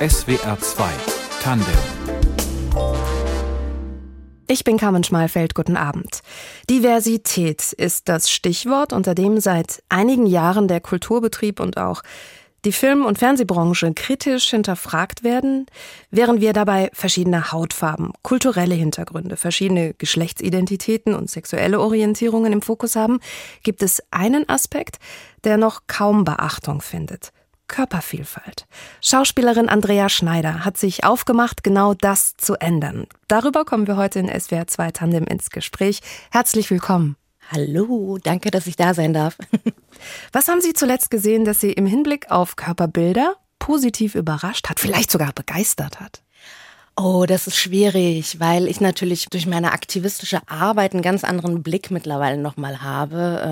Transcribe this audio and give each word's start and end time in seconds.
SWR 0.00 0.58
2 0.58 0.90
Tandem 1.42 1.66
ich 4.48 4.64
bin 4.64 4.78
Carmen 4.78 5.04
Schmalfeld, 5.04 5.54
guten 5.54 5.76
Abend. 5.76 6.22
Diversität 6.70 7.74
ist 7.74 8.08
das 8.08 8.30
Stichwort, 8.30 8.94
unter 8.94 9.14
dem 9.14 9.38
seit 9.40 9.82
einigen 9.90 10.24
Jahren 10.24 10.68
der 10.68 10.80
Kulturbetrieb 10.80 11.60
und 11.60 11.76
auch 11.76 12.02
die 12.64 12.72
Film- 12.72 13.04
und 13.04 13.18
Fernsehbranche 13.18 13.92
kritisch 13.94 14.48
hinterfragt 14.48 15.22
werden, 15.22 15.66
während 16.10 16.40
wir 16.40 16.54
dabei 16.54 16.90
verschiedene 16.94 17.52
Hautfarben, 17.52 18.12
kulturelle 18.22 18.74
Hintergründe, 18.74 19.36
verschiedene 19.36 19.92
Geschlechtsidentitäten 19.94 21.14
und 21.14 21.28
sexuelle 21.28 21.78
Orientierungen 21.78 22.54
im 22.54 22.62
Fokus 22.62 22.96
haben, 22.96 23.20
gibt 23.62 23.82
es 23.82 24.02
einen 24.10 24.48
Aspekt, 24.48 24.96
der 25.44 25.58
noch 25.58 25.82
kaum 25.86 26.24
Beachtung 26.24 26.80
findet. 26.80 27.32
Körpervielfalt. 27.70 28.66
Schauspielerin 29.00 29.70
Andrea 29.70 30.10
Schneider 30.10 30.64
hat 30.64 30.76
sich 30.76 31.04
aufgemacht, 31.04 31.62
genau 31.62 31.94
das 31.94 32.36
zu 32.36 32.56
ändern. 32.56 33.06
Darüber 33.28 33.64
kommen 33.64 33.86
wir 33.86 33.96
heute 33.96 34.18
in 34.18 34.28
SWR 34.28 34.66
2 34.66 34.90
Tandem 34.90 35.24
ins 35.24 35.48
Gespräch. 35.50 36.00
Herzlich 36.30 36.70
willkommen. 36.70 37.16
Hallo, 37.50 38.18
danke, 38.22 38.50
dass 38.50 38.66
ich 38.66 38.76
da 38.76 38.92
sein 38.92 39.12
darf. 39.12 39.38
Was 40.32 40.48
haben 40.48 40.60
Sie 40.60 40.72
zuletzt 40.72 41.10
gesehen, 41.10 41.44
dass 41.44 41.60
Sie 41.60 41.72
im 41.72 41.86
Hinblick 41.86 42.30
auf 42.30 42.56
Körperbilder 42.56 43.36
positiv 43.58 44.14
überrascht 44.14 44.68
hat, 44.68 44.80
vielleicht 44.80 45.10
sogar 45.10 45.32
begeistert 45.32 46.00
hat? 46.00 46.22
Oh, 46.96 47.24
das 47.26 47.46
ist 47.46 47.56
schwierig, 47.56 48.40
weil 48.40 48.66
ich 48.66 48.80
natürlich 48.80 49.26
durch 49.26 49.46
meine 49.46 49.72
aktivistische 49.72 50.40
Arbeit 50.48 50.92
einen 50.92 51.02
ganz 51.02 51.24
anderen 51.24 51.62
Blick 51.62 51.90
mittlerweile 51.90 52.36
nochmal 52.36 52.82
habe. 52.82 53.42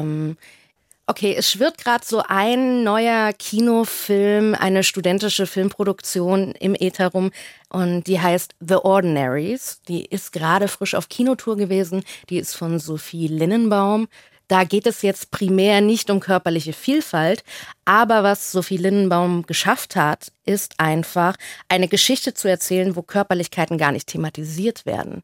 Okay, 1.10 1.34
es 1.34 1.50
schwirrt 1.50 1.78
gerade 1.78 2.04
so 2.04 2.22
ein 2.28 2.84
neuer 2.84 3.32
Kinofilm, 3.32 4.54
eine 4.54 4.84
studentische 4.84 5.46
Filmproduktion 5.46 6.52
im 6.52 6.74
Äther 6.74 7.08
rum 7.08 7.30
und 7.70 8.06
die 8.06 8.20
heißt 8.20 8.54
The 8.60 8.74
Ordinaries. 8.74 9.80
Die 9.88 10.05
ist 10.05 10.33
gerade 10.33 10.68
frisch 10.68 10.94
auf 10.94 11.08
Kinotour 11.08 11.56
gewesen. 11.56 12.05
Die 12.28 12.36
ist 12.36 12.55
von 12.55 12.78
Sophie 12.78 13.27
Linnenbaum. 13.27 14.08
Da 14.48 14.64
geht 14.64 14.86
es 14.86 15.00
jetzt 15.00 15.30
primär 15.30 15.80
nicht 15.80 16.10
um 16.10 16.20
körperliche 16.20 16.74
Vielfalt, 16.74 17.42
aber 17.86 18.22
was 18.22 18.52
Sophie 18.52 18.77
Linnenbaum 18.77 19.46
geschafft 19.46 19.96
hat, 19.96 20.30
ist 20.44 20.74
einfach 20.77 21.36
eine 21.70 21.88
Geschichte 21.88 22.34
zu 22.34 22.48
erzählen, 22.48 22.96
wo 22.96 23.00
Körperlichkeiten 23.02 23.78
gar 23.78 23.92
nicht 23.92 24.08
thematisiert 24.08 24.84
werden. 24.84 25.22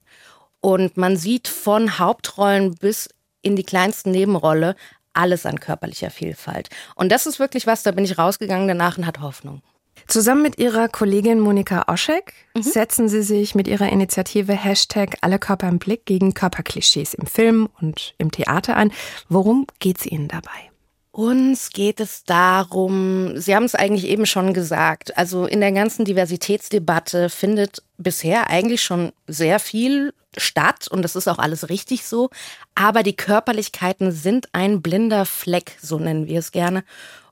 Und 0.62 0.96
man 0.96 1.18
sieht 1.18 1.46
von 1.46 1.98
Hauptrollen 1.98 2.74
bis 2.74 3.10
in 3.42 3.54
die 3.54 3.64
kleinsten 3.64 4.12
Nebenrolle 4.12 4.76
alles 5.14 5.46
an 5.46 5.60
körperlicher 5.60 6.10
Vielfalt. 6.10 6.68
Und 6.94 7.10
das 7.10 7.26
ist 7.26 7.38
wirklich 7.38 7.66
was, 7.66 7.82
da 7.82 7.92
bin 7.92 8.04
ich 8.04 8.18
rausgegangen 8.18 8.68
danach 8.68 8.98
und 8.98 9.06
hat 9.06 9.20
Hoffnung. 9.20 9.62
Zusammen 10.06 10.42
mit 10.42 10.58
ihrer 10.58 10.88
Kollegin 10.88 11.40
Monika 11.40 11.84
Oschek 11.86 12.34
mhm. 12.54 12.62
setzen 12.62 13.08
sie 13.08 13.22
sich 13.22 13.54
mit 13.54 13.68
ihrer 13.68 13.88
Initiative 13.90 14.52
Hashtag 14.52 15.16
Alle 15.22 15.38
Körper 15.38 15.68
im 15.68 15.78
Blick 15.78 16.04
gegen 16.04 16.34
Körperklischees 16.34 17.14
im 17.14 17.26
Film 17.26 17.68
und 17.80 18.14
im 18.18 18.30
Theater 18.30 18.76
ein. 18.76 18.92
Worum 19.28 19.66
geht 19.78 19.98
es 19.98 20.06
Ihnen 20.06 20.28
dabei? 20.28 20.70
Uns 21.10 21.70
geht 21.70 22.00
es 22.00 22.24
darum, 22.24 23.38
Sie 23.38 23.54
haben 23.54 23.64
es 23.64 23.76
eigentlich 23.76 24.08
eben 24.08 24.26
schon 24.26 24.52
gesagt, 24.52 25.16
also 25.16 25.46
in 25.46 25.60
der 25.60 25.70
ganzen 25.70 26.04
Diversitätsdebatte 26.04 27.30
findet 27.30 27.82
bisher 27.98 28.50
eigentlich 28.50 28.82
schon 28.82 29.12
sehr 29.28 29.60
viel 29.60 30.12
statt 30.36 30.88
und 30.88 31.02
das 31.02 31.16
ist 31.16 31.28
auch 31.28 31.38
alles 31.38 31.68
richtig 31.68 32.04
so, 32.06 32.30
aber 32.74 33.02
die 33.02 33.16
Körperlichkeiten 33.16 34.12
sind 34.12 34.48
ein 34.52 34.82
blinder 34.82 35.24
Fleck, 35.26 35.76
so 35.80 35.98
nennen 35.98 36.26
wir 36.26 36.38
es 36.38 36.52
gerne, 36.52 36.84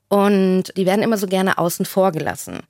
und 0.08 0.76
die 0.76 0.86
werden 0.86 1.02
immer 1.02 1.18
so 1.18 1.26
gerne 1.26 1.58
außen 1.58 1.86
vor 1.86 2.12
gelassen. 2.12 2.60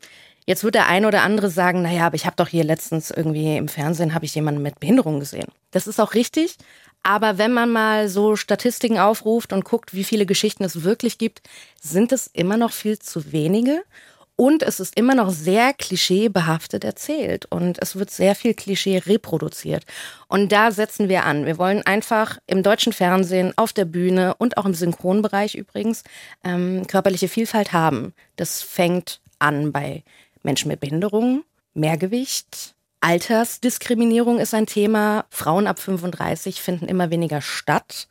Jetzt 0.46 0.64
wird 0.64 0.74
der 0.74 0.88
eine 0.88 1.06
oder 1.06 1.22
andere 1.22 1.50
sagen, 1.50 1.82
naja, 1.82 2.06
aber 2.06 2.16
ich 2.16 2.26
habe 2.26 2.36
doch 2.36 2.48
hier 2.48 2.64
letztens 2.64 3.10
irgendwie 3.10 3.56
im 3.56 3.68
Fernsehen 3.68 4.14
habe 4.14 4.24
ich 4.24 4.34
jemanden 4.34 4.62
mit 4.62 4.80
Behinderung 4.80 5.20
gesehen. 5.20 5.48
Das 5.70 5.86
ist 5.86 6.00
auch 6.00 6.14
richtig, 6.14 6.56
aber 7.02 7.38
wenn 7.38 7.52
man 7.52 7.70
mal 7.70 8.08
so 8.08 8.36
Statistiken 8.36 8.98
aufruft 8.98 9.52
und 9.52 9.64
guckt, 9.64 9.94
wie 9.94 10.04
viele 10.04 10.26
Geschichten 10.26 10.64
es 10.64 10.82
wirklich 10.82 11.18
gibt, 11.18 11.42
sind 11.80 12.12
es 12.12 12.28
immer 12.28 12.56
noch 12.56 12.72
viel 12.72 12.98
zu 12.98 13.32
wenige. 13.32 13.82
Und 14.36 14.62
es 14.62 14.80
ist 14.80 14.96
immer 14.96 15.14
noch 15.14 15.30
sehr 15.30 15.72
klischeebehaftet 15.74 16.84
erzählt 16.84 17.46
und 17.46 17.80
es 17.80 17.96
wird 17.96 18.10
sehr 18.10 18.34
viel 18.34 18.54
Klischee 18.54 18.98
reproduziert. 18.98 19.84
Und 20.26 20.52
da 20.52 20.70
setzen 20.70 21.08
wir 21.08 21.24
an. 21.24 21.46
Wir 21.46 21.58
wollen 21.58 21.82
einfach 21.82 22.38
im 22.46 22.62
deutschen 22.62 22.92
Fernsehen, 22.92 23.52
auf 23.56 23.72
der 23.72 23.84
Bühne 23.84 24.34
und 24.38 24.56
auch 24.56 24.64
im 24.64 24.74
Synchronbereich 24.74 25.54
übrigens 25.54 26.02
ähm, 26.44 26.86
körperliche 26.86 27.28
Vielfalt 27.28 27.72
haben. 27.72 28.14
Das 28.36 28.62
fängt 28.62 29.20
an 29.38 29.70
bei 29.70 30.02
Menschen 30.42 30.68
mit 30.68 30.80
Behinderungen, 30.80 31.44
Mehrgewicht, 31.74 32.74
Altersdiskriminierung 33.02 34.38
ist 34.38 34.54
ein 34.54 34.66
Thema. 34.66 35.24
Frauen 35.28 35.66
ab 35.66 35.80
35 35.80 36.62
finden 36.62 36.86
immer 36.86 37.10
weniger 37.10 37.40
statt. 37.40 38.06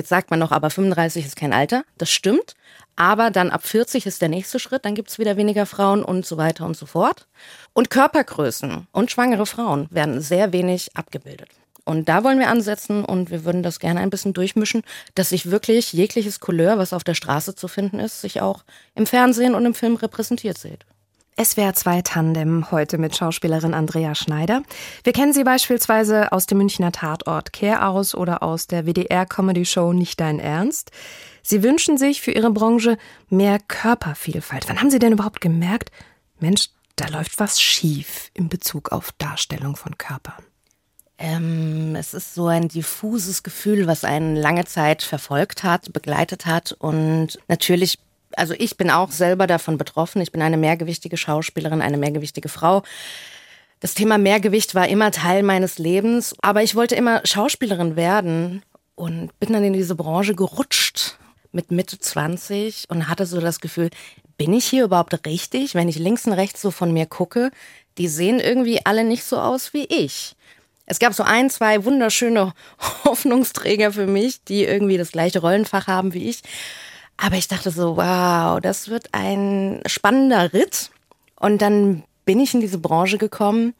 Jetzt 0.00 0.08
sagt 0.08 0.30
man 0.30 0.38
noch, 0.38 0.50
aber 0.50 0.70
35 0.70 1.26
ist 1.26 1.36
kein 1.36 1.52
Alter. 1.52 1.84
Das 1.98 2.10
stimmt. 2.10 2.54
Aber 2.96 3.30
dann 3.30 3.50
ab 3.50 3.66
40 3.66 4.06
ist 4.06 4.22
der 4.22 4.30
nächste 4.30 4.58
Schritt. 4.58 4.86
Dann 4.86 4.94
gibt 4.94 5.10
es 5.10 5.18
wieder 5.18 5.36
weniger 5.36 5.66
Frauen 5.66 6.02
und 6.02 6.24
so 6.24 6.38
weiter 6.38 6.64
und 6.64 6.74
so 6.74 6.86
fort. 6.86 7.28
Und 7.74 7.90
Körpergrößen 7.90 8.88
und 8.92 9.10
schwangere 9.10 9.44
Frauen 9.44 9.88
werden 9.90 10.22
sehr 10.22 10.54
wenig 10.54 10.96
abgebildet. 10.96 11.50
Und 11.84 12.08
da 12.08 12.24
wollen 12.24 12.38
wir 12.38 12.48
ansetzen 12.48 13.04
und 13.04 13.30
wir 13.30 13.44
würden 13.44 13.62
das 13.62 13.78
gerne 13.78 14.00
ein 14.00 14.08
bisschen 14.08 14.32
durchmischen, 14.32 14.84
dass 15.16 15.28
sich 15.28 15.50
wirklich 15.50 15.92
jegliches 15.92 16.40
Couleur, 16.40 16.78
was 16.78 16.94
auf 16.94 17.04
der 17.04 17.12
Straße 17.12 17.54
zu 17.54 17.68
finden 17.68 17.98
ist, 17.98 18.22
sich 18.22 18.40
auch 18.40 18.64
im 18.94 19.04
Fernsehen 19.04 19.54
und 19.54 19.66
im 19.66 19.74
Film 19.74 19.96
repräsentiert 19.96 20.56
sieht. 20.56 20.86
SWR 21.42 21.72
2 21.72 22.02
Tandem 22.02 22.70
heute 22.70 22.98
mit 22.98 23.16
Schauspielerin 23.16 23.72
Andrea 23.72 24.14
Schneider. 24.14 24.62
Wir 25.04 25.14
kennen 25.14 25.32
sie 25.32 25.42
beispielsweise 25.42 26.32
aus 26.32 26.44
dem 26.44 26.58
Münchner 26.58 26.92
Tatort 26.92 27.54
Kehr 27.54 27.88
aus 27.88 28.14
oder 28.14 28.42
aus 28.42 28.66
der 28.66 28.84
WDR-Comedy-Show 28.84 29.94
Nicht 29.94 30.20
dein 30.20 30.38
Ernst. 30.38 30.90
Sie 31.42 31.62
wünschen 31.62 31.96
sich 31.96 32.20
für 32.20 32.32
ihre 32.32 32.50
Branche 32.50 32.98
mehr 33.30 33.58
Körpervielfalt. 33.58 34.68
Wann 34.68 34.80
haben 34.80 34.90
Sie 34.90 34.98
denn 34.98 35.14
überhaupt 35.14 35.40
gemerkt, 35.40 35.90
Mensch, 36.40 36.68
da 36.96 37.08
läuft 37.08 37.40
was 37.40 37.58
schief 37.58 38.30
in 38.34 38.50
Bezug 38.50 38.92
auf 38.92 39.10
Darstellung 39.16 39.76
von 39.76 39.96
Körpern? 39.96 40.44
Ähm, 41.16 41.96
es 41.96 42.12
ist 42.12 42.34
so 42.34 42.48
ein 42.48 42.68
diffuses 42.68 43.42
Gefühl, 43.42 43.86
was 43.86 44.04
einen 44.04 44.36
lange 44.36 44.66
Zeit 44.66 45.02
verfolgt 45.02 45.64
hat, 45.64 45.90
begleitet 45.94 46.44
hat 46.44 46.72
und 46.72 47.38
natürlich 47.48 47.98
also 48.36 48.54
ich 48.56 48.76
bin 48.76 48.90
auch 48.90 49.10
selber 49.10 49.46
davon 49.46 49.78
betroffen. 49.78 50.22
Ich 50.22 50.32
bin 50.32 50.42
eine 50.42 50.56
mehrgewichtige 50.56 51.16
Schauspielerin, 51.16 51.82
eine 51.82 51.96
mehrgewichtige 51.96 52.48
Frau. 52.48 52.82
Das 53.80 53.94
Thema 53.94 54.18
Mehrgewicht 54.18 54.74
war 54.74 54.88
immer 54.88 55.10
Teil 55.10 55.42
meines 55.42 55.78
Lebens, 55.78 56.34
aber 56.42 56.62
ich 56.62 56.74
wollte 56.74 56.94
immer 56.94 57.22
Schauspielerin 57.24 57.96
werden 57.96 58.62
und 58.94 59.38
bin 59.40 59.52
dann 59.52 59.64
in 59.64 59.72
diese 59.72 59.94
Branche 59.94 60.34
gerutscht 60.34 61.16
mit 61.52 61.70
Mitte 61.70 61.98
20 61.98 62.84
und 62.90 63.08
hatte 63.08 63.24
so 63.24 63.40
das 63.40 63.60
Gefühl, 63.60 63.88
bin 64.36 64.52
ich 64.52 64.66
hier 64.66 64.84
überhaupt 64.84 65.26
richtig? 65.26 65.74
Wenn 65.74 65.88
ich 65.88 65.98
links 65.98 66.26
und 66.26 66.34
rechts 66.34 66.60
so 66.60 66.70
von 66.70 66.92
mir 66.92 67.06
gucke, 67.06 67.50
die 67.98 68.08
sehen 68.08 68.38
irgendwie 68.38 68.84
alle 68.84 69.04
nicht 69.04 69.24
so 69.24 69.38
aus 69.38 69.72
wie 69.72 69.84
ich. 69.84 70.36
Es 70.86 70.98
gab 70.98 71.14
so 71.14 71.22
ein, 71.22 71.50
zwei 71.50 71.84
wunderschöne 71.84 72.52
Hoffnungsträger 73.04 73.92
für 73.92 74.06
mich, 74.06 74.44
die 74.44 74.64
irgendwie 74.64 74.98
das 74.98 75.12
gleiche 75.12 75.40
Rollenfach 75.40 75.86
haben 75.86 76.14
wie 76.14 76.28
ich. 76.28 76.42
Aber 77.22 77.36
ich 77.36 77.48
dachte 77.48 77.70
so, 77.70 77.96
wow, 77.98 78.60
das 78.60 78.88
wird 78.88 79.10
ein 79.12 79.82
spannender 79.84 80.54
Ritt. 80.54 80.90
Und 81.38 81.60
dann 81.60 82.02
bin 82.24 82.40
ich 82.40 82.54
in 82.54 82.60
diese 82.60 82.78
Branche 82.78 83.18
gekommen 83.18 83.74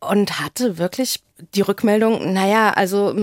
und 0.00 0.40
hatte 0.40 0.78
wirklich 0.78 1.22
die 1.54 1.60
Rückmeldung, 1.60 2.32
naja, 2.32 2.70
also 2.70 3.14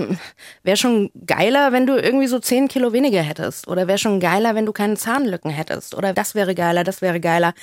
wäre 0.64 0.78
schon 0.78 1.09
geiler, 1.26 1.72
wenn 1.72 1.88
du 1.88 1.96
irgendwie 1.96 2.28
so 2.28 2.40
zehn 2.40 2.68
Kilo 2.68 2.94
weniger 2.94 3.22
hättest. 3.22 3.68
Oder 3.68 3.88
wäre 3.88 3.98
schon 3.98 4.20
geiler, 4.20 4.54
wenn 4.54 4.68
du 4.68 4.72
keine 4.72 4.98
Zahnlücken 4.98 5.50
hättest. 5.50 5.96
Oder 5.96 6.14
das 6.14 6.36
wäre 6.36 6.54
geiler, 6.54 6.84
das 6.84 7.02
wäre 7.02 7.20
geiler. 7.20 7.54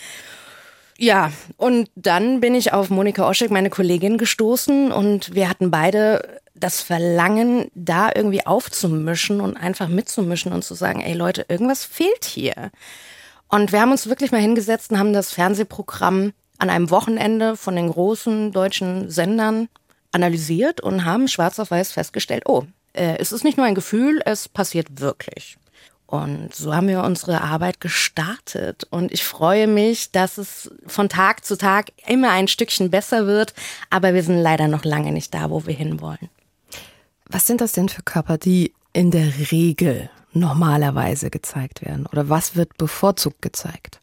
Ja, 0.99 1.31
und 1.57 1.91
dann 1.95 2.41
bin 2.41 2.54
ich 2.54 2.72
auf 2.72 2.89
Monika 2.89 3.28
Oschek, 3.28 3.51
meine 3.51 3.71
Kollegin, 3.71 4.16
gestoßen 4.16 4.93
und 4.93 5.34
wir 5.34 5.48
hatten 5.48 5.71
beide 5.71 6.41
das 6.54 6.81
Verlangen, 6.81 7.71
da 7.75 8.10
irgendwie 8.15 8.47
aufzumischen 8.47 9.41
und 9.41 9.57
einfach 9.57 9.89
mitzumischen 9.89 10.53
und 10.53 10.65
zu 10.65 10.75
sagen, 10.75 11.03
ey 11.03 11.13
Leute, 11.13 11.45
irgendwas 11.48 11.84
fehlt 11.84 12.25
hier. 12.25 12.71
Und 13.48 13.72
wir 13.72 13.81
haben 13.81 13.93
uns 13.93 14.09
wirklich 14.09 14.33
mal 14.33 14.41
hingesetzt 14.41 14.91
und 14.91 14.98
haben 14.98 15.13
das 15.13 15.33
Fernsehprogramm 15.33 16.33
an 16.59 16.71
einem 16.71 16.91
Wochenende 16.91 17.57
von 17.57 17.77
den 17.77 17.91
großen 17.91 18.53
deutschen 18.53 19.10
Sendern 19.10 19.69
analysiert 20.13 20.81
und 20.81 21.04
haben 21.04 21.28
schwarz 21.28 21.59
auf 21.59 21.71
weiß 21.71 21.93
festgestellt, 21.93 22.45
oh, 22.47 22.65
äh, 22.95 23.19
es 23.19 23.33
ist 23.33 23.45
nicht 23.45 23.59
nur 23.59 23.66
ein 23.66 23.75
Gefühl, 23.75 24.22
es 24.25 24.48
passiert 24.48 25.01
wirklich. 25.01 25.59
Und 26.07 26.55
so 26.55 26.75
haben 26.75 26.89
wir 26.89 27.03
unsere 27.03 27.41
Arbeit 27.41 27.81
gestartet. 27.81 28.87
Und 28.91 29.13
ich 29.13 29.25
freue 29.25 29.67
mich, 29.67 30.13
dass 30.13 30.39
es 30.39 30.71
von 30.87 31.09
Tag 31.09 31.45
zu 31.45 31.59
Tag 31.59 31.93
immer 32.07 32.31
ein 32.31 32.47
Stückchen 32.47 32.91
besser 32.91 33.27
wird. 33.27 33.55
Aber 33.91 34.15
wir 34.15 34.23
sind 34.23 34.39
leider 34.39 34.69
noch 34.69 34.85
lange 34.85 35.11
nicht 35.11 35.35
da, 35.35 35.51
wo 35.51 35.67
wir 35.67 35.75
hinwollen. 35.75 36.29
Was 37.29 37.47
sind 37.47 37.61
das 37.61 37.73
denn 37.73 37.89
für 37.89 38.03
Körper, 38.03 38.39
die 38.39 38.73
in 38.93 39.11
der 39.11 39.51
Regel 39.51 40.09
normalerweise 40.33 41.31
gezeigt 41.31 41.85
werden? 41.85 42.07
Oder 42.07 42.29
was 42.29 42.55
wird 42.55 42.77
bevorzugt 42.79 43.43
gezeigt? 43.43 44.01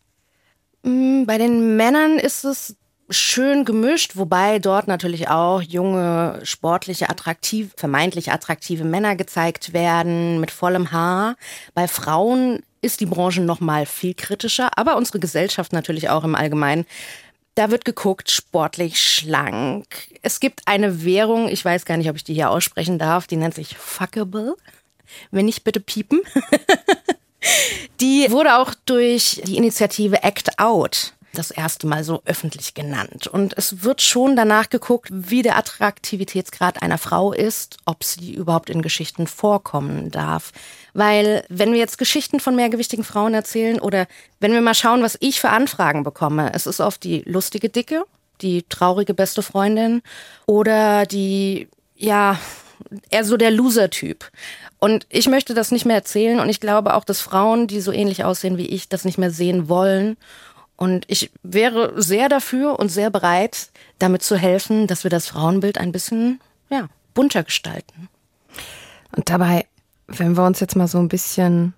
Mm, 0.83 1.23
bei 1.25 1.37
den 1.37 1.77
Männern 1.77 2.19
ist 2.19 2.43
es 2.43 2.75
schön 3.13 3.65
gemischt, 3.65 4.15
wobei 4.15 4.59
dort 4.59 4.87
natürlich 4.87 5.29
auch 5.29 5.61
junge, 5.61 6.39
sportliche, 6.43 7.09
attraktiv, 7.09 7.71
vermeintlich 7.77 8.31
attraktive 8.31 8.83
Männer 8.83 9.15
gezeigt 9.15 9.73
werden 9.73 10.39
mit 10.39 10.51
vollem 10.51 10.91
Haar. 10.91 11.35
Bei 11.73 11.87
Frauen 11.87 12.63
ist 12.81 12.99
die 12.99 13.05
Branche 13.05 13.41
noch 13.41 13.59
mal 13.59 13.85
viel 13.85 14.13
kritischer, 14.13 14.77
aber 14.77 14.97
unsere 14.97 15.19
Gesellschaft 15.19 15.73
natürlich 15.73 16.09
auch 16.09 16.23
im 16.23 16.35
Allgemeinen. 16.35 16.85
Da 17.55 17.69
wird 17.69 17.85
geguckt, 17.85 18.31
sportlich, 18.31 19.01
schlank. 19.01 19.85
Es 20.21 20.39
gibt 20.39 20.61
eine 20.67 21.05
Währung, 21.05 21.47
ich 21.47 21.63
weiß 21.63 21.85
gar 21.85 21.97
nicht, 21.97 22.09
ob 22.09 22.15
ich 22.15 22.23
die 22.23 22.33
hier 22.33 22.49
aussprechen 22.49 22.97
darf, 22.97 23.27
die 23.27 23.37
nennt 23.37 23.53
sich 23.53 23.77
Fuckable. 23.77 24.55
Wenn 25.31 25.45
nicht, 25.45 25.63
bitte 25.63 25.79
piepen. 25.79 26.21
die 28.01 28.31
wurde 28.31 28.57
auch 28.57 28.73
durch 28.85 29.41
die 29.45 29.57
Initiative 29.57 30.23
Act 30.23 30.59
Out 30.59 31.12
das 31.33 31.51
erste 31.51 31.87
Mal 31.87 32.03
so 32.03 32.21
öffentlich 32.25 32.73
genannt. 32.73 33.27
Und 33.27 33.57
es 33.57 33.83
wird 33.83 34.01
schon 34.01 34.35
danach 34.35 34.69
geguckt, 34.69 35.09
wie 35.11 35.41
der 35.41 35.57
Attraktivitätsgrad 35.57 36.81
einer 36.81 36.97
Frau 36.97 37.33
ist, 37.33 37.77
ob 37.85 38.03
sie 38.03 38.33
überhaupt 38.33 38.69
in 38.69 38.81
Geschichten 38.81 39.27
vorkommen 39.27 40.11
darf. 40.11 40.51
Weil 40.93 41.43
wenn 41.49 41.71
wir 41.71 41.79
jetzt 41.79 41.97
Geschichten 41.97 42.39
von 42.39 42.55
mehrgewichtigen 42.55 43.03
Frauen 43.03 43.33
erzählen 43.33 43.79
oder 43.79 44.07
wenn 44.39 44.53
wir 44.53 44.61
mal 44.61 44.75
schauen, 44.75 45.01
was 45.01 45.17
ich 45.19 45.41
für 45.41 45.49
Anfragen 45.49 46.03
bekomme, 46.03 46.53
es 46.53 46.67
ist 46.67 46.79
oft 46.79 47.03
die 47.03 47.23
lustige 47.25 47.69
Dicke, 47.69 48.05
die 48.41 48.63
traurige 48.69 49.13
beste 49.13 49.41
Freundin 49.41 50.01
oder 50.45 51.05
die, 51.05 51.67
ja, 51.95 52.39
eher 53.09 53.25
so 53.25 53.37
der 53.37 53.51
Loser-Typ. 53.51 54.29
Und 54.79 55.07
ich 55.09 55.27
möchte 55.27 55.53
das 55.53 55.71
nicht 55.71 55.85
mehr 55.85 55.95
erzählen 55.95 56.39
und 56.39 56.49
ich 56.49 56.59
glaube 56.59 56.93
auch, 56.93 57.05
dass 57.05 57.21
Frauen, 57.21 57.67
die 57.67 57.81
so 57.81 57.91
ähnlich 57.91 58.23
aussehen 58.23 58.57
wie 58.57 58.67
ich, 58.67 58.89
das 58.89 59.05
nicht 59.05 59.17
mehr 59.17 59.31
sehen 59.31 59.69
wollen. 59.69 60.17
Und 60.83 61.05
ich 61.07 61.31
wäre 61.43 61.93
sehr 62.01 62.27
dafür 62.27 62.77
und 62.77 62.89
sehr 62.89 63.09
bereit, 63.09 63.69
damit 63.99 64.21
zu 64.21 64.35
helfen, 64.35 64.85
dass 64.85 65.05
wir 65.05 65.09
das 65.09 65.27
Frauenbild 65.29 65.77
ein 65.77 65.93
bisschen 65.93 66.41
ja, 66.69 66.89
bunter 67.13 67.45
gestalten. 67.45 68.09
Und 69.15 69.29
dabei, 69.29 69.65
wenn 70.07 70.35
wir 70.35 70.45
uns 70.45 70.59
jetzt 70.59 70.75
mal 70.75 70.89
so 70.89 70.99
ein 70.99 71.07
bisschen 71.07 71.73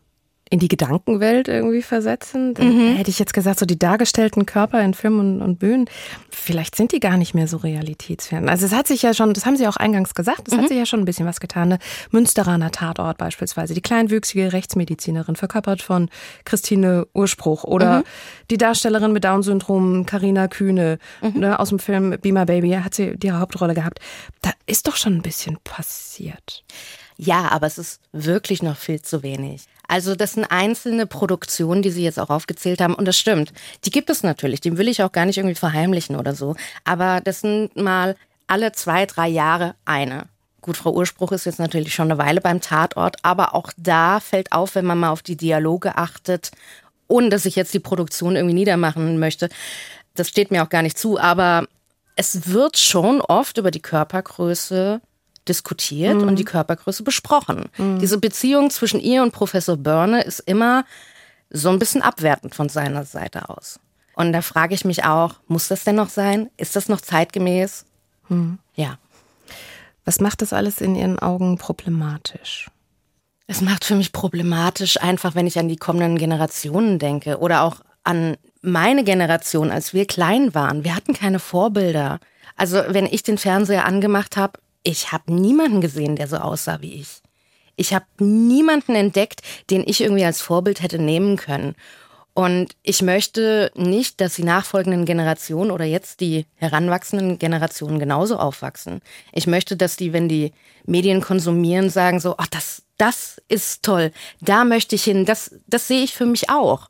in 0.50 0.60
die 0.60 0.68
Gedankenwelt 0.68 1.48
irgendwie 1.48 1.82
versetzen. 1.82 2.54
Dann 2.54 2.68
mhm. 2.68 2.96
hätte 2.96 3.10
ich 3.10 3.18
jetzt 3.18 3.34
gesagt, 3.34 3.60
so 3.60 3.66
die 3.66 3.80
dargestellten 3.80 4.46
Körper 4.46 4.82
in 4.82 4.94
Filmen 4.94 5.20
und, 5.20 5.42
und, 5.42 5.60
Bühnen, 5.60 5.86
vielleicht 6.30 6.76
sind 6.76 6.92
die 6.92 7.00
gar 7.00 7.18
nicht 7.18 7.34
mehr 7.34 7.48
so 7.48 7.58
realitätsfern. 7.58 8.48
Also 8.48 8.68
es 8.68 8.74
hat 8.74 8.88
sich 8.88 9.02
ja 9.02 9.14
schon, 9.14 9.34
das 9.34 9.46
haben 9.46 9.58
Sie 9.58 9.68
auch 9.68 9.78
eingangs 9.78 10.14
gesagt, 10.14 10.48
es 10.48 10.54
mhm. 10.54 10.62
hat 10.62 10.68
sich 10.68 10.78
ja 10.78 10.86
schon 10.86 11.00
ein 11.00 11.06
bisschen 11.06 11.26
was 11.26 11.40
getan. 11.40 11.70
Ne? 11.70 11.80
Münsteraner 12.12 12.72
Tatort 12.72 13.18
beispielsweise, 13.18 13.74
die 13.74 13.82
kleinwüchsige 13.82 14.54
Rechtsmedizinerin, 14.54 15.36
verkörpert 15.36 15.82
von 15.82 16.10
Christine 16.44 17.08
Urspruch 17.14 17.64
oder 17.64 18.00
mhm. 18.00 18.04
die 18.52 18.58
Darstellerin 18.58 19.14
mit 19.14 19.24
Down-Syndrom 19.24 20.06
Karina 20.06 20.48
Kühne 20.48 21.00
mhm. 21.22 21.40
ne, 21.40 21.60
aus 21.60 21.70
dem 21.70 21.80
Film 21.80 22.18
Be 22.22 22.32
My 22.32 22.46
Baby, 22.46 22.72
hat 22.72 22.94
sie 22.94 23.18
die 23.18 23.32
Hauptrolle 23.32 23.74
gehabt. 23.74 24.00
Da 24.42 24.52
ist 24.68 24.88
doch 24.88 24.96
schon 24.96 25.16
ein 25.16 25.22
bisschen 25.24 25.58
passiert. 25.64 26.64
Ja, 27.18 27.50
aber 27.52 27.68
es 27.68 27.78
ist 27.78 28.02
wirklich 28.12 28.62
noch 28.62 28.78
viel 28.78 29.02
zu 29.02 29.24
wenig. 29.24 29.64
Also 29.88 30.16
das 30.16 30.34
sind 30.34 30.46
einzelne 30.46 31.06
Produktionen, 31.06 31.82
die 31.82 31.92
Sie 31.92 32.04
jetzt 32.04 32.20
auch 32.20 32.30
aufgezählt 32.30 32.82
haben. 32.82 32.96
Und 32.96 33.06
das 33.06 33.18
stimmt. 33.18 33.54
Die 33.86 33.92
gibt 33.92 34.10
es 34.10 34.24
natürlich. 34.24 34.62
Die 34.62 34.78
will 34.78 34.88
ich 34.88 35.04
auch 35.04 35.12
gar 35.12 35.26
nicht 35.26 35.38
irgendwie 35.38 35.56
verheimlichen 35.56 36.16
oder 36.16 36.36
so. 36.36 36.56
Aber 36.84 37.22
das 37.22 37.42
sind 37.42 37.76
mal 37.76 38.16
alle 38.48 38.72
zwei, 38.74 39.06
drei 39.06 39.28
Jahre 39.28 39.76
eine. 39.86 40.28
Gut, 40.62 40.78
Frau 40.78 40.94
Urspruch 40.94 41.32
ist 41.32 41.46
jetzt 41.46 41.60
natürlich 41.60 41.94
schon 41.94 42.10
eine 42.12 42.18
Weile 42.18 42.42
beim 42.42 42.60
Tatort, 42.60 43.18
aber 43.22 43.54
auch 43.54 43.72
da 43.78 44.20
fällt 44.20 44.52
auf, 44.52 44.74
wenn 44.74 44.86
man 44.86 44.98
mal 44.98 45.12
auf 45.12 45.22
die 45.22 45.38
Dialoge 45.38 45.96
achtet, 45.96 46.50
ohne 47.08 47.30
dass 47.30 47.46
ich 47.46 47.56
jetzt 47.56 47.74
die 47.76 47.80
Produktion 47.80 48.36
irgendwie 48.36 48.56
niedermachen 48.56 49.20
möchte. 49.20 49.50
Das 50.16 50.28
steht 50.28 50.50
mir 50.50 50.64
auch 50.64 50.70
gar 50.70 50.82
nicht 50.82 50.98
zu, 50.98 51.20
aber 51.20 51.68
es 52.16 52.50
wird 52.50 52.78
schon 52.78 53.22
oft 53.22 53.60
über 53.60 53.70
die 53.70 53.82
Körpergröße 53.82 55.02
diskutiert 55.48 56.22
mhm. 56.22 56.28
und 56.28 56.36
die 56.38 56.46
Körpergröße 56.46 57.04
besprochen. 57.04 57.70
Mhm. 57.78 58.00
Diese 58.00 58.18
Beziehung 58.18 58.70
zwischen 58.70 59.00
ihr 59.00 59.24
und 59.24 59.32
Professor 59.32 59.78
Börne 59.78 60.24
ist 60.24 60.40
immer 60.40 60.86
so 61.50 61.70
ein 61.70 61.80
bisschen 61.80 62.02
abwertend 62.02 62.56
von 62.56 62.70
seiner 62.70 63.06
Seite 63.06 63.50
aus. 63.50 63.80
Und 64.16 64.34
da 64.34 64.42
frage 64.42 64.74
ich 64.74 64.86
mich 64.86 65.04
auch, 65.04 65.36
muss 65.48 65.68
das 65.68 65.84
denn 65.84 65.96
noch 65.96 66.10
sein? 66.10 66.50
Ist 66.58 66.76
das 66.76 66.90
noch 66.90 67.02
zeitgemäß? 67.02 67.86
Mhm. 68.30 68.60
Ja. 68.76 68.98
Was 70.06 70.20
macht 70.20 70.42
das 70.42 70.54
alles 70.54 70.82
in 70.82 70.96
Ihren 70.96 71.20
Augen 71.20 71.58
problematisch? 71.58 72.70
Es 73.48 73.62
macht 73.62 73.86
für 73.86 73.96
mich 73.96 74.12
problematisch, 74.12 75.02
einfach 75.02 75.36
wenn 75.36 75.48
ich 75.48 75.60
an 75.60 75.68
die 75.68 75.76
kommenden 75.76 76.18
Generationen 76.18 76.98
denke 76.98 77.38
oder 77.40 77.62
auch 77.62 77.82
an 78.04 78.38
meine 78.62 79.04
Generation, 79.04 79.72
als 79.72 79.94
wir 79.94 80.06
klein 80.06 80.56
waren. 80.56 80.84
Wir 80.84 80.96
hatten 80.96 81.14
keine 81.14 81.40
Vorbilder. 81.40 82.20
Also 82.56 82.82
wenn 82.88 83.06
ich 83.06 83.24
den 83.24 83.38
Fernseher 83.38 83.86
angemacht 83.86 84.38
habe, 84.38 84.60
ich 84.86 85.12
habe 85.12 85.34
niemanden 85.34 85.82
gesehen, 85.82 86.16
der 86.16 86.28
so 86.28 86.38
aussah 86.38 86.80
wie 86.80 86.94
ich. 86.94 87.22
Ich 87.76 87.94
habe 87.94 88.06
niemanden 88.20 88.96
entdeckt, 88.96 89.42
den 89.70 89.84
ich 89.86 90.00
irgendwie 90.00 90.24
als 90.24 90.42
Vorbild 90.42 90.82
hätte 90.82 91.00
nehmen 91.00 91.36
können. 91.36 91.76
Und 92.34 92.76
ich 92.84 93.02
möchte 93.02 93.72
nicht, 93.76 94.22
dass 94.22 94.36
die 94.36 94.44
nachfolgenden 94.44 95.06
Generationen 95.06 95.72
oder 95.72 95.86
jetzt 95.86 96.20
die 96.20 96.46
heranwachsenden 96.56 97.40
Generationen 97.40 97.98
genauso 97.98 98.38
aufwachsen. 98.38 99.02
Ich 99.32 99.48
möchte, 99.48 99.76
dass 99.76 99.98
die, 99.98 100.14
wenn 100.14 100.30
die 100.30 100.52
Medien 100.86 101.22
konsumieren, 101.22 101.90
sagen 101.90 102.20
so, 102.20 102.36
ach, 102.38 102.48
das, 102.48 102.84
das 102.98 103.42
ist 103.48 103.84
toll, 103.84 104.12
da 104.42 104.66
möchte 104.66 104.96
ich 104.96 105.06
hin, 105.06 105.26
das, 105.26 105.56
das 105.68 105.88
sehe 105.88 106.04
ich 106.04 106.14
für 106.14 106.26
mich 106.26 106.50
auch. 106.50 106.90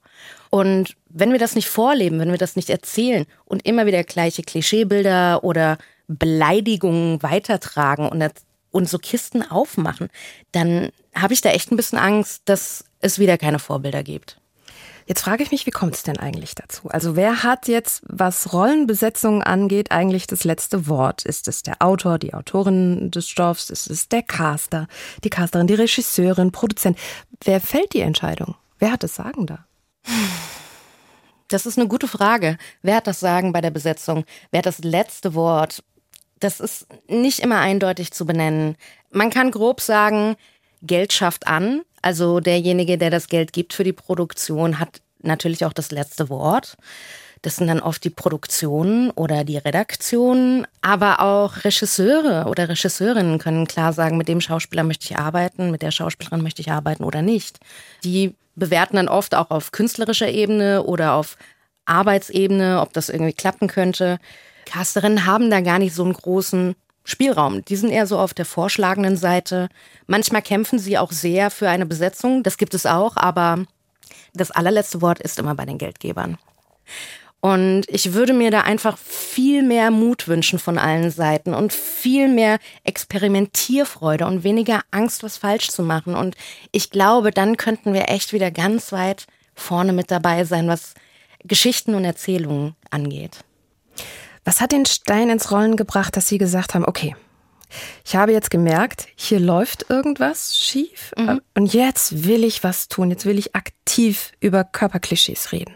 Und 0.49 0.95
wenn 1.09 1.31
wir 1.31 1.39
das 1.39 1.55
nicht 1.55 1.69
vorleben, 1.69 2.19
wenn 2.19 2.31
wir 2.31 2.37
das 2.37 2.55
nicht 2.55 2.69
erzählen 2.69 3.25
und 3.45 3.65
immer 3.65 3.85
wieder 3.85 4.03
gleiche 4.03 4.41
Klischeebilder 4.41 5.43
oder 5.43 5.77
Beleidigungen 6.07 7.21
weitertragen 7.23 8.07
und, 8.07 8.23
und 8.71 8.89
so 8.89 8.97
Kisten 8.97 9.49
aufmachen, 9.49 10.09
dann 10.51 10.89
habe 11.15 11.33
ich 11.33 11.41
da 11.41 11.49
echt 11.49 11.71
ein 11.71 11.77
bisschen 11.77 11.97
Angst, 11.97 12.43
dass 12.45 12.85
es 12.99 13.19
wieder 13.19 13.37
keine 13.37 13.59
Vorbilder 13.59 14.03
gibt. 14.03 14.39
Jetzt 15.07 15.21
frage 15.21 15.43
ich 15.43 15.51
mich, 15.51 15.67
wie 15.67 15.71
kommt 15.71 15.93
es 15.95 16.01
denn 16.01 16.17
eigentlich 16.17 16.55
dazu? 16.55 16.89
Also 16.89 17.15
wer 17.15 17.43
hat 17.43 17.67
jetzt, 17.67 18.01
was 18.07 18.53
Rollenbesetzungen 18.53 19.43
angeht, 19.43 19.91
eigentlich 19.91 20.25
das 20.25 20.43
letzte 20.43 20.87
Wort? 20.87 21.23
Ist 21.23 21.47
es 21.47 21.61
der 21.61 21.83
Autor, 21.83 22.17
die 22.17 22.33
Autorin 22.33 23.11
des 23.11 23.29
Stoffs? 23.29 23.69
Ist 23.69 23.87
es 23.91 24.09
der 24.09 24.23
Caster, 24.23 24.87
die 25.23 25.29
Casterin, 25.29 25.67
die 25.67 25.75
Regisseurin, 25.75 26.51
Produzent? 26.51 26.97
Wer 27.43 27.61
fällt 27.61 27.93
die 27.93 27.99
Entscheidung? 27.99 28.55
Wer 28.79 28.91
hat 28.91 29.03
das 29.03 29.13
Sagen 29.13 29.45
da? 29.45 29.65
Das 31.49 31.67
ist 31.67 31.77
eine 31.77 31.87
gute 31.87 32.07
Frage. 32.07 32.57
Wer 32.81 32.95
hat 32.95 33.07
das 33.07 33.19
Sagen 33.19 33.53
bei 33.53 33.61
der 33.61 33.69
Besetzung? 33.69 34.25
Wer 34.49 34.59
hat 34.59 34.65
das 34.65 34.79
letzte 34.79 35.35
Wort? 35.35 35.83
Das 36.45 36.59
ist 36.59 36.85
nicht 37.07 37.39
immer 37.39 37.57
eindeutig 37.57 38.11
zu 38.11 38.23
benennen. 38.23 38.75
Man 39.09 39.31
kann 39.31 39.49
grob 39.49 39.81
sagen, 39.81 40.35
Geld 40.83 41.11
schafft 41.11 41.47
an. 41.47 41.81
Also 42.03 42.39
derjenige, 42.39 42.99
der 42.99 43.09
das 43.09 43.29
Geld 43.29 43.51
gibt 43.51 43.73
für 43.73 43.83
die 43.83 43.93
Produktion, 43.93 44.79
hat 44.79 45.01
natürlich 45.23 45.65
auch 45.65 45.73
das 45.73 45.89
letzte 45.89 46.29
Wort. 46.29 46.77
Das 47.41 47.55
sind 47.55 47.65
dann 47.65 47.79
oft 47.79 48.03
die 48.03 48.11
Produktionen 48.11 49.09
oder 49.09 49.43
die 49.43 49.57
Redaktionen, 49.57 50.67
aber 50.81 51.19
auch 51.19 51.63
Regisseure 51.63 52.45
oder 52.47 52.69
Regisseurinnen 52.69 53.39
können 53.39 53.65
klar 53.65 53.91
sagen, 53.91 54.15
mit 54.17 54.27
dem 54.27 54.39
Schauspieler 54.39 54.83
möchte 54.83 55.05
ich 55.05 55.17
arbeiten, 55.17 55.71
mit 55.71 55.81
der 55.81 55.89
Schauspielerin 55.89 56.43
möchte 56.43 56.61
ich 56.61 56.69
arbeiten 56.69 57.03
oder 57.03 57.23
nicht. 57.23 57.59
Die 58.03 58.35
bewerten 58.55 58.97
dann 58.97 59.07
oft 59.07 59.33
auch 59.33 59.49
auf 59.49 59.71
künstlerischer 59.71 60.29
Ebene 60.29 60.83
oder 60.83 61.13
auf 61.13 61.37
Arbeitsebene, 61.85 62.81
ob 62.81 62.93
das 62.93 63.09
irgendwie 63.09 63.33
klappen 63.33 63.67
könnte. 63.67 64.19
Casterinnen 64.65 65.25
haben 65.25 65.49
da 65.49 65.61
gar 65.61 65.79
nicht 65.79 65.93
so 65.93 66.03
einen 66.03 66.13
großen 66.13 66.75
Spielraum. 67.03 67.63
Die 67.65 67.75
sind 67.75 67.91
eher 67.91 68.07
so 68.07 68.17
auf 68.17 68.33
der 68.33 68.45
vorschlagenden 68.45 69.15
Seite. 69.15 69.69
Manchmal 70.07 70.41
kämpfen 70.41 70.79
sie 70.79 70.97
auch 70.97 71.11
sehr 71.11 71.51
für 71.51 71.69
eine 71.69 71.85
Besetzung, 71.85 72.43
das 72.43 72.57
gibt 72.57 72.73
es 72.73 72.85
auch, 72.85 73.15
aber 73.15 73.65
das 74.33 74.51
allerletzte 74.51 75.01
Wort 75.01 75.19
ist 75.19 75.39
immer 75.39 75.55
bei 75.55 75.65
den 75.65 75.77
Geldgebern. 75.77 76.37
Und 77.41 77.83
ich 77.89 78.13
würde 78.13 78.33
mir 78.33 78.49
da 78.49 78.61
einfach 78.61 78.97
viel 78.97 79.61
mehr 79.61 79.91
Mut 79.91 80.27
wünschen 80.27 80.57
von 80.57 80.79
allen 80.79 81.11
Seiten 81.11 81.53
und 81.53 81.73
viel 81.73 82.27
mehr 82.27 82.57
Experimentierfreude 82.83 84.25
und 84.25 84.43
weniger 84.43 84.81
Angst, 84.89 85.21
was 85.21 85.37
falsch 85.37 85.69
zu 85.69 85.83
machen. 85.83 86.15
Und 86.15 86.35
ich 86.71 86.89
glaube, 86.89 87.29
dann 87.29 87.55
könnten 87.55 87.93
wir 87.93 88.09
echt 88.09 88.33
wieder 88.33 88.49
ganz 88.49 88.91
weit 88.91 89.27
vorne 89.53 89.93
mit 89.93 90.09
dabei 90.09 90.43
sein, 90.43 90.67
was 90.67 90.95
Geschichten 91.43 91.93
und 91.93 92.03
Erzählungen 92.03 92.75
angeht. 92.89 93.41
Was 94.45 94.61
hat 94.61 94.71
den 94.71 94.85
Stein 94.85 95.29
ins 95.29 95.51
Rollen 95.51 95.75
gebracht, 95.75 96.15
dass 96.15 96.27
Sie 96.27 96.37
gesagt 96.37 96.75
haben, 96.75 96.85
okay, 96.85 97.15
ich 98.05 98.15
habe 98.15 98.31
jetzt 98.31 98.51
gemerkt, 98.51 99.07
hier 99.15 99.39
läuft 99.39 99.89
irgendwas 99.89 100.57
schief 100.57 101.13
mhm. 101.17 101.41
und 101.55 101.73
jetzt 101.73 102.25
will 102.25 102.43
ich 102.43 102.63
was 102.63 102.87
tun, 102.87 103.09
jetzt 103.09 103.25
will 103.25 103.39
ich 103.39 103.55
aktiv 103.55 104.31
über 104.39 104.63
Körperklischees 104.63 105.51
reden. 105.51 105.75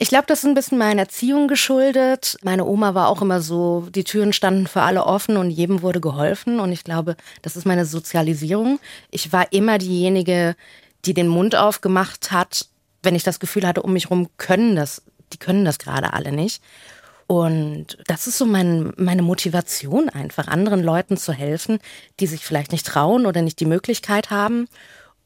Ich 0.00 0.10
glaube, 0.10 0.26
das 0.28 0.40
ist 0.40 0.44
ein 0.44 0.54
bisschen 0.54 0.78
meiner 0.78 1.02
Erziehung 1.02 1.48
geschuldet. 1.48 2.36
Meine 2.42 2.66
Oma 2.66 2.94
war 2.94 3.08
auch 3.08 3.20
immer 3.20 3.40
so, 3.40 3.88
die 3.90 4.04
Türen 4.04 4.32
standen 4.32 4.68
für 4.68 4.82
alle 4.82 5.04
offen 5.04 5.36
und 5.36 5.50
jedem 5.50 5.82
wurde 5.82 6.00
geholfen. 6.00 6.60
Und 6.60 6.70
ich 6.70 6.84
glaube, 6.84 7.16
das 7.42 7.56
ist 7.56 7.66
meine 7.66 7.84
Sozialisierung. 7.84 8.78
Ich 9.10 9.32
war 9.32 9.52
immer 9.52 9.78
diejenige, 9.78 10.54
die 11.04 11.14
den 11.14 11.26
Mund 11.26 11.56
aufgemacht 11.56 12.30
hat, 12.30 12.68
wenn 13.02 13.16
ich 13.16 13.24
das 13.24 13.40
Gefühl 13.40 13.66
hatte, 13.66 13.82
um 13.82 13.92
mich 13.92 14.08
rum 14.08 14.28
können 14.36 14.76
das, 14.76 15.02
die 15.32 15.38
können 15.38 15.64
das 15.64 15.80
gerade 15.80 16.12
alle 16.12 16.30
nicht. 16.30 16.62
Und 17.28 17.98
das 18.06 18.26
ist 18.26 18.38
so 18.38 18.46
mein, 18.46 18.94
meine 18.96 19.20
Motivation 19.20 20.08
einfach, 20.08 20.48
anderen 20.48 20.82
Leuten 20.82 21.18
zu 21.18 21.34
helfen, 21.34 21.78
die 22.20 22.26
sich 22.26 22.42
vielleicht 22.42 22.72
nicht 22.72 22.86
trauen 22.86 23.26
oder 23.26 23.42
nicht 23.42 23.60
die 23.60 23.66
Möglichkeit 23.66 24.30
haben. 24.30 24.66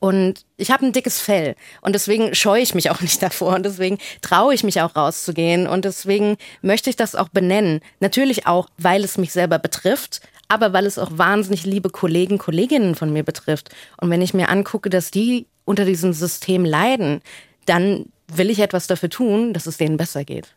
Und 0.01 0.45
ich 0.57 0.73
habe 0.73 0.85
ein 0.85 0.93
dickes 0.93 1.21
Fell 1.21 1.55
und 1.81 1.95
deswegen 1.95 2.35
scheue 2.35 2.61
ich 2.61 2.75
mich 2.75 2.91
auch 2.91 3.01
nicht 3.03 3.23
davor 3.23 3.55
und 3.55 3.65
deswegen 3.65 3.99
traue 4.21 4.53
ich 4.53 4.65
mich 4.65 4.81
auch 4.81 4.97
rauszugehen 4.97 5.69
und 5.69 5.85
deswegen 5.85 6.39
möchte 6.61 6.91
ich 6.91 6.97
das 6.97 7.15
auch 7.15 7.29
benennen. 7.29 7.81
Natürlich 8.01 8.49
auch, 8.49 8.67
weil 8.79 9.05
es 9.05 9.17
mich 9.17 9.33
selber 9.33 9.61
betrifft, 9.61 10.23
aber 10.49 10.73
weil 10.73 10.87
es 10.87 10.99
auch 10.99 11.11
wahnsinnig 11.13 11.65
liebe 11.67 11.89
Kollegen, 11.89 12.39
Kolleginnen 12.39 12.97
von 12.97 13.13
mir 13.13 13.23
betrifft. 13.23 13.71
Und 13.97 14.11
wenn 14.11 14.23
ich 14.23 14.35
mir 14.35 14.49
angucke, 14.49 14.91
dass 14.91 15.13
die 15.13 15.47
unter 15.65 15.85
diesem 15.85 16.13
System 16.13 16.65
leiden, 16.65 17.21
dann 17.67 18.07
will 18.27 18.51
ich 18.51 18.59
etwas 18.59 18.89
dafür 18.89 19.09
tun, 19.09 19.53
dass 19.53 19.67
es 19.67 19.77
denen 19.77 19.99
besser 19.99 20.25
geht. 20.25 20.57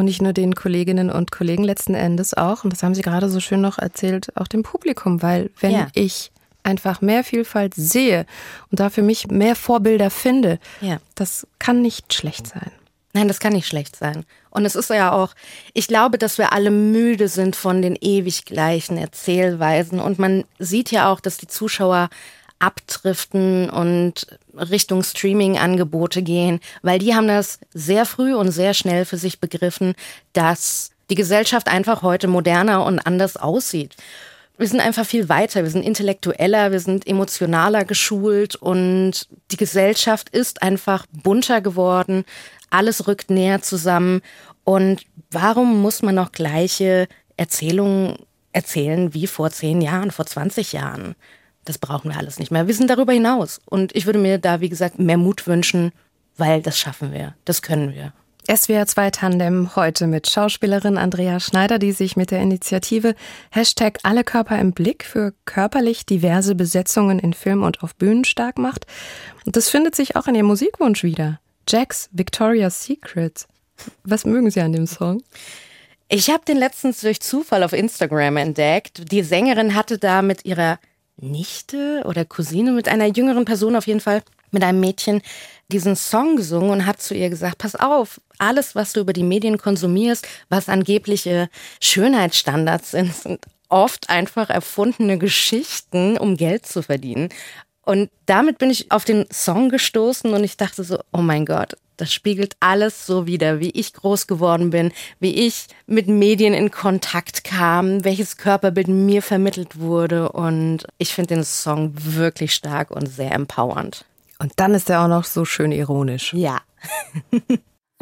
Und 0.00 0.06
nicht 0.06 0.22
nur 0.22 0.32
den 0.32 0.54
Kolleginnen 0.54 1.10
und 1.10 1.30
Kollegen 1.30 1.62
letzten 1.62 1.92
Endes 1.92 2.32
auch, 2.32 2.64
und 2.64 2.72
das 2.72 2.82
haben 2.82 2.94
Sie 2.94 3.02
gerade 3.02 3.28
so 3.28 3.38
schön 3.38 3.60
noch 3.60 3.76
erzählt, 3.76 4.34
auch 4.34 4.46
dem 4.46 4.62
Publikum, 4.62 5.20
weil 5.20 5.50
wenn 5.60 5.72
ja. 5.72 5.88
ich 5.92 6.30
einfach 6.62 7.02
mehr 7.02 7.22
Vielfalt 7.22 7.74
sehe 7.74 8.24
und 8.70 8.80
da 8.80 8.88
für 8.88 9.02
mich 9.02 9.26
mehr 9.26 9.54
Vorbilder 9.54 10.08
finde, 10.08 10.58
ja. 10.80 11.00
das 11.16 11.46
kann 11.58 11.82
nicht 11.82 12.14
schlecht 12.14 12.46
sein. 12.46 12.70
Nein, 13.12 13.28
das 13.28 13.40
kann 13.40 13.52
nicht 13.52 13.66
schlecht 13.68 13.94
sein. 13.94 14.24
Und 14.48 14.64
es 14.64 14.74
ist 14.74 14.88
ja 14.88 15.12
auch, 15.12 15.34
ich 15.74 15.86
glaube, 15.86 16.16
dass 16.16 16.38
wir 16.38 16.54
alle 16.54 16.70
müde 16.70 17.28
sind 17.28 17.54
von 17.54 17.82
den 17.82 17.94
ewig 18.00 18.46
gleichen 18.46 18.96
Erzählweisen. 18.96 20.00
Und 20.00 20.18
man 20.18 20.44
sieht 20.58 20.90
ja 20.92 21.12
auch, 21.12 21.20
dass 21.20 21.36
die 21.36 21.46
Zuschauer 21.46 22.08
abdriften 22.60 23.68
und 23.68 24.26
Richtung 24.54 25.02
Streaming-Angebote 25.02 26.22
gehen, 26.22 26.60
weil 26.82 26.98
die 26.98 27.14
haben 27.14 27.26
das 27.26 27.58
sehr 27.74 28.06
früh 28.06 28.34
und 28.34 28.52
sehr 28.52 28.74
schnell 28.74 29.04
für 29.04 29.16
sich 29.16 29.40
begriffen, 29.40 29.94
dass 30.32 30.90
die 31.08 31.14
Gesellschaft 31.16 31.68
einfach 31.68 32.02
heute 32.02 32.28
moderner 32.28 32.84
und 32.84 33.00
anders 33.00 33.36
aussieht. 33.36 33.96
Wir 34.56 34.68
sind 34.68 34.80
einfach 34.80 35.06
viel 35.06 35.30
weiter, 35.30 35.64
wir 35.64 35.70
sind 35.70 35.84
intellektueller, 35.84 36.70
wir 36.70 36.80
sind 36.80 37.06
emotionaler 37.06 37.86
geschult 37.86 38.56
und 38.56 39.26
die 39.50 39.56
Gesellschaft 39.56 40.28
ist 40.28 40.62
einfach 40.62 41.06
bunter 41.10 41.62
geworden, 41.62 42.24
alles 42.68 43.08
rückt 43.08 43.30
näher 43.30 43.62
zusammen 43.62 44.20
und 44.64 45.06
warum 45.30 45.80
muss 45.80 46.02
man 46.02 46.14
noch 46.14 46.32
gleiche 46.32 47.08
Erzählungen 47.38 48.16
erzählen 48.52 49.14
wie 49.14 49.26
vor 49.26 49.50
zehn 49.50 49.80
Jahren, 49.80 50.10
vor 50.10 50.26
20 50.26 50.74
Jahren? 50.74 51.16
Das 51.64 51.78
brauchen 51.78 52.10
wir 52.10 52.18
alles 52.18 52.38
nicht 52.38 52.50
mehr. 52.50 52.66
Wir 52.66 52.74
sind 52.74 52.90
darüber 52.90 53.12
hinaus. 53.12 53.60
Und 53.66 53.94
ich 53.94 54.06
würde 54.06 54.18
mir 54.18 54.38
da, 54.38 54.60
wie 54.60 54.68
gesagt, 54.68 54.98
mehr 54.98 55.18
Mut 55.18 55.46
wünschen, 55.46 55.92
weil 56.36 56.62
das 56.62 56.78
schaffen 56.78 57.12
wir, 57.12 57.34
das 57.44 57.62
können 57.62 57.92
wir. 57.94 58.12
SWR 58.50 58.86
2 58.86 59.10
Tandem 59.10 59.76
heute 59.76 60.06
mit 60.06 60.28
Schauspielerin 60.28 60.98
Andrea 60.98 61.38
Schneider, 61.38 61.78
die 61.78 61.92
sich 61.92 62.16
mit 62.16 62.30
der 62.30 62.40
Initiative 62.40 63.14
Hashtag 63.50 63.98
Alle 64.02 64.24
Körper 64.24 64.58
im 64.58 64.72
Blick 64.72 65.04
für 65.04 65.34
körperlich 65.44 66.06
diverse 66.06 66.54
Besetzungen 66.54 67.18
in 67.18 67.32
Film 67.32 67.62
und 67.62 67.82
auf 67.82 67.94
Bühnen 67.94 68.24
stark 68.24 68.58
macht. 68.58 68.86
Und 69.44 69.56
das 69.56 69.68
findet 69.68 69.94
sich 69.94 70.16
auch 70.16 70.26
in 70.26 70.34
ihrem 70.34 70.46
Musikwunsch 70.46 71.04
wieder. 71.04 71.38
Jack's 71.68 72.08
Victoria's 72.12 72.82
Secret. 72.82 73.46
Was 74.02 74.24
mögen 74.24 74.50
Sie 74.50 74.60
an 74.60 74.72
dem 74.72 74.86
Song? 74.86 75.22
Ich 76.08 76.28
habe 76.28 76.44
den 76.44 76.56
letztens 76.56 77.02
durch 77.02 77.20
Zufall 77.20 77.62
auf 77.62 77.72
Instagram 77.72 78.36
entdeckt. 78.38 79.12
Die 79.12 79.22
Sängerin 79.22 79.76
hatte 79.76 79.98
da 79.98 80.22
mit 80.22 80.44
ihrer 80.44 80.80
Nichte 81.20 82.02
oder 82.04 82.24
Cousine 82.24 82.72
mit 82.72 82.88
einer 82.88 83.06
jüngeren 83.06 83.44
Person 83.44 83.76
auf 83.76 83.86
jeden 83.86 84.00
Fall, 84.00 84.22
mit 84.50 84.62
einem 84.62 84.80
Mädchen, 84.80 85.22
diesen 85.68 85.96
Song 85.96 86.36
gesungen 86.36 86.70
und 86.70 86.86
hat 86.86 87.00
zu 87.00 87.14
ihr 87.14 87.30
gesagt, 87.30 87.58
pass 87.58 87.76
auf, 87.76 88.20
alles, 88.38 88.74
was 88.74 88.92
du 88.92 89.00
über 89.00 89.12
die 89.12 89.22
Medien 89.22 89.58
konsumierst, 89.58 90.26
was 90.48 90.68
angebliche 90.68 91.48
Schönheitsstandards 91.80 92.90
sind, 92.90 93.14
sind 93.14 93.44
oft 93.68 94.10
einfach 94.10 94.50
erfundene 94.50 95.18
Geschichten, 95.18 96.18
um 96.18 96.36
Geld 96.36 96.66
zu 96.66 96.82
verdienen. 96.82 97.28
Und 97.82 98.10
damit 98.26 98.58
bin 98.58 98.70
ich 98.70 98.90
auf 98.90 99.04
den 99.04 99.26
Song 99.32 99.68
gestoßen 99.68 100.32
und 100.32 100.44
ich 100.44 100.56
dachte 100.56 100.84
so, 100.84 100.98
oh 101.12 101.22
mein 101.22 101.46
Gott, 101.46 101.76
das 102.00 102.12
spiegelt 102.12 102.56
alles 102.60 103.06
so 103.06 103.26
wider, 103.26 103.60
wie 103.60 103.70
ich 103.70 103.92
groß 103.92 104.26
geworden 104.26 104.70
bin, 104.70 104.90
wie 105.18 105.46
ich 105.46 105.66
mit 105.86 106.08
Medien 106.08 106.54
in 106.54 106.70
Kontakt 106.70 107.44
kam, 107.44 108.04
welches 108.04 108.38
Körperbild 108.38 108.88
mir 108.88 109.22
vermittelt 109.22 109.78
wurde. 109.78 110.32
Und 110.32 110.86
ich 110.96 111.12
finde 111.12 111.34
den 111.34 111.44
Song 111.44 111.92
wirklich 111.94 112.54
stark 112.54 112.90
und 112.90 113.06
sehr 113.06 113.32
empowernd. 113.32 114.04
Und 114.38 114.52
dann 114.56 114.74
ist 114.74 114.88
er 114.88 115.02
auch 115.02 115.08
noch 115.08 115.24
so 115.24 115.44
schön 115.44 115.72
ironisch. 115.72 116.32
Ja. 116.32 116.60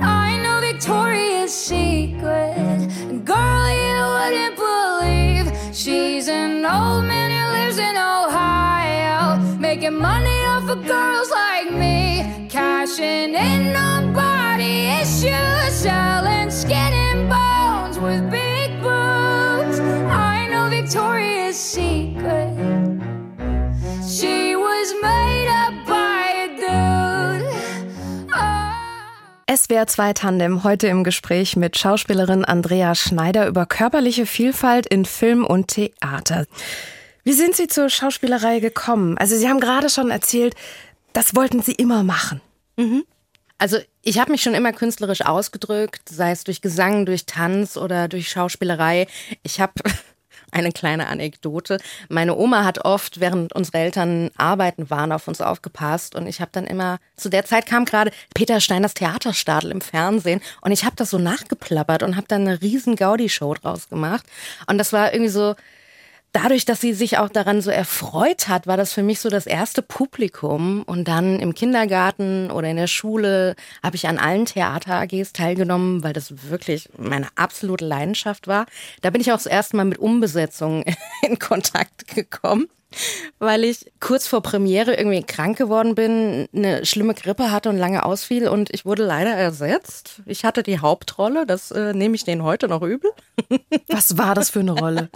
I 0.01 0.39
know 0.41 0.61
Victoria's 0.61 1.67
Secret. 1.67 2.89
Girl, 3.25 3.69
you 3.85 3.99
wouldn't 4.15 4.55
believe 4.55 5.53
she's 5.75 6.29
an 6.29 6.65
old 6.65 7.05
man 7.05 7.33
who 7.33 7.53
lives 7.59 7.79
in 7.79 7.97
Ohio, 7.97 9.59
making 9.59 9.99
money 9.99 10.45
off 10.47 10.71
of 10.71 10.87
girls 10.87 11.31
like. 11.31 11.48
Cashing 12.99 13.35
in 13.35 13.77
on 13.77 14.13
body 14.13 14.89
issues, 15.01 15.73
selling 15.73 16.51
skin 16.51 16.93
and 16.93 17.29
bones 17.29 17.97
with 18.01 18.29
big 18.29 18.73
boobs. 18.83 19.79
I 20.11 20.49
know 20.51 20.69
Victoria's 20.69 21.57
Secret. 21.57 22.51
She 24.05 24.57
was 24.57 24.95
made 25.01 25.49
up 25.49 25.75
by 25.87 26.25
a 26.43 26.49
dude. 26.57 27.47
Oh. 28.35 29.55
SWR 29.57 29.87
2 29.87 30.13
Tandem 30.15 30.65
heute 30.65 30.89
im 30.89 31.05
Gespräch 31.05 31.55
mit 31.55 31.79
Schauspielerin 31.79 32.45
Andrea 32.45 32.97
Schneider 32.97 33.47
über 33.47 33.67
körperliche 33.67 34.27
Vielfalt 34.27 34.87
in 34.87 35.05
Film 35.05 35.47
und 35.47 35.69
Theater. 35.69 36.47
Wie 37.23 37.33
sind 37.33 37.55
Sie 37.55 37.69
zur 37.69 37.91
Schauspielerei 37.91 38.59
gekommen? 38.59 39.17
Also 39.19 39.37
Sie 39.37 39.49
haben 39.49 39.61
gerade 39.61 39.89
schon 39.89 40.11
erzählt, 40.11 40.57
das 41.13 41.37
wollten 41.37 41.63
Sie 41.63 41.73
immer 41.73 42.03
machen. 42.03 42.41
Mhm. 42.79 43.05
Also 43.59 43.79
ich 44.03 44.19
habe 44.21 44.31
mich 44.31 44.43
schon 44.43 44.55
immer 44.55 44.73
künstlerisch 44.73 45.23
ausgedrückt, 45.23 46.09
sei 46.09 46.31
es 46.31 46.45
durch 46.45 46.63
Gesang, 46.63 47.05
durch 47.07 47.27
Tanz 47.27 47.77
oder 47.77 48.07
durch 48.07 48.31
Schauspielerei. 48.31 49.09
Ich 49.43 49.61
habe 49.61 49.73
eine 50.53 50.71
kleine 50.71 51.09
Anekdote. 51.09 51.79
Meine 52.09 52.37
Oma 52.37 52.65
hat 52.65 52.85
oft, 52.85 53.19
während 53.19 53.53
unsere 53.53 53.79
Eltern 53.79 54.31
arbeiten 54.37 54.91
waren, 54.91 55.11
auf 55.11 55.27
uns 55.27 55.41
aufgepasst 55.41 56.15
und 56.15 56.29
ich 56.29 56.41
habe 56.41 56.53
dann 56.53 56.67
immer, 56.67 56.99
zu 57.17 57.29
der 57.29 57.45
Zeit 57.45 57.67
kam 57.67 57.85
gerade 57.85 58.13
Peter 58.33 58.61
Steiners 58.61 58.95
Theaterstadel 58.95 59.73
im 59.73 59.81
Fernsehen 59.81 60.41
und 60.61 60.71
ich 60.71 60.85
habe 60.85 60.97
das 60.97 61.11
so 61.11 61.19
nachgeplappert 61.19 62.05
und 62.05 62.17
habe 62.17 62.29
dann 62.29 62.47
eine 62.47 62.63
riesen 62.63 62.95
Gaudi-Show 62.95 63.55
draus 63.55 63.89
gemacht 63.89 64.25
und 64.69 64.79
das 64.79 64.93
war 64.93 65.13
irgendwie 65.13 65.33
so, 65.33 65.57
dadurch, 66.33 66.65
dass 66.65 66.81
sie 66.81 66.93
sich 66.93 67.19
auch 67.19 67.29
daran 67.29 67.61
so 67.61 67.71
erfreut 67.71 68.49
hat, 68.49 68.67
war 68.67 68.77
das 68.77 68.93
für 68.93 69.03
mich 69.03 69.21
so 69.21 69.29
das 69.29 69.47
erste 69.47 69.83
Publikum. 69.83 70.83
Und 70.83 71.09
dann 71.09 71.41
im 71.41 71.55
Kindergarten 71.55 72.51
oder 72.51 72.69
in 72.69 72.77
der 72.77 72.87
Schule 72.87 73.57
habe 73.83 73.97
ich 73.97 74.07
an 74.07 74.19
allen 74.19 74.47
Theater-AGs 74.47 75.33
teilgenommen, 75.33 76.03
weil 76.03 76.13
das 76.13 76.49
wirklich 76.49 76.89
meine 76.97 77.29
absolute 77.37 77.87
Leidenschaft 77.87 78.47
war. 78.47 78.67
Da 79.03 79.11
bin 79.11 79.21
ich 79.21 79.33
auch 79.33 79.37
das 79.37 79.47
erste 79.47 79.77
Mal 79.77 79.85
mit 79.85 79.99
Umbesetzungen 79.99 80.85
in 81.23 81.39
Kontakt 81.39 82.09
gekommen 82.09 82.69
weil 83.39 83.65
ich 83.65 83.91
kurz 84.01 84.27
vor 84.27 84.43
Premiere 84.43 84.95
irgendwie 84.95 85.23
krank 85.23 85.59
geworden 85.59 85.95
bin, 85.95 86.49
eine 86.55 86.85
schlimme 86.85 87.15
Grippe 87.15 87.51
hatte 87.51 87.69
und 87.69 87.77
lange 87.77 88.05
ausfiel 88.05 88.49
und 88.49 88.73
ich 88.73 88.85
wurde 88.85 89.05
leider 89.05 89.31
ersetzt. 89.31 90.23
Ich 90.27 90.45
hatte 90.45 90.63
die 90.63 90.81
Hauptrolle, 90.81 91.47
das 91.47 91.71
äh, 91.71 91.93
nehme 91.93 92.15
ich 92.15 92.25
denen 92.25 92.43
heute 92.43 92.69
noch 92.69 92.83
übel. 92.83 93.11
Was 93.89 94.17
war 94.19 94.35
das 94.35 94.51
für 94.51 94.61
eine 94.61 94.73
Rolle? 94.73 95.11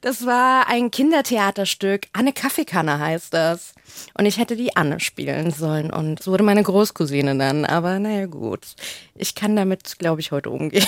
Das 0.00 0.26
war 0.26 0.68
ein 0.68 0.90
Kindertheaterstück, 0.90 2.08
Anne 2.12 2.32
Kaffeekanne 2.32 2.98
heißt 2.98 3.32
das. 3.32 3.74
Und 4.18 4.26
ich 4.26 4.38
hätte 4.38 4.56
die 4.56 4.76
Anne 4.76 4.98
spielen 4.98 5.50
sollen 5.50 5.90
und 5.90 6.22
so 6.22 6.32
wurde 6.32 6.42
meine 6.42 6.62
Großcousine 6.62 7.36
dann, 7.36 7.64
aber 7.64 7.98
naja 7.98 8.26
gut. 8.26 8.66
Ich 9.14 9.34
kann 9.34 9.54
damit, 9.54 9.98
glaube 9.98 10.20
ich, 10.20 10.32
heute 10.32 10.50
umgehen. 10.50 10.86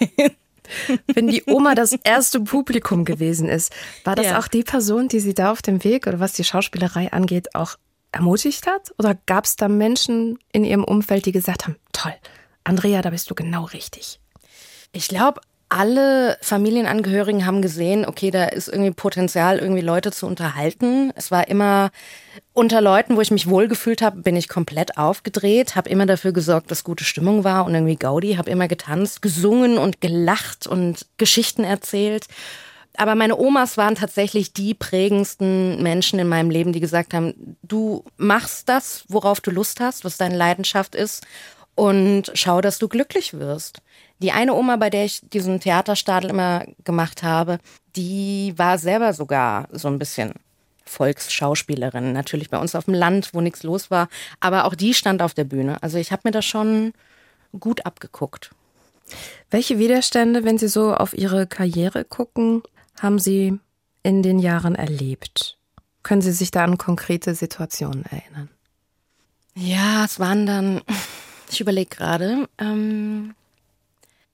Wenn 1.12 1.28
die 1.28 1.42
Oma 1.46 1.74
das 1.74 1.92
erste 2.04 2.40
Publikum 2.40 3.04
gewesen 3.04 3.48
ist, 3.48 3.72
war 4.04 4.14
das 4.14 4.26
ja. 4.26 4.38
auch 4.38 4.48
die 4.48 4.62
Person, 4.62 5.08
die 5.08 5.20
sie 5.20 5.34
da 5.34 5.52
auf 5.52 5.62
dem 5.62 5.84
Weg 5.84 6.06
oder 6.06 6.20
was 6.20 6.32
die 6.32 6.44
Schauspielerei 6.44 7.12
angeht, 7.12 7.54
auch 7.54 7.76
ermutigt 8.12 8.66
hat? 8.66 8.92
Oder 8.98 9.16
gab 9.26 9.44
es 9.44 9.56
da 9.56 9.68
Menschen 9.68 10.38
in 10.52 10.64
ihrem 10.64 10.84
Umfeld, 10.84 11.26
die 11.26 11.32
gesagt 11.32 11.66
haben, 11.66 11.76
toll, 11.92 12.14
Andrea, 12.64 13.02
da 13.02 13.10
bist 13.10 13.30
du 13.30 13.34
genau 13.34 13.64
richtig? 13.64 14.20
Ich 14.92 15.08
glaube, 15.08 15.40
alle 15.68 16.38
Familienangehörigen 16.42 17.44
haben 17.44 17.60
gesehen, 17.60 18.06
okay, 18.06 18.30
da 18.30 18.44
ist 18.44 18.68
irgendwie 18.68 18.92
Potenzial, 18.92 19.58
irgendwie 19.58 19.82
Leute 19.82 20.12
zu 20.12 20.26
unterhalten. 20.26 21.12
Es 21.16 21.30
war 21.30 21.48
immer 21.48 21.90
unter 22.52 22.80
Leuten, 22.80 23.16
wo 23.16 23.20
ich 23.20 23.32
mich 23.32 23.48
wohlgefühlt 23.48 24.00
habe, 24.00 24.22
bin 24.22 24.36
ich 24.36 24.48
komplett 24.48 24.96
aufgedreht, 24.96 25.74
habe 25.74 25.90
immer 25.90 26.06
dafür 26.06 26.32
gesorgt, 26.32 26.70
dass 26.70 26.84
gute 26.84 27.04
Stimmung 27.04 27.42
war 27.42 27.64
und 27.64 27.74
irgendwie 27.74 27.96
Gaudi, 27.96 28.34
habe 28.34 28.50
immer 28.50 28.68
getanzt, 28.68 29.22
gesungen 29.22 29.76
und 29.76 30.00
gelacht 30.00 30.66
und 30.68 31.06
Geschichten 31.16 31.64
erzählt. 31.64 32.26
Aber 32.96 33.14
meine 33.14 33.36
Omas 33.36 33.76
waren 33.76 33.96
tatsächlich 33.96 34.52
die 34.52 34.72
prägendsten 34.72 35.82
Menschen 35.82 36.18
in 36.18 36.28
meinem 36.28 36.50
Leben, 36.50 36.72
die 36.72 36.80
gesagt 36.80 37.12
haben, 37.12 37.56
du 37.62 38.04
machst 38.16 38.68
das, 38.68 39.04
worauf 39.08 39.40
du 39.40 39.50
Lust 39.50 39.80
hast, 39.80 40.04
was 40.04 40.16
deine 40.16 40.36
Leidenschaft 40.36 40.94
ist 40.94 41.26
und 41.74 42.30
schau, 42.34 42.60
dass 42.60 42.78
du 42.78 42.88
glücklich 42.88 43.34
wirst 43.34 43.82
Die 44.20 44.32
eine 44.32 44.54
Oma, 44.54 44.76
bei 44.76 44.90
der 44.90 45.04
ich 45.04 45.20
diesen 45.22 45.60
Theaterstadel 45.60 46.30
immer 46.30 46.64
gemacht 46.84 47.22
habe, 47.22 47.58
die 47.96 48.54
war 48.56 48.78
selber 48.78 49.12
sogar 49.12 49.68
so 49.72 49.88
ein 49.88 49.98
bisschen 49.98 50.32
Volksschauspielerin. 50.84 52.12
Natürlich 52.12 52.48
bei 52.48 52.58
uns 52.58 52.74
auf 52.74 52.84
dem 52.84 52.94
Land, 52.94 53.34
wo 53.34 53.40
nichts 53.40 53.62
los 53.62 53.90
war. 53.90 54.08
Aber 54.40 54.64
auch 54.64 54.74
die 54.74 54.94
stand 54.94 55.20
auf 55.20 55.34
der 55.34 55.44
Bühne. 55.44 55.82
Also 55.82 55.98
ich 55.98 56.12
habe 56.12 56.22
mir 56.24 56.30
das 56.30 56.44
schon 56.44 56.92
gut 57.58 57.84
abgeguckt. 57.84 58.50
Welche 59.50 59.78
Widerstände, 59.78 60.44
wenn 60.44 60.58
Sie 60.58 60.68
so 60.68 60.94
auf 60.94 61.16
Ihre 61.16 61.46
Karriere 61.46 62.04
gucken, 62.04 62.62
haben 63.00 63.18
Sie 63.18 63.58
in 64.02 64.22
den 64.22 64.38
Jahren 64.38 64.74
erlebt? 64.74 65.58
Können 66.02 66.22
Sie 66.22 66.32
sich 66.32 66.50
da 66.50 66.64
an 66.64 66.78
konkrete 66.78 67.34
Situationen 67.34 68.04
erinnern? 68.06 68.48
Ja, 69.54 70.04
es 70.04 70.20
waren 70.20 70.46
dann, 70.46 70.82
ich 71.50 71.60
überlege 71.60 71.94
gerade, 71.94 72.48
ähm, 72.58 73.34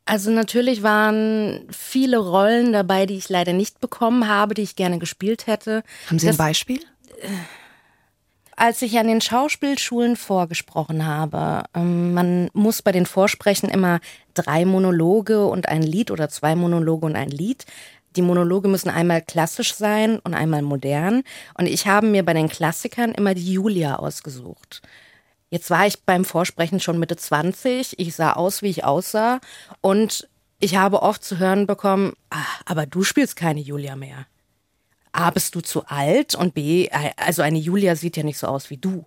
also 0.04 0.30
natürlich 0.30 0.82
waren 0.82 1.66
viele 1.70 2.18
Rollen 2.18 2.72
dabei, 2.72 3.06
die 3.06 3.16
ich 3.16 3.28
leider 3.28 3.52
nicht 3.52 3.80
bekommen 3.80 4.26
habe, 4.28 4.54
die 4.54 4.62
ich 4.62 4.76
gerne 4.76 4.98
gespielt 4.98 5.46
hätte. 5.46 5.84
Haben 6.08 6.18
Sie 6.18 6.26
das, 6.26 6.36
ein 6.36 6.46
Beispiel? 6.46 6.80
Als 8.56 8.82
ich 8.82 8.98
an 8.98 9.06
den 9.06 9.20
Schauspielschulen 9.20 10.16
vorgesprochen 10.16 11.06
habe, 11.06 11.64
ähm, 11.74 12.14
man 12.14 12.50
muss 12.52 12.82
bei 12.82 12.92
den 12.92 13.06
Vorsprechen 13.06 13.68
immer 13.68 14.00
drei 14.34 14.64
Monologe 14.64 15.46
und 15.46 15.68
ein 15.68 15.82
Lied 15.82 16.10
oder 16.10 16.28
zwei 16.28 16.56
Monologe 16.56 17.06
und 17.06 17.16
ein 17.16 17.30
Lied. 17.30 17.64
Die 18.16 18.22
Monologe 18.22 18.68
müssen 18.68 18.90
einmal 18.90 19.22
klassisch 19.22 19.74
sein 19.74 20.18
und 20.18 20.34
einmal 20.34 20.62
modern. 20.62 21.22
Und 21.54 21.66
ich 21.66 21.86
habe 21.86 22.06
mir 22.06 22.24
bei 22.24 22.34
den 22.34 22.48
Klassikern 22.48 23.12
immer 23.12 23.34
die 23.34 23.52
Julia 23.52 23.96
ausgesucht. 23.96 24.82
Jetzt 25.52 25.68
war 25.68 25.86
ich 25.86 26.00
beim 26.04 26.24
Vorsprechen 26.24 26.80
schon 26.80 26.98
Mitte 26.98 27.14
20. 27.14 27.98
Ich 27.98 28.16
sah 28.16 28.32
aus, 28.32 28.62
wie 28.62 28.70
ich 28.70 28.84
aussah. 28.84 29.38
Und 29.82 30.26
ich 30.60 30.76
habe 30.76 31.02
oft 31.02 31.22
zu 31.22 31.38
hören 31.38 31.66
bekommen, 31.66 32.14
ah, 32.30 32.38
aber 32.64 32.86
du 32.86 33.04
spielst 33.04 33.36
keine 33.36 33.60
Julia 33.60 33.94
mehr. 33.94 34.24
A, 35.12 35.28
bist 35.28 35.54
du 35.54 35.60
zu 35.60 35.84
alt 35.84 36.34
und 36.34 36.54
B, 36.54 36.88
also 37.18 37.42
eine 37.42 37.58
Julia 37.58 37.96
sieht 37.96 38.16
ja 38.16 38.22
nicht 38.22 38.38
so 38.38 38.46
aus 38.46 38.70
wie 38.70 38.78
du. 38.78 39.04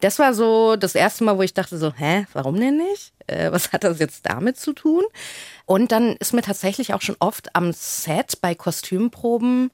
Das 0.00 0.18
war 0.18 0.34
so 0.34 0.74
das 0.74 0.96
erste 0.96 1.22
Mal, 1.22 1.38
wo 1.38 1.42
ich 1.42 1.54
dachte 1.54 1.78
so, 1.78 1.92
hä, 1.92 2.26
warum 2.32 2.58
denn 2.58 2.78
nicht? 2.78 3.12
Äh, 3.28 3.52
was 3.52 3.72
hat 3.72 3.84
das 3.84 4.00
jetzt 4.00 4.28
damit 4.28 4.58
zu 4.58 4.72
tun? 4.72 5.04
Und 5.66 5.92
dann 5.92 6.16
ist 6.16 6.34
mir 6.34 6.42
tatsächlich 6.42 6.94
auch 6.94 7.02
schon 7.02 7.16
oft 7.20 7.54
am 7.54 7.72
Set 7.72 8.40
bei 8.40 8.56
Kostümproben 8.56 9.70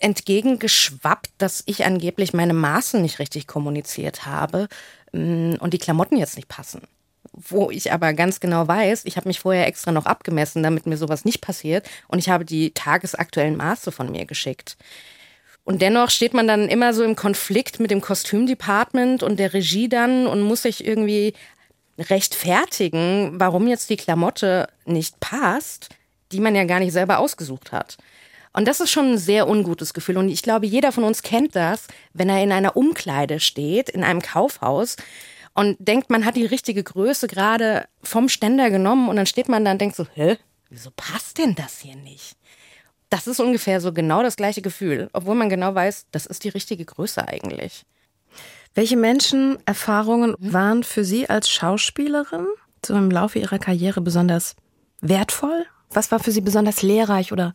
entgegengeschwappt, 0.00 1.30
dass 1.38 1.62
ich 1.66 1.84
angeblich 1.84 2.32
meine 2.32 2.54
Maße 2.54 2.98
nicht 2.98 3.18
richtig 3.18 3.46
kommuniziert 3.46 4.26
habe 4.26 4.66
und 5.12 5.70
die 5.70 5.78
Klamotten 5.78 6.16
jetzt 6.16 6.36
nicht 6.36 6.48
passen. 6.48 6.82
Wo 7.32 7.70
ich 7.70 7.92
aber 7.92 8.12
ganz 8.12 8.40
genau 8.40 8.66
weiß, 8.66 9.04
ich 9.04 9.16
habe 9.16 9.28
mich 9.28 9.40
vorher 9.40 9.66
extra 9.66 9.92
noch 9.92 10.06
abgemessen, 10.06 10.62
damit 10.62 10.86
mir 10.86 10.96
sowas 10.96 11.24
nicht 11.24 11.40
passiert 11.40 11.88
und 12.08 12.18
ich 12.18 12.28
habe 12.28 12.44
die 12.44 12.72
tagesaktuellen 12.72 13.56
Maße 13.56 13.92
von 13.92 14.10
mir 14.10 14.24
geschickt. 14.24 14.76
Und 15.64 15.82
dennoch 15.82 16.10
steht 16.10 16.34
man 16.34 16.48
dann 16.48 16.68
immer 16.68 16.94
so 16.94 17.04
im 17.04 17.16
Konflikt 17.16 17.78
mit 17.80 17.90
dem 17.90 18.00
Kostümdepartment 18.00 19.22
und 19.22 19.38
der 19.38 19.52
Regie 19.52 19.88
dann 19.88 20.26
und 20.26 20.42
muss 20.42 20.62
sich 20.62 20.84
irgendwie 20.84 21.34
rechtfertigen, 21.98 23.32
warum 23.38 23.68
jetzt 23.68 23.90
die 23.90 23.96
Klamotte 23.96 24.68
nicht 24.86 25.20
passt, 25.20 25.90
die 26.32 26.40
man 26.40 26.54
ja 26.54 26.64
gar 26.64 26.80
nicht 26.80 26.92
selber 26.92 27.18
ausgesucht 27.18 27.72
hat. 27.72 27.98
Und 28.52 28.66
das 28.66 28.80
ist 28.80 28.90
schon 28.90 29.12
ein 29.12 29.18
sehr 29.18 29.48
ungutes 29.48 29.94
Gefühl. 29.94 30.16
Und 30.16 30.28
ich 30.28 30.42
glaube, 30.42 30.66
jeder 30.66 30.92
von 30.92 31.04
uns 31.04 31.22
kennt 31.22 31.54
das, 31.54 31.86
wenn 32.12 32.28
er 32.28 32.42
in 32.42 32.52
einer 32.52 32.76
Umkleide 32.76 33.38
steht, 33.38 33.88
in 33.88 34.02
einem 34.02 34.22
Kaufhaus 34.22 34.96
und 35.54 35.76
denkt, 35.78 36.10
man 36.10 36.24
hat 36.24 36.36
die 36.36 36.46
richtige 36.46 36.82
Größe 36.82 37.28
gerade 37.28 37.86
vom 38.02 38.28
Ständer 38.28 38.70
genommen 38.70 39.08
und 39.08 39.16
dann 39.16 39.26
steht 39.26 39.48
man 39.48 39.64
da 39.64 39.72
und 39.72 39.80
denkt 39.80 39.96
so, 39.96 40.06
hä, 40.14 40.36
wieso 40.68 40.90
passt 40.96 41.38
denn 41.38 41.54
das 41.54 41.80
hier 41.80 41.96
nicht? 41.96 42.36
Das 43.08 43.26
ist 43.26 43.40
ungefähr 43.40 43.80
so 43.80 43.92
genau 43.92 44.22
das 44.22 44.36
gleiche 44.36 44.62
Gefühl, 44.62 45.10
obwohl 45.12 45.34
man 45.34 45.48
genau 45.48 45.74
weiß, 45.74 46.06
das 46.12 46.26
ist 46.26 46.44
die 46.44 46.48
richtige 46.48 46.84
Größe 46.84 47.26
eigentlich. 47.26 47.84
Welche 48.74 48.96
Menschen, 48.96 49.58
Erfahrungen 49.66 50.36
waren 50.38 50.84
für 50.84 51.04
Sie 51.04 51.28
als 51.28 51.50
Schauspielerin 51.50 52.46
so 52.86 52.94
im 52.94 53.10
Laufe 53.10 53.40
Ihrer 53.40 53.58
Karriere 53.58 54.00
besonders 54.00 54.54
wertvoll 55.00 55.66
was 55.90 56.10
war 56.10 56.20
für 56.20 56.32
Sie 56.32 56.40
besonders 56.40 56.82
lehrreich 56.82 57.32
oder 57.32 57.52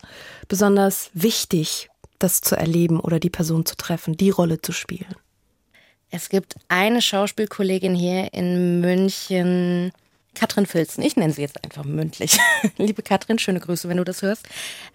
besonders 0.48 1.10
wichtig, 1.14 1.88
das 2.18 2.40
zu 2.40 2.56
erleben 2.56 3.00
oder 3.00 3.18
die 3.18 3.30
Person 3.30 3.66
zu 3.66 3.76
treffen, 3.76 4.16
die 4.16 4.30
Rolle 4.30 4.60
zu 4.60 4.72
spielen? 4.72 5.14
Es 6.10 6.28
gibt 6.28 6.54
eine 6.68 7.02
Schauspielkollegin 7.02 7.94
hier 7.94 8.32
in 8.32 8.80
München, 8.80 9.92
Katrin 10.36 10.66
Filzen, 10.66 11.02
ich 11.02 11.16
nenne 11.16 11.32
sie 11.32 11.42
jetzt 11.42 11.64
einfach 11.64 11.84
mündlich. 11.84 12.38
Liebe 12.76 13.02
Katrin, 13.02 13.38
schöne 13.38 13.58
Grüße, 13.58 13.88
wenn 13.88 13.96
du 13.96 14.04
das 14.04 14.22
hörst. 14.22 14.46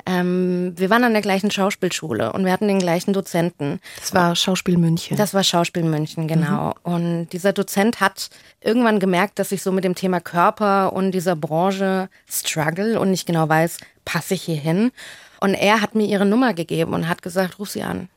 Ähm, 0.06 0.73
wir 0.77 0.89
waren 0.89 1.04
an 1.04 1.13
der 1.13 1.21
gleichen 1.21 1.51
Schauspielschule 1.51 2.32
und 2.32 2.45
wir 2.45 2.51
hatten 2.51 2.67
den 2.67 2.80
gleichen 2.80 3.12
Dozenten. 3.12 3.82
Das 3.99 4.13
war 4.13 4.36
Schauspiel 4.36 4.77
München. 4.77 5.17
Das 5.17 5.34
war 5.34 5.43
Schauspiel 5.43 5.84
München, 5.84 6.27
genau. 6.27 6.75
Mhm. 6.86 6.93
Und 6.93 7.30
dieser 7.30 7.54
Dozent 7.54 7.99
hat 7.99 8.30
irgendwann 8.62 8.99
gemerkt, 8.99 9.39
dass 9.39 9.51
ich 9.51 9.63
so 9.63 9.71
mit 9.71 9.84
dem 9.84 9.95
Thema 9.95 10.21
Körper 10.21 10.93
und 10.93 11.12
dieser 11.12 11.36
Branche 11.36 12.10
struggle 12.30 12.99
und 12.99 13.10
nicht 13.10 13.25
genau 13.25 13.49
weiß, 13.49 13.77
passe 14.06 14.36
ich 14.36 14.43
hier 14.43 14.56
hin. 14.56 14.91
Und 15.39 15.56
er 15.56 15.82
hat 15.82 15.95
mir 15.95 16.06
ihre 16.06 16.25
Nummer 16.25 16.54
gegeben 16.54 16.93
und 16.93 17.10
hat 17.10 17.23
gesagt, 17.23 17.58
ruf 17.58 17.71
sie 17.71 17.82
an, 17.82 18.10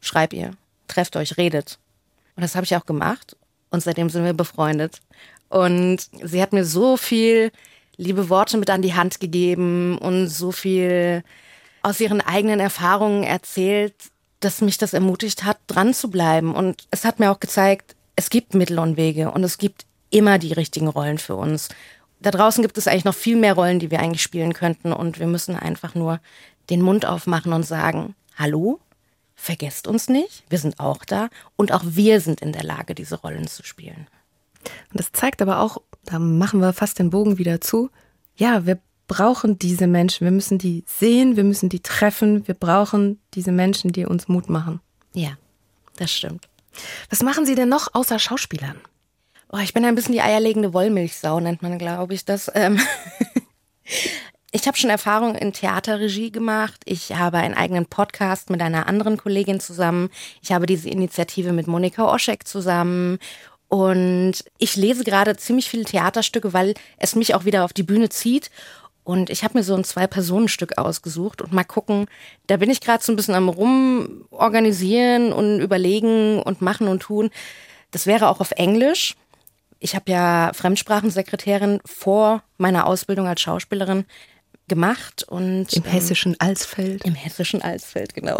schreib 0.00 0.32
ihr, 0.32 0.50
trefft 0.88 1.16
euch, 1.16 1.36
redet. 1.36 1.78
Und 2.34 2.42
das 2.42 2.56
habe 2.56 2.64
ich 2.64 2.76
auch 2.76 2.86
gemacht. 2.86 3.36
Und 3.70 3.82
seitdem 3.82 4.10
sind 4.10 4.24
wir 4.24 4.34
befreundet. 4.34 5.00
Und 5.52 5.98
sie 6.22 6.40
hat 6.40 6.54
mir 6.54 6.64
so 6.64 6.96
viel 6.96 7.52
liebe 7.98 8.30
Worte 8.30 8.56
mit 8.56 8.70
an 8.70 8.80
die 8.80 8.94
Hand 8.94 9.20
gegeben 9.20 9.98
und 9.98 10.28
so 10.28 10.50
viel 10.50 11.22
aus 11.82 12.00
ihren 12.00 12.22
eigenen 12.22 12.58
Erfahrungen 12.58 13.22
erzählt, 13.22 13.94
dass 14.40 14.62
mich 14.62 14.78
das 14.78 14.94
ermutigt 14.94 15.44
hat, 15.44 15.58
dran 15.66 15.92
zu 15.92 16.08
bleiben. 16.08 16.54
Und 16.54 16.86
es 16.90 17.04
hat 17.04 17.20
mir 17.20 17.30
auch 17.30 17.38
gezeigt, 17.38 17.96
es 18.16 18.30
gibt 18.30 18.54
Mittel 18.54 18.78
und 18.78 18.96
Wege 18.96 19.30
und 19.30 19.44
es 19.44 19.58
gibt 19.58 19.84
immer 20.08 20.38
die 20.38 20.54
richtigen 20.54 20.88
Rollen 20.88 21.18
für 21.18 21.36
uns. 21.36 21.68
Da 22.20 22.30
draußen 22.30 22.62
gibt 22.62 22.78
es 22.78 22.88
eigentlich 22.88 23.04
noch 23.04 23.14
viel 23.14 23.36
mehr 23.36 23.52
Rollen, 23.52 23.78
die 23.78 23.90
wir 23.90 24.00
eigentlich 24.00 24.22
spielen 24.22 24.54
könnten 24.54 24.90
und 24.90 25.18
wir 25.18 25.26
müssen 25.26 25.54
einfach 25.54 25.94
nur 25.94 26.18
den 26.70 26.80
Mund 26.80 27.04
aufmachen 27.04 27.52
und 27.52 27.64
sagen, 27.64 28.14
hallo, 28.38 28.80
vergesst 29.34 29.86
uns 29.86 30.08
nicht, 30.08 30.44
wir 30.48 30.58
sind 30.58 30.80
auch 30.80 31.04
da 31.04 31.28
und 31.56 31.72
auch 31.72 31.82
wir 31.84 32.22
sind 32.22 32.40
in 32.40 32.52
der 32.52 32.62
Lage, 32.62 32.94
diese 32.94 33.20
Rollen 33.20 33.48
zu 33.48 33.62
spielen. 33.64 34.06
Und 34.90 35.00
das 35.00 35.12
zeigt 35.12 35.42
aber 35.42 35.60
auch, 35.60 35.78
da 36.04 36.18
machen 36.18 36.60
wir 36.60 36.72
fast 36.72 36.98
den 36.98 37.10
Bogen 37.10 37.38
wieder 37.38 37.60
zu, 37.60 37.90
ja, 38.36 38.66
wir 38.66 38.80
brauchen 39.06 39.58
diese 39.58 39.86
Menschen, 39.86 40.24
wir 40.24 40.30
müssen 40.30 40.58
die 40.58 40.84
sehen, 40.86 41.36
wir 41.36 41.44
müssen 41.44 41.68
die 41.68 41.80
treffen, 41.80 42.46
wir 42.46 42.54
brauchen 42.54 43.20
diese 43.34 43.52
Menschen, 43.52 43.92
die 43.92 44.06
uns 44.06 44.28
Mut 44.28 44.48
machen. 44.48 44.80
Ja, 45.12 45.32
das 45.96 46.10
stimmt. 46.10 46.48
Was 47.10 47.22
machen 47.22 47.44
Sie 47.44 47.54
denn 47.54 47.68
noch 47.68 47.94
außer 47.94 48.18
Schauspielern? 48.18 48.80
Oh, 49.50 49.58
ich 49.58 49.74
bin 49.74 49.84
ein 49.84 49.94
bisschen 49.94 50.14
die 50.14 50.22
eierlegende 50.22 50.72
Wollmilchsau, 50.72 51.40
nennt 51.40 51.60
man, 51.60 51.76
glaube 51.76 52.14
ich, 52.14 52.24
das. 52.24 52.50
Ähm 52.54 52.80
ich 54.50 54.66
habe 54.66 54.78
schon 54.78 54.88
Erfahrung 54.88 55.34
in 55.34 55.52
Theaterregie 55.52 56.32
gemacht. 56.32 56.80
Ich 56.86 57.12
habe 57.12 57.36
einen 57.36 57.54
eigenen 57.54 57.84
Podcast 57.84 58.48
mit 58.48 58.62
einer 58.62 58.86
anderen 58.86 59.18
Kollegin 59.18 59.60
zusammen. 59.60 60.08
Ich 60.40 60.52
habe 60.52 60.64
diese 60.64 60.88
Initiative 60.88 61.52
mit 61.52 61.66
Monika 61.66 62.10
Oschek 62.10 62.48
zusammen. 62.48 63.18
Und 63.72 64.44
ich 64.58 64.76
lese 64.76 65.02
gerade 65.02 65.34
ziemlich 65.38 65.70
viele 65.70 65.84
Theaterstücke, 65.84 66.52
weil 66.52 66.74
es 66.98 67.14
mich 67.14 67.34
auch 67.34 67.46
wieder 67.46 67.64
auf 67.64 67.72
die 67.72 67.82
Bühne 67.82 68.10
zieht. 68.10 68.50
Und 69.02 69.30
ich 69.30 69.44
habe 69.44 69.56
mir 69.56 69.64
so 69.64 69.74
ein 69.74 69.82
Zwei-Personen-Stück 69.82 70.76
ausgesucht 70.76 71.40
und 71.40 71.54
mal 71.54 71.64
gucken. 71.64 72.04
Da 72.48 72.58
bin 72.58 72.68
ich 72.68 72.82
gerade 72.82 73.02
so 73.02 73.10
ein 73.10 73.16
bisschen 73.16 73.34
am 73.34 73.48
Rumorganisieren 73.48 75.32
und 75.32 75.60
überlegen 75.60 76.42
und 76.42 76.60
machen 76.60 76.86
und 76.86 77.00
tun. 77.00 77.30
Das 77.92 78.04
wäre 78.06 78.28
auch 78.28 78.40
auf 78.40 78.50
Englisch. 78.50 79.14
Ich 79.78 79.94
habe 79.94 80.12
ja 80.12 80.50
Fremdsprachensekretärin 80.52 81.80
vor 81.86 82.42
meiner 82.58 82.86
Ausbildung 82.86 83.26
als 83.26 83.40
Schauspielerin 83.40 84.04
gemacht 84.68 85.24
und 85.26 85.72
im 85.72 85.84
hessischen 85.84 86.38
Alsfeld. 86.38 87.06
Im 87.06 87.14
hessischen 87.14 87.62
Alsfeld, 87.62 88.12
genau. 88.12 88.38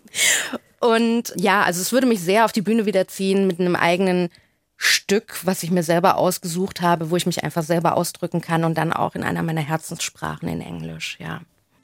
und 0.80 1.32
ja, 1.36 1.62
also 1.62 1.80
es 1.80 1.92
würde 1.92 2.08
mich 2.08 2.18
sehr 2.18 2.44
auf 2.44 2.50
die 2.50 2.62
Bühne 2.62 2.86
wiederziehen 2.86 3.46
mit 3.46 3.60
einem 3.60 3.76
eigenen 3.76 4.30
Stück, 4.78 5.40
was 5.44 5.62
ich 5.64 5.70
mir 5.70 5.82
selber 5.82 6.16
ausgesucht 6.16 6.80
habe, 6.80 7.10
wo 7.10 7.16
ich 7.16 7.26
mich 7.26 7.42
einfach 7.44 7.64
selber 7.64 7.96
ausdrücken 7.96 8.40
kann 8.40 8.64
und 8.64 8.78
dann 8.78 8.92
auch 8.92 9.14
in 9.14 9.24
einer 9.24 9.42
meiner 9.42 9.60
Herzenssprachen 9.60 10.48
in 10.48 10.60
Englisch, 10.60 11.18
ja. 11.20 11.40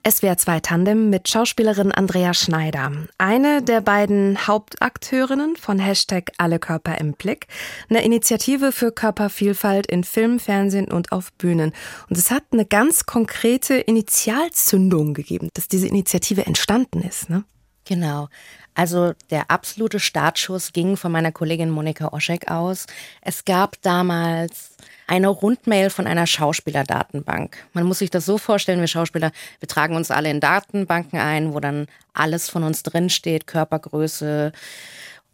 SWR 0.06 0.36
2 0.36 0.60
Tandem 0.60 1.08
mit 1.08 1.30
Schauspielerin 1.30 1.90
Andrea 1.90 2.34
Schneider. 2.34 2.92
Eine 3.16 3.62
der 3.62 3.80
beiden 3.80 4.46
Hauptakteurinnen 4.46 5.56
von 5.56 5.78
Hashtag 5.78 6.30
Alle 6.36 6.58
Körper 6.58 6.98
im 6.98 7.14
Blick. 7.14 7.46
Eine 7.88 8.04
Initiative 8.04 8.70
für 8.70 8.92
Körpervielfalt 8.92 9.86
in 9.86 10.04
Film, 10.04 10.38
Fernsehen 10.40 10.92
und 10.92 11.10
auf 11.10 11.32
Bühnen. 11.32 11.72
Und 12.10 12.18
es 12.18 12.30
hat 12.30 12.44
eine 12.52 12.66
ganz 12.66 13.06
konkrete 13.06 13.76
Initialzündung 13.76 15.14
gegeben, 15.14 15.48
dass 15.54 15.68
diese 15.68 15.88
Initiative 15.88 16.44
entstanden 16.44 17.00
ist, 17.00 17.30
ne? 17.30 17.44
Genau. 17.86 18.28
Also 18.74 19.12
der 19.30 19.50
absolute 19.50 20.00
Startschuss 20.00 20.72
ging 20.72 20.96
von 20.96 21.12
meiner 21.12 21.32
Kollegin 21.32 21.70
Monika 21.70 22.08
Oschek 22.12 22.50
aus. 22.50 22.86
Es 23.20 23.44
gab 23.44 23.80
damals 23.82 24.76
eine 25.06 25.28
Rundmail 25.28 25.90
von 25.90 26.06
einer 26.06 26.26
Schauspielerdatenbank. 26.26 27.56
Man 27.72 27.84
muss 27.84 28.00
sich 28.00 28.10
das 28.10 28.26
so 28.26 28.38
vorstellen, 28.38 28.80
wir 28.80 28.88
Schauspieler, 28.88 29.30
wir 29.60 29.68
tragen 29.68 29.96
uns 29.96 30.10
alle 30.10 30.30
in 30.30 30.40
Datenbanken 30.40 31.18
ein, 31.18 31.54
wo 31.54 31.60
dann 31.60 31.86
alles 32.14 32.48
von 32.48 32.64
uns 32.64 32.82
drinsteht, 32.82 33.46
Körpergröße, 33.46 34.52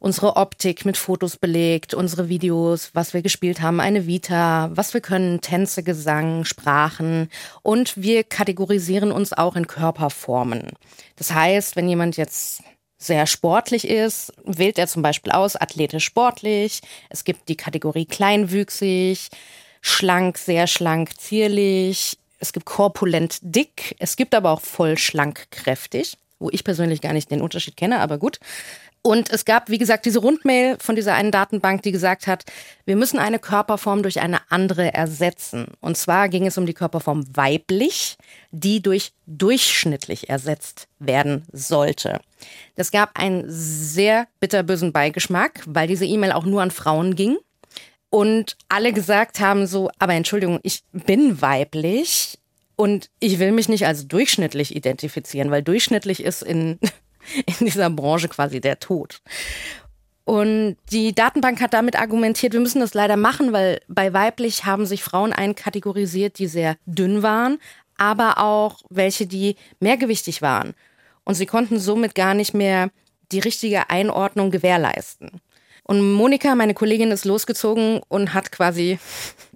unsere 0.00 0.36
Optik 0.36 0.84
mit 0.84 0.96
Fotos 0.96 1.36
belegt, 1.36 1.94
unsere 1.94 2.28
Videos, 2.28 2.90
was 2.94 3.14
wir 3.14 3.22
gespielt 3.22 3.60
haben, 3.60 3.80
eine 3.80 4.06
Vita, 4.06 4.70
was 4.72 4.92
wir 4.94 5.00
können, 5.00 5.40
Tänze, 5.40 5.82
Gesang, 5.82 6.44
Sprachen 6.44 7.28
und 7.62 7.96
wir 7.96 8.24
kategorisieren 8.24 9.12
uns 9.12 9.32
auch 9.32 9.56
in 9.56 9.66
Körperformen. 9.66 10.70
Das 11.16 11.32
heißt, 11.32 11.76
wenn 11.76 11.88
jemand 11.88 12.16
jetzt 12.16 12.62
sehr 13.00 13.26
sportlich 13.26 13.88
ist, 13.88 14.32
wählt 14.44 14.78
er 14.78 14.86
zum 14.86 15.00
Beispiel 15.00 15.32
aus 15.32 15.56
athletisch 15.56 16.04
sportlich. 16.04 16.82
Es 17.08 17.24
gibt 17.24 17.48
die 17.48 17.56
Kategorie 17.56 18.04
kleinwüchsig, 18.04 19.30
schlank, 19.80 20.36
sehr 20.36 20.66
schlank, 20.66 21.18
zierlich. 21.18 22.18
Es 22.38 22.52
gibt 22.52 22.66
korpulent 22.66 23.38
dick. 23.40 23.96
Es 23.98 24.16
gibt 24.16 24.34
aber 24.34 24.50
auch 24.50 24.60
voll 24.60 24.98
schlank 24.98 25.50
kräftig, 25.50 26.18
wo 26.38 26.50
ich 26.50 26.62
persönlich 26.62 27.00
gar 27.00 27.14
nicht 27.14 27.30
den 27.30 27.40
Unterschied 27.40 27.76
kenne, 27.76 28.00
aber 28.00 28.18
gut. 28.18 28.38
Und 29.02 29.30
es 29.30 29.46
gab, 29.46 29.70
wie 29.70 29.78
gesagt, 29.78 30.04
diese 30.04 30.18
Rundmail 30.18 30.76
von 30.78 30.94
dieser 30.94 31.14
einen 31.14 31.30
Datenbank, 31.30 31.82
die 31.82 31.92
gesagt 31.92 32.26
hat, 32.26 32.44
wir 32.84 32.96
müssen 32.96 33.18
eine 33.18 33.38
Körperform 33.38 34.02
durch 34.02 34.20
eine 34.20 34.40
andere 34.50 34.92
ersetzen. 34.92 35.68
Und 35.80 35.96
zwar 35.96 36.28
ging 36.28 36.46
es 36.46 36.58
um 36.58 36.66
die 36.66 36.74
Körperform 36.74 37.24
weiblich, 37.34 38.18
die 38.50 38.82
durch 38.82 39.12
durchschnittlich 39.26 40.28
ersetzt 40.28 40.86
werden 40.98 41.46
sollte. 41.50 42.20
Das 42.76 42.90
gab 42.90 43.18
einen 43.18 43.44
sehr 43.48 44.26
bitterbösen 44.38 44.92
Beigeschmack, 44.92 45.62
weil 45.66 45.88
diese 45.88 46.04
E-Mail 46.04 46.32
auch 46.32 46.44
nur 46.44 46.60
an 46.60 46.70
Frauen 46.70 47.14
ging. 47.14 47.38
Und 48.10 48.58
alle 48.68 48.92
gesagt 48.92 49.40
haben 49.40 49.66
so, 49.66 49.90
aber 49.98 50.12
Entschuldigung, 50.12 50.60
ich 50.62 50.82
bin 50.92 51.40
weiblich 51.40 52.38
und 52.76 53.08
ich 53.18 53.38
will 53.38 53.52
mich 53.52 53.68
nicht 53.68 53.86
als 53.86 54.08
durchschnittlich 54.08 54.74
identifizieren, 54.76 55.50
weil 55.50 55.62
durchschnittlich 55.62 56.22
ist 56.22 56.42
in 56.42 56.78
in 57.46 57.66
dieser 57.66 57.90
Branche 57.90 58.28
quasi 58.28 58.60
der 58.60 58.80
Tod. 58.80 59.20
Und 60.24 60.76
die 60.92 61.12
Datenbank 61.14 61.60
hat 61.60 61.74
damit 61.74 61.98
argumentiert, 61.98 62.52
wir 62.52 62.60
müssen 62.60 62.80
das 62.80 62.94
leider 62.94 63.16
machen, 63.16 63.52
weil 63.52 63.80
bei 63.88 64.12
weiblich 64.12 64.64
haben 64.64 64.86
sich 64.86 65.02
Frauen 65.02 65.32
einkategorisiert, 65.32 66.38
die 66.38 66.46
sehr 66.46 66.76
dünn 66.86 67.22
waren, 67.22 67.58
aber 67.96 68.38
auch 68.38 68.80
welche, 68.90 69.26
die 69.26 69.56
mehrgewichtig 69.80 70.40
waren. 70.40 70.74
Und 71.24 71.34
sie 71.34 71.46
konnten 71.46 71.78
somit 71.78 72.14
gar 72.14 72.34
nicht 72.34 72.54
mehr 72.54 72.90
die 73.32 73.40
richtige 73.40 73.90
Einordnung 73.90 74.50
gewährleisten. 74.50 75.40
Und 75.84 76.12
Monika, 76.12 76.54
meine 76.54 76.74
Kollegin, 76.74 77.10
ist 77.10 77.24
losgezogen 77.24 78.00
und 78.08 78.34
hat 78.34 78.52
quasi, 78.52 78.98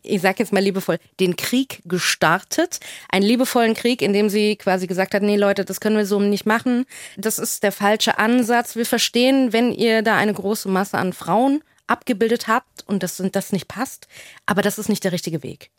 ich 0.03 0.21
sag 0.21 0.39
jetzt 0.39 0.53
mal 0.53 0.63
liebevoll, 0.63 0.99
den 1.21 1.37
Krieg 1.37 1.81
gestartet. 1.85 2.81
Einen 3.11 3.27
liebevollen 3.27 3.75
Krieg, 3.75 4.03
in 4.03 4.13
dem 4.13 4.29
sie 4.29 4.57
quasi 4.57 4.87
gesagt 4.87 5.15
hat, 5.15 5.23
nee 5.23 5.37
Leute, 5.37 5.65
das 5.65 5.81
können 5.81 5.97
wir 5.97 6.07
so 6.07 6.21
nicht 6.21 6.47
machen. 6.47 6.87
Das 7.17 7.39
ist 7.39 7.63
der 7.63 7.73
falsche 7.73 8.19
Ansatz. 8.19 8.77
Wir 8.77 8.87
verstehen, 8.87 9.53
wenn 9.53 9.73
ihr 9.73 10.03
da 10.03 10.17
eine 10.17 10.35
große 10.35 10.69
Masse 10.69 10.99
an 10.99 11.13
Frauen 11.13 11.63
abgebildet 11.87 12.49
habt 12.49 12.85
und 12.87 13.03
das, 13.03 13.23
das 13.33 13.53
nicht 13.53 13.69
passt, 13.69 14.09
aber 14.47 14.63
das 14.63 14.79
ist 14.79 14.89
nicht 14.89 15.05
der 15.05 15.13
richtige 15.13 15.43
Weg. 15.43 15.71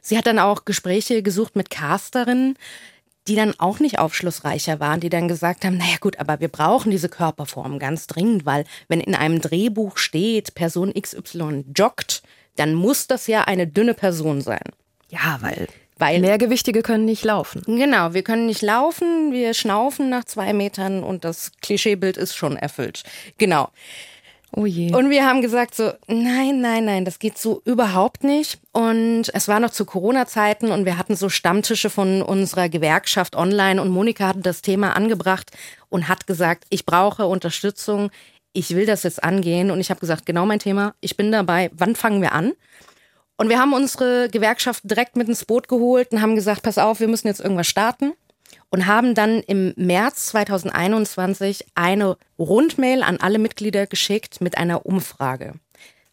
Sie 0.00 0.16
hat 0.16 0.26
dann 0.26 0.38
auch 0.38 0.64
Gespräche 0.64 1.22
gesucht 1.22 1.56
mit 1.56 1.70
Casterinnen, 1.70 2.56
die 3.28 3.36
dann 3.36 3.54
auch 3.58 3.78
nicht 3.78 3.98
aufschlussreicher 3.98 4.80
waren, 4.80 5.00
die 5.00 5.10
dann 5.10 5.28
gesagt 5.28 5.64
haben, 5.64 5.76
naja 5.76 5.96
gut, 6.00 6.18
aber 6.18 6.40
wir 6.40 6.48
brauchen 6.48 6.90
diese 6.90 7.08
Körperform 7.08 7.78
ganz 7.78 8.06
dringend, 8.06 8.46
weil 8.46 8.64
wenn 8.88 9.00
in 9.00 9.14
einem 9.14 9.40
Drehbuch 9.40 9.98
steht, 9.98 10.54
Person 10.54 10.92
XY 10.94 11.64
joggt, 11.74 12.22
dann 12.56 12.74
muss 12.74 13.06
das 13.06 13.26
ja 13.26 13.44
eine 13.44 13.66
dünne 13.66 13.94
Person 13.94 14.40
sein. 14.40 14.64
Ja, 15.10 15.38
weil 15.40 15.68
weil 16.00 16.20
Mehrgewichtige 16.20 16.82
können 16.82 17.06
nicht 17.06 17.24
laufen. 17.24 17.62
Genau, 17.66 18.14
wir 18.14 18.22
können 18.22 18.46
nicht 18.46 18.62
laufen, 18.62 19.32
wir 19.32 19.52
schnaufen 19.52 20.08
nach 20.08 20.24
zwei 20.24 20.52
Metern 20.52 21.02
und 21.02 21.24
das 21.24 21.50
Klischeebild 21.60 22.16
ist 22.16 22.36
schon 22.36 22.56
erfüllt. 22.56 23.02
Genau. 23.36 23.70
Oh 24.56 24.64
je. 24.64 24.94
Und 24.94 25.10
wir 25.10 25.26
haben 25.26 25.42
gesagt 25.42 25.74
so, 25.74 25.92
nein, 26.06 26.60
nein, 26.60 26.84
nein, 26.86 27.04
das 27.04 27.18
geht 27.18 27.36
so 27.36 27.60
überhaupt 27.64 28.24
nicht. 28.24 28.58
Und 28.72 29.24
es 29.34 29.46
war 29.46 29.60
noch 29.60 29.70
zu 29.70 29.84
Corona-Zeiten 29.84 30.70
und 30.70 30.86
wir 30.86 30.96
hatten 30.96 31.16
so 31.16 31.28
Stammtische 31.28 31.90
von 31.90 32.22
unserer 32.22 32.68
Gewerkschaft 32.68 33.36
online 33.36 33.80
und 33.80 33.90
Monika 33.90 34.28
hatte 34.28 34.40
das 34.40 34.62
Thema 34.62 34.96
angebracht 34.96 35.50
und 35.90 36.08
hat 36.08 36.26
gesagt, 36.26 36.64
ich 36.70 36.86
brauche 36.86 37.26
Unterstützung, 37.26 38.10
ich 38.54 38.74
will 38.74 38.86
das 38.86 39.02
jetzt 39.02 39.22
angehen. 39.22 39.70
Und 39.70 39.80
ich 39.80 39.90
habe 39.90 40.00
gesagt, 40.00 40.24
genau 40.24 40.46
mein 40.46 40.60
Thema, 40.60 40.94
ich 41.00 41.16
bin 41.16 41.30
dabei, 41.30 41.70
wann 41.74 41.94
fangen 41.94 42.22
wir 42.22 42.32
an? 42.32 42.52
Und 43.36 43.50
wir 43.50 43.58
haben 43.58 43.74
unsere 43.74 44.28
Gewerkschaft 44.30 44.82
direkt 44.84 45.16
mit 45.16 45.28
ins 45.28 45.44
Boot 45.44 45.68
geholt 45.68 46.10
und 46.10 46.22
haben 46.22 46.34
gesagt, 46.34 46.62
pass 46.62 46.78
auf, 46.78 47.00
wir 47.00 47.08
müssen 47.08 47.28
jetzt 47.28 47.40
irgendwas 47.40 47.68
starten 47.68 48.14
und 48.70 48.86
haben 48.86 49.14
dann 49.14 49.40
im 49.40 49.72
März 49.76 50.26
2021 50.26 51.66
eine 51.74 52.16
Rundmail 52.38 53.02
an 53.02 53.18
alle 53.18 53.38
Mitglieder 53.38 53.86
geschickt 53.86 54.40
mit 54.40 54.58
einer 54.58 54.86
Umfrage. 54.86 55.54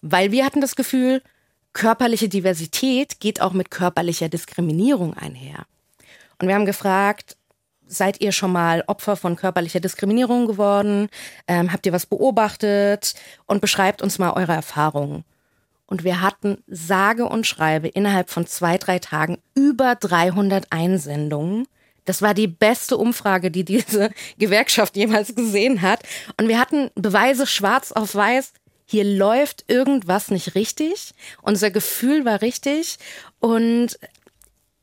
Weil 0.01 0.31
wir 0.31 0.45
hatten 0.45 0.61
das 0.61 0.75
Gefühl, 0.75 1.21
körperliche 1.73 2.29
Diversität 2.29 3.19
geht 3.19 3.41
auch 3.41 3.53
mit 3.53 3.71
körperlicher 3.71 4.29
Diskriminierung 4.29 5.15
einher. 5.15 5.65
Und 6.39 6.47
wir 6.47 6.55
haben 6.55 6.65
gefragt, 6.65 7.37
seid 7.87 8.21
ihr 8.21 8.31
schon 8.31 8.51
mal 8.51 8.83
Opfer 8.87 9.15
von 9.15 9.35
körperlicher 9.35 9.79
Diskriminierung 9.79 10.47
geworden? 10.47 11.09
Ähm, 11.47 11.71
habt 11.71 11.85
ihr 11.85 11.93
was 11.93 12.05
beobachtet? 12.05 13.15
Und 13.45 13.61
beschreibt 13.61 14.01
uns 14.01 14.17
mal 14.19 14.31
eure 14.31 14.53
Erfahrungen. 14.53 15.23
Und 15.87 16.03
wir 16.03 16.21
hatten 16.21 16.63
sage 16.67 17.25
und 17.25 17.45
schreibe 17.45 17.87
innerhalb 17.87 18.29
von 18.29 18.47
zwei, 18.47 18.77
drei 18.77 18.99
Tagen 18.99 19.37
über 19.53 19.95
300 19.95 20.71
Einsendungen 20.71 21.67
das 22.05 22.21
war 22.21 22.33
die 22.33 22.47
beste 22.47 22.97
Umfrage, 22.97 23.51
die 23.51 23.65
diese 23.65 24.11
Gewerkschaft 24.37 24.95
jemals 24.95 25.35
gesehen 25.35 25.81
hat. 25.81 26.03
Und 26.39 26.47
wir 26.47 26.59
hatten 26.59 26.91
Beweise 26.95 27.47
schwarz 27.47 27.91
auf 27.91 28.15
weiß. 28.15 28.53
Hier 28.85 29.03
läuft 29.03 29.65
irgendwas 29.67 30.29
nicht 30.29 30.55
richtig. 30.55 31.13
Unser 31.41 31.71
Gefühl 31.71 32.23
war 32.23 32.41
richtig. 32.41 32.97
Und 33.39 33.99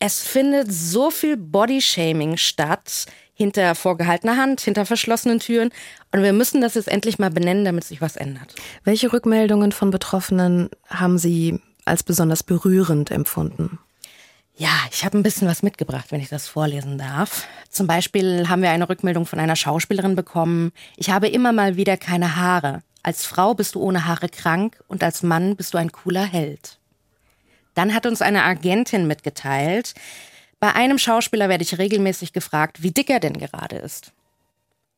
es 0.00 0.20
findet 0.20 0.72
so 0.72 1.11
viel 1.11 1.37
Bodyshaming 1.37 2.37
statt 2.37 3.06
hinter 3.35 3.74
vorgehaltener 3.74 4.37
Hand, 4.37 4.61
hinter 4.61 4.85
verschlossenen 4.85 5.38
Türen. 5.38 5.70
Und 6.11 6.22
wir 6.22 6.32
müssen 6.32 6.61
das 6.61 6.74
jetzt 6.74 6.88
endlich 6.88 7.18
mal 7.18 7.30
benennen, 7.30 7.64
damit 7.64 7.85
sich 7.85 8.00
was 8.00 8.16
ändert. 8.16 8.54
Welche 8.85 9.12
Rückmeldungen 9.12 9.72
von 9.72 9.90
Betroffenen 9.90 10.68
haben 10.88 11.18
Sie 11.18 11.61
als 11.85 12.02
besonders 12.02 12.42
berührend 12.42 13.11
empfunden? 13.11 13.78
Ja, 14.54 14.70
ich 14.90 15.04
habe 15.04 15.18
ein 15.18 15.22
bisschen 15.22 15.48
was 15.48 15.62
mitgebracht, 15.62 16.06
wenn 16.10 16.20
ich 16.20 16.28
das 16.28 16.46
vorlesen 16.46 16.98
darf. 16.98 17.46
Zum 17.70 17.86
Beispiel 17.86 18.48
haben 18.48 18.62
wir 18.62 18.70
eine 18.70 18.88
Rückmeldung 18.88 19.26
von 19.26 19.38
einer 19.38 19.56
Schauspielerin 19.56 20.14
bekommen. 20.14 20.72
Ich 20.96 21.10
habe 21.10 21.28
immer 21.28 21.52
mal 21.52 21.76
wieder 21.76 21.96
keine 21.96 22.36
Haare. 22.36 22.82
Als 23.02 23.24
Frau 23.24 23.54
bist 23.54 23.74
du 23.74 23.80
ohne 23.80 24.06
Haare 24.06 24.28
krank 24.28 24.82
und 24.88 25.02
als 25.02 25.22
Mann 25.22 25.56
bist 25.56 25.74
du 25.74 25.78
ein 25.78 25.90
cooler 25.90 26.24
Held. 26.24 26.78
Dann 27.74 27.94
hat 27.94 28.06
uns 28.06 28.20
eine 28.20 28.44
Agentin 28.44 29.06
mitgeteilt, 29.06 29.94
bei 30.62 30.76
einem 30.76 30.96
Schauspieler 30.96 31.48
werde 31.48 31.64
ich 31.64 31.76
regelmäßig 31.76 32.32
gefragt, 32.32 32.84
wie 32.84 32.92
dick 32.92 33.10
er 33.10 33.18
denn 33.18 33.32
gerade 33.32 33.74
ist. 33.74 34.12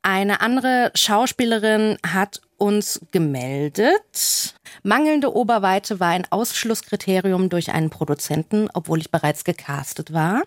Eine 0.07 0.43
andere 0.43 0.91
Schauspielerin 0.95 1.97
hat 2.07 2.43
uns 2.59 3.01
gemeldet. 3.11 4.55
Mangelnde 4.83 5.35
Oberweite 5.35 5.99
war 5.99 6.09
ein 6.09 6.27
Ausschlusskriterium 6.29 7.49
durch 7.49 7.73
einen 7.73 7.89
Produzenten, 7.89 8.69
obwohl 8.75 9.01
ich 9.01 9.11
bereits 9.11 9.45
gecastet 9.45 10.13
war. 10.13 10.43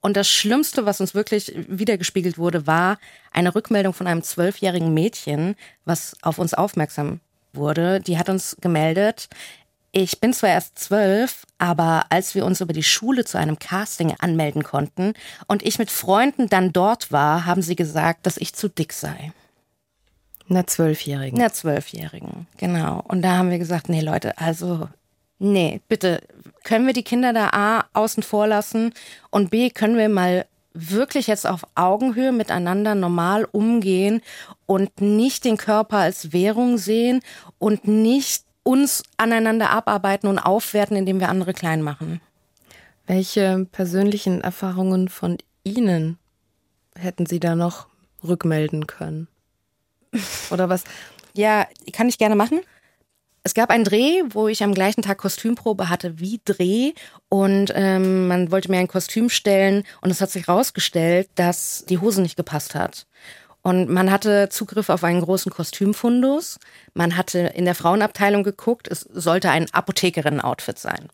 Und 0.00 0.16
das 0.16 0.28
Schlimmste, 0.28 0.86
was 0.86 1.00
uns 1.00 1.16
wirklich 1.16 1.52
wiedergespiegelt 1.66 2.38
wurde, 2.38 2.68
war 2.68 2.98
eine 3.32 3.56
Rückmeldung 3.56 3.92
von 3.92 4.06
einem 4.06 4.22
zwölfjährigen 4.22 4.94
Mädchen, 4.94 5.56
was 5.84 6.16
auf 6.22 6.38
uns 6.38 6.54
aufmerksam 6.54 7.18
wurde. 7.52 7.98
Die 7.98 8.18
hat 8.18 8.28
uns 8.28 8.56
gemeldet, 8.60 9.28
ich 9.92 10.20
bin 10.20 10.32
zwar 10.32 10.50
erst 10.50 10.78
zwölf, 10.78 11.46
aber 11.58 12.06
als 12.10 12.34
wir 12.34 12.44
uns 12.44 12.60
über 12.60 12.72
die 12.72 12.82
Schule 12.82 13.24
zu 13.24 13.38
einem 13.38 13.58
Casting 13.58 14.14
anmelden 14.18 14.62
konnten 14.62 15.14
und 15.46 15.64
ich 15.64 15.78
mit 15.78 15.90
Freunden 15.90 16.48
dann 16.48 16.72
dort 16.72 17.12
war, 17.12 17.46
haben 17.46 17.62
sie 17.62 17.76
gesagt, 17.76 18.26
dass 18.26 18.36
ich 18.36 18.54
zu 18.54 18.68
dick 18.68 18.92
sei. 18.92 19.32
Einer 20.48 20.66
Zwölfjährigen. 20.66 21.38
Einer 21.38 21.52
Zwölfjährigen, 21.52 22.46
genau. 22.56 23.02
Und 23.08 23.22
da 23.22 23.36
haben 23.36 23.50
wir 23.50 23.58
gesagt, 23.58 23.88
nee 23.88 24.00
Leute, 24.00 24.38
also 24.38 24.88
nee, 25.38 25.80
bitte, 25.88 26.22
können 26.62 26.86
wir 26.86 26.92
die 26.92 27.02
Kinder 27.02 27.32
da 27.32 27.50
A 27.52 27.84
außen 27.92 28.22
vor 28.22 28.46
lassen 28.46 28.92
und 29.30 29.50
B, 29.50 29.70
können 29.70 29.96
wir 29.96 30.08
mal 30.08 30.46
wirklich 30.76 31.26
jetzt 31.26 31.46
auf 31.46 31.66
Augenhöhe 31.74 32.32
miteinander 32.32 32.94
normal 32.94 33.48
umgehen 33.50 34.20
und 34.66 35.00
nicht 35.00 35.44
den 35.44 35.56
Körper 35.56 35.98
als 35.98 36.32
Währung 36.32 36.76
sehen 36.78 37.20
und 37.58 37.88
nicht 37.88 38.45
uns 38.66 39.04
aneinander 39.16 39.70
abarbeiten 39.70 40.28
und 40.28 40.38
aufwerten, 40.38 40.96
indem 40.96 41.20
wir 41.20 41.28
andere 41.28 41.54
klein 41.54 41.82
machen. 41.82 42.20
Welche 43.06 43.66
persönlichen 43.70 44.40
Erfahrungen 44.40 45.08
von 45.08 45.38
Ihnen 45.62 46.18
hätten 46.96 47.26
Sie 47.26 47.38
da 47.38 47.54
noch 47.54 47.86
rückmelden 48.26 48.88
können? 48.88 49.28
Oder 50.50 50.68
was? 50.68 50.82
Ja, 51.34 51.66
kann 51.92 52.08
ich 52.08 52.18
gerne 52.18 52.34
machen. 52.34 52.60
Es 53.44 53.54
gab 53.54 53.70
einen 53.70 53.84
Dreh, 53.84 54.22
wo 54.30 54.48
ich 54.48 54.64
am 54.64 54.74
gleichen 54.74 55.02
Tag 55.02 55.18
Kostümprobe 55.18 55.88
hatte 55.88 56.18
wie 56.18 56.40
Dreh 56.44 56.94
und 57.28 57.72
ähm, 57.76 58.26
man 58.26 58.50
wollte 58.50 58.68
mir 58.68 58.78
ein 58.78 58.88
Kostüm 58.88 59.28
stellen 59.28 59.84
und 60.00 60.10
es 60.10 60.20
hat 60.20 60.32
sich 60.32 60.48
herausgestellt, 60.48 61.28
dass 61.36 61.84
die 61.88 61.98
Hose 61.98 62.22
nicht 62.22 62.36
gepasst 62.36 62.74
hat. 62.74 63.06
Und 63.66 63.88
man 63.88 64.12
hatte 64.12 64.48
Zugriff 64.48 64.90
auf 64.90 65.02
einen 65.02 65.22
großen 65.22 65.50
Kostümfundus. 65.50 66.60
Man 66.94 67.16
hatte 67.16 67.38
in 67.40 67.64
der 67.64 67.74
Frauenabteilung 67.74 68.44
geguckt, 68.44 68.86
es 68.86 69.00
sollte 69.00 69.50
ein 69.50 69.66
Apothekerinnen-Outfit 69.72 70.78
sein. 70.78 71.08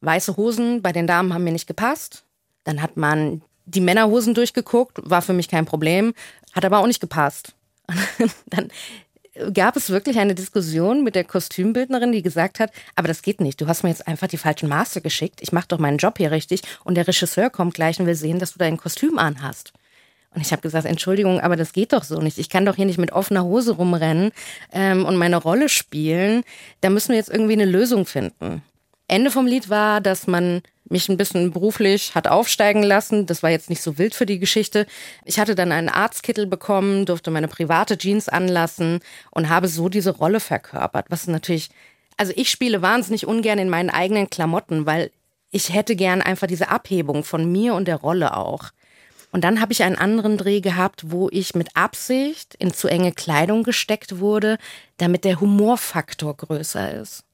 Weiße 0.00 0.38
Hosen 0.38 0.80
bei 0.80 0.92
den 0.92 1.06
Damen 1.06 1.34
haben 1.34 1.44
mir 1.44 1.52
nicht 1.52 1.66
gepasst. 1.66 2.24
Dann 2.64 2.80
hat 2.80 2.96
man 2.96 3.42
die 3.66 3.82
Männerhosen 3.82 4.32
durchgeguckt, 4.32 5.00
war 5.02 5.20
für 5.20 5.34
mich 5.34 5.48
kein 5.48 5.66
Problem, 5.66 6.14
hat 6.54 6.64
aber 6.64 6.78
auch 6.78 6.86
nicht 6.86 7.02
gepasst. 7.02 7.54
dann 8.46 8.70
gab 9.52 9.76
es 9.76 9.90
wirklich 9.90 10.18
eine 10.18 10.34
Diskussion 10.34 11.04
mit 11.04 11.14
der 11.14 11.24
Kostümbildnerin, 11.24 12.10
die 12.10 12.22
gesagt 12.22 12.58
hat, 12.58 12.72
aber 12.94 13.08
das 13.08 13.20
geht 13.20 13.42
nicht. 13.42 13.60
Du 13.60 13.66
hast 13.66 13.82
mir 13.82 13.90
jetzt 13.90 14.08
einfach 14.08 14.28
die 14.28 14.38
falschen 14.38 14.70
Maße 14.70 15.02
geschickt. 15.02 15.40
Ich 15.42 15.52
mache 15.52 15.68
doch 15.68 15.78
meinen 15.78 15.98
Job 15.98 16.16
hier 16.16 16.30
richtig 16.30 16.62
und 16.84 16.94
der 16.94 17.06
Regisseur 17.06 17.50
kommt 17.50 17.74
gleich 17.74 18.00
und 18.00 18.06
will 18.06 18.14
sehen, 18.14 18.38
dass 18.38 18.54
du 18.54 18.58
dein 18.58 18.78
Kostüm 18.78 19.18
anhast. 19.18 19.74
Und 20.36 20.42
ich 20.42 20.52
habe 20.52 20.60
gesagt, 20.60 20.84
Entschuldigung, 20.84 21.40
aber 21.40 21.56
das 21.56 21.72
geht 21.72 21.94
doch 21.94 22.04
so 22.04 22.20
nicht. 22.20 22.36
Ich 22.36 22.50
kann 22.50 22.66
doch 22.66 22.76
hier 22.76 22.84
nicht 22.84 22.98
mit 22.98 23.10
offener 23.10 23.44
Hose 23.44 23.72
rumrennen 23.72 24.32
ähm, 24.70 25.06
und 25.06 25.16
meine 25.16 25.38
Rolle 25.38 25.70
spielen. 25.70 26.44
Da 26.82 26.90
müssen 26.90 27.08
wir 27.08 27.16
jetzt 27.16 27.30
irgendwie 27.30 27.54
eine 27.54 27.64
Lösung 27.64 28.04
finden. 28.04 28.62
Ende 29.08 29.30
vom 29.30 29.46
Lied 29.46 29.70
war, 29.70 30.02
dass 30.02 30.26
man 30.26 30.60
mich 30.84 31.08
ein 31.08 31.16
bisschen 31.16 31.52
beruflich 31.52 32.14
hat 32.14 32.28
aufsteigen 32.28 32.82
lassen. 32.82 33.24
Das 33.24 33.42
war 33.42 33.48
jetzt 33.48 33.70
nicht 33.70 33.80
so 33.80 33.96
wild 33.96 34.14
für 34.14 34.26
die 34.26 34.38
Geschichte. 34.38 34.86
Ich 35.24 35.38
hatte 35.38 35.54
dann 35.54 35.72
einen 35.72 35.88
Arztkittel 35.88 36.46
bekommen, 36.46 37.06
durfte 37.06 37.30
meine 37.30 37.48
private 37.48 37.96
Jeans 37.96 38.28
anlassen 38.28 39.00
und 39.30 39.48
habe 39.48 39.68
so 39.68 39.88
diese 39.88 40.10
Rolle 40.10 40.40
verkörpert. 40.40 41.06
Was 41.08 41.26
natürlich, 41.26 41.70
also 42.18 42.34
ich 42.36 42.50
spiele 42.50 42.82
wahnsinnig 42.82 43.26
ungern 43.26 43.58
in 43.58 43.70
meinen 43.70 43.88
eigenen 43.88 44.28
Klamotten, 44.28 44.84
weil 44.84 45.10
ich 45.50 45.72
hätte 45.72 45.96
gern 45.96 46.20
einfach 46.20 46.46
diese 46.46 46.68
Abhebung 46.68 47.24
von 47.24 47.50
mir 47.50 47.74
und 47.74 47.88
der 47.88 47.96
Rolle 47.96 48.36
auch. 48.36 48.72
Und 49.32 49.44
dann 49.44 49.60
habe 49.60 49.72
ich 49.72 49.82
einen 49.82 49.96
anderen 49.96 50.38
Dreh 50.38 50.60
gehabt, 50.60 51.10
wo 51.10 51.28
ich 51.30 51.54
mit 51.54 51.76
Absicht 51.76 52.54
in 52.58 52.72
zu 52.72 52.88
enge 52.88 53.12
Kleidung 53.12 53.64
gesteckt 53.64 54.18
wurde, 54.18 54.58
damit 54.96 55.24
der 55.24 55.40
Humorfaktor 55.40 56.36
größer 56.36 56.94
ist. 56.94 57.24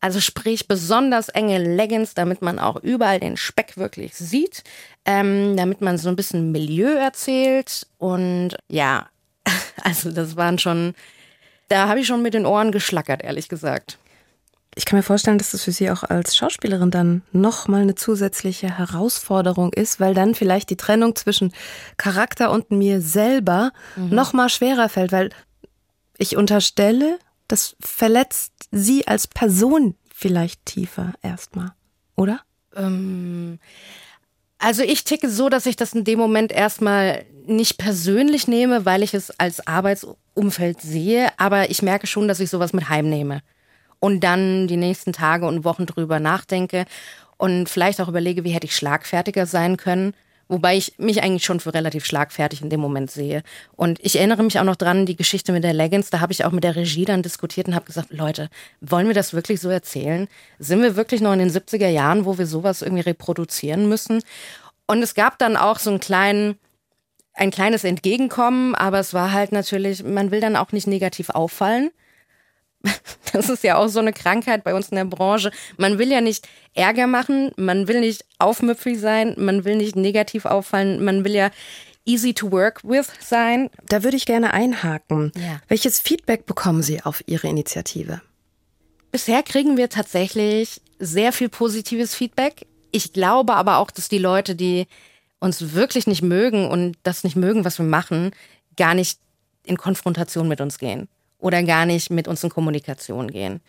Also 0.00 0.20
sprich 0.20 0.68
besonders 0.68 1.30
enge 1.30 1.58
Leggings, 1.58 2.14
damit 2.14 2.42
man 2.42 2.58
auch 2.58 2.76
überall 2.76 3.18
den 3.18 3.36
Speck 3.36 3.76
wirklich 3.76 4.14
sieht, 4.14 4.62
ähm, 5.04 5.56
damit 5.56 5.80
man 5.80 5.98
so 5.98 6.08
ein 6.08 6.16
bisschen 6.16 6.52
Milieu 6.52 6.94
erzählt. 6.94 7.86
Und 7.98 8.56
ja, 8.68 9.08
also 9.82 10.10
das 10.10 10.36
waren 10.36 10.58
schon, 10.58 10.94
da 11.68 11.88
habe 11.88 12.00
ich 12.00 12.06
schon 12.06 12.22
mit 12.22 12.34
den 12.34 12.46
Ohren 12.46 12.72
geschlackert, 12.72 13.22
ehrlich 13.22 13.48
gesagt. 13.48 13.98
Ich 14.78 14.84
kann 14.84 14.98
mir 14.98 15.02
vorstellen, 15.02 15.38
dass 15.38 15.52
das 15.52 15.64
für 15.64 15.72
Sie 15.72 15.90
auch 15.90 16.02
als 16.02 16.36
Schauspielerin 16.36 16.90
dann 16.90 17.22
nochmal 17.32 17.80
eine 17.80 17.94
zusätzliche 17.94 18.76
Herausforderung 18.76 19.72
ist, 19.72 20.00
weil 20.00 20.12
dann 20.12 20.34
vielleicht 20.34 20.68
die 20.68 20.76
Trennung 20.76 21.16
zwischen 21.16 21.54
Charakter 21.96 22.50
und 22.50 22.70
mir 22.70 23.00
selber 23.00 23.72
mhm. 23.96 24.14
nochmal 24.14 24.50
schwerer 24.50 24.90
fällt, 24.90 25.12
weil 25.12 25.30
ich 26.18 26.36
unterstelle, 26.36 27.18
das 27.48 27.74
verletzt 27.80 28.52
sie 28.70 29.08
als 29.08 29.26
Person 29.26 29.94
vielleicht 30.14 30.66
tiefer 30.66 31.14
erstmal, 31.22 31.72
oder? 32.14 32.40
Ähm, 32.74 33.58
also 34.58 34.82
ich 34.82 35.04
ticke 35.04 35.30
so, 35.30 35.48
dass 35.48 35.64
ich 35.64 35.76
das 35.76 35.94
in 35.94 36.04
dem 36.04 36.18
Moment 36.18 36.52
erstmal 36.52 37.24
nicht 37.46 37.78
persönlich 37.78 38.46
nehme, 38.46 38.84
weil 38.84 39.02
ich 39.02 39.14
es 39.14 39.30
als 39.40 39.66
Arbeitsumfeld 39.66 40.82
sehe, 40.82 41.30
aber 41.38 41.70
ich 41.70 41.80
merke 41.80 42.06
schon, 42.06 42.28
dass 42.28 42.40
ich 42.40 42.50
sowas 42.50 42.74
mit 42.74 42.90
heimnehme 42.90 43.40
und 44.00 44.20
dann 44.20 44.68
die 44.68 44.76
nächsten 44.76 45.12
Tage 45.12 45.46
und 45.46 45.64
Wochen 45.64 45.86
drüber 45.86 46.20
nachdenke 46.20 46.84
und 47.36 47.68
vielleicht 47.68 48.00
auch 48.00 48.08
überlege, 48.08 48.44
wie 48.44 48.50
hätte 48.50 48.66
ich 48.66 48.76
schlagfertiger 48.76 49.46
sein 49.46 49.76
können 49.76 50.14
Wobei 50.48 50.76
ich 50.76 50.94
mich 50.98 51.22
eigentlich 51.22 51.44
schon 51.44 51.58
für 51.58 51.74
relativ 51.74 52.04
schlagfertig 52.04 52.62
in 52.62 52.70
dem 52.70 52.78
Moment 52.78 53.10
sehe. 53.10 53.42
Und 53.74 53.98
ich 54.00 54.16
erinnere 54.16 54.44
mich 54.44 54.60
auch 54.60 54.64
noch 54.64 54.76
dran, 54.76 55.04
die 55.04 55.16
Geschichte 55.16 55.52
mit 55.52 55.64
der 55.64 55.72
Leggings, 55.72 56.10
da 56.10 56.20
habe 56.20 56.32
ich 56.32 56.44
auch 56.44 56.52
mit 56.52 56.62
der 56.62 56.76
Regie 56.76 57.04
dann 57.04 57.22
diskutiert 57.22 57.66
und 57.66 57.74
habe 57.74 57.86
gesagt, 57.86 58.12
Leute, 58.12 58.48
wollen 58.80 59.08
wir 59.08 59.14
das 59.14 59.34
wirklich 59.34 59.60
so 59.60 59.68
erzählen? 59.68 60.28
Sind 60.60 60.82
wir 60.82 60.94
wirklich 60.94 61.20
noch 61.20 61.32
in 61.32 61.40
den 61.40 61.50
70er 61.50 61.88
Jahren, 61.88 62.24
wo 62.24 62.38
wir 62.38 62.46
sowas 62.46 62.82
irgendwie 62.82 63.02
reproduzieren 63.02 63.88
müssen? 63.88 64.22
Und 64.86 65.02
es 65.02 65.14
gab 65.14 65.38
dann 65.38 65.56
auch 65.56 65.80
so 65.80 65.90
einen 65.90 65.98
kleinen, 65.98 66.58
ein 67.34 67.50
kleines 67.50 67.82
Entgegenkommen, 67.82 68.76
aber 68.76 69.00
es 69.00 69.14
war 69.14 69.32
halt 69.32 69.50
natürlich, 69.50 70.04
man 70.04 70.30
will 70.30 70.40
dann 70.40 70.54
auch 70.54 70.70
nicht 70.70 70.86
negativ 70.86 71.30
auffallen. 71.30 71.90
Das 73.32 73.50
ist 73.50 73.64
ja 73.64 73.76
auch 73.76 73.88
so 73.88 73.98
eine 73.98 74.12
Krankheit 74.12 74.64
bei 74.64 74.74
uns 74.74 74.88
in 74.88 74.96
der 74.96 75.04
Branche. 75.04 75.50
Man 75.76 75.98
will 75.98 76.10
ja 76.10 76.20
nicht 76.20 76.48
Ärger 76.74 77.06
machen, 77.06 77.52
man 77.56 77.86
will 77.86 78.00
nicht 78.00 78.24
aufmüpfig 78.38 78.98
sein, 78.98 79.34
man 79.36 79.64
will 79.64 79.76
nicht 79.76 79.96
negativ 79.96 80.46
auffallen, 80.46 81.04
man 81.04 81.24
will 81.24 81.34
ja 81.34 81.50
easy 82.06 82.32
to 82.32 82.50
work 82.50 82.82
with 82.84 83.08
sein. 83.20 83.68
Da 83.88 84.02
würde 84.04 84.16
ich 84.16 84.26
gerne 84.26 84.54
einhaken. 84.54 85.32
Ja. 85.36 85.60
Welches 85.68 86.00
Feedback 86.00 86.46
bekommen 86.46 86.82
Sie 86.82 87.02
auf 87.02 87.22
Ihre 87.26 87.48
Initiative? 87.48 88.22
Bisher 89.12 89.42
kriegen 89.42 89.76
wir 89.76 89.90
tatsächlich 89.90 90.80
sehr 90.98 91.32
viel 91.32 91.48
positives 91.48 92.14
Feedback. 92.14 92.66
Ich 92.90 93.12
glaube 93.12 93.54
aber 93.54 93.78
auch, 93.78 93.90
dass 93.90 94.08
die 94.08 94.18
Leute, 94.18 94.54
die 94.54 94.86
uns 95.40 95.74
wirklich 95.74 96.06
nicht 96.06 96.22
mögen 96.22 96.68
und 96.70 96.96
das 97.02 97.24
nicht 97.24 97.36
mögen, 97.36 97.64
was 97.64 97.78
wir 97.78 97.86
machen, 97.86 98.30
gar 98.76 98.94
nicht 98.94 99.18
in 99.64 99.76
Konfrontation 99.76 100.48
mit 100.48 100.60
uns 100.60 100.78
gehen 100.78 101.08
oder 101.38 101.62
gar 101.62 101.86
nicht 101.86 102.10
mit 102.10 102.28
uns 102.28 102.42
in 102.42 102.50
Kommunikation 102.50 103.30
gehen. 103.30 103.60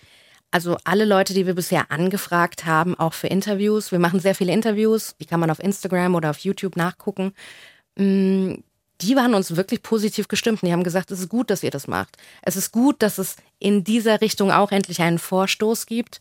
Also 0.51 0.77
alle 0.85 1.05
Leute, 1.05 1.33
die 1.33 1.45
wir 1.45 1.55
bisher 1.55 1.91
angefragt 1.91 2.65
haben, 2.65 2.97
auch 2.97 3.13
für 3.13 3.27
Interviews, 3.27 3.91
wir 3.91 3.99
machen 3.99 4.19
sehr 4.19 4.35
viele 4.35 4.53
Interviews, 4.53 5.15
die 5.19 5.25
kann 5.25 5.39
man 5.39 5.51
auf 5.51 5.59
Instagram 5.59 6.15
oder 6.15 6.29
auf 6.29 6.39
YouTube 6.39 6.77
nachgucken, 6.77 7.33
mm, 7.97 8.53
die 9.01 9.15
waren 9.15 9.35
uns 9.35 9.55
wirklich 9.55 9.83
positiv 9.83 10.27
gestimmt. 10.27 10.61
Die 10.63 10.71
haben 10.71 10.83
gesagt, 10.83 11.11
es 11.11 11.19
ist 11.19 11.29
gut, 11.29 11.49
dass 11.49 11.63
ihr 11.63 11.69
das 11.69 11.87
macht. 11.87 12.17
Es 12.41 12.55
ist 12.55 12.71
gut, 12.71 13.01
dass 13.03 13.17
es 13.17 13.35
in 13.59 13.83
dieser 13.83 14.21
Richtung 14.21 14.51
auch 14.51 14.71
endlich 14.71 15.01
einen 15.01 15.19
Vorstoß 15.19 15.85
gibt. 15.85 16.19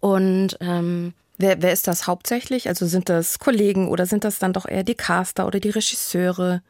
Und 0.00 0.58
ähm, 0.60 1.14
wer, 1.38 1.62
wer 1.62 1.72
ist 1.72 1.86
das 1.86 2.06
hauptsächlich? 2.06 2.68
Also 2.68 2.86
sind 2.86 3.08
das 3.08 3.38
Kollegen 3.38 3.88
oder 3.88 4.04
sind 4.04 4.24
das 4.24 4.38
dann 4.38 4.52
doch 4.52 4.66
eher 4.66 4.84
die 4.84 4.94
Caster 4.94 5.46
oder 5.46 5.60
die 5.60 5.70
Regisseure? 5.70 6.62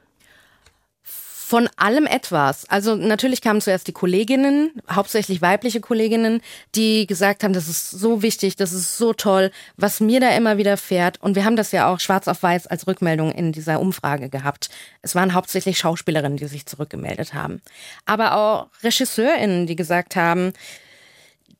Von 1.46 1.68
allem 1.76 2.07
etwas. 2.07 2.66
Also 2.70 2.96
natürlich 2.96 3.42
kamen 3.42 3.61
zuerst 3.61 3.87
die 3.87 3.92
Kolleginnen, 3.92 4.72
hauptsächlich 4.90 5.42
weibliche 5.42 5.83
Kolleginnen, 5.83 6.40
die 6.74 7.07
gesagt 7.07 7.44
haben, 7.44 7.52
das 7.52 7.68
ist 7.68 7.90
so 7.90 8.22
wichtig, 8.22 8.57
das 8.57 8.72
ist 8.72 8.96
so 8.96 9.12
toll, 9.12 9.50
was 9.76 10.00
mir 10.00 10.20
da 10.20 10.30
immer 10.30 10.57
wieder 10.57 10.78
fährt. 10.78 11.20
Und 11.20 11.37
wir 11.37 11.44
haben 11.44 11.57
das 11.57 11.70
ja 11.70 11.92
auch 11.92 12.00
schwarz 12.00 12.28
auf 12.28 12.42
weiß 12.42 12.66
als 12.68 12.87
Rückmeldung 12.87 13.30
in 13.30 13.52
dieser 13.52 13.78
Umfrage 13.78 14.30
gehabt. 14.30 14.70
Es 15.02 15.14
waren 15.14 15.35
hauptsächlich 15.35 15.76
Schauspielerinnen, 15.76 16.38
die 16.38 16.46
sich 16.46 16.64
zurückgemeldet 16.64 17.35
haben. 17.35 17.61
Aber 18.07 18.37
auch 18.37 18.68
Regisseurinnen, 18.83 19.66
die 19.66 19.76
gesagt 19.76 20.16
haben, 20.16 20.54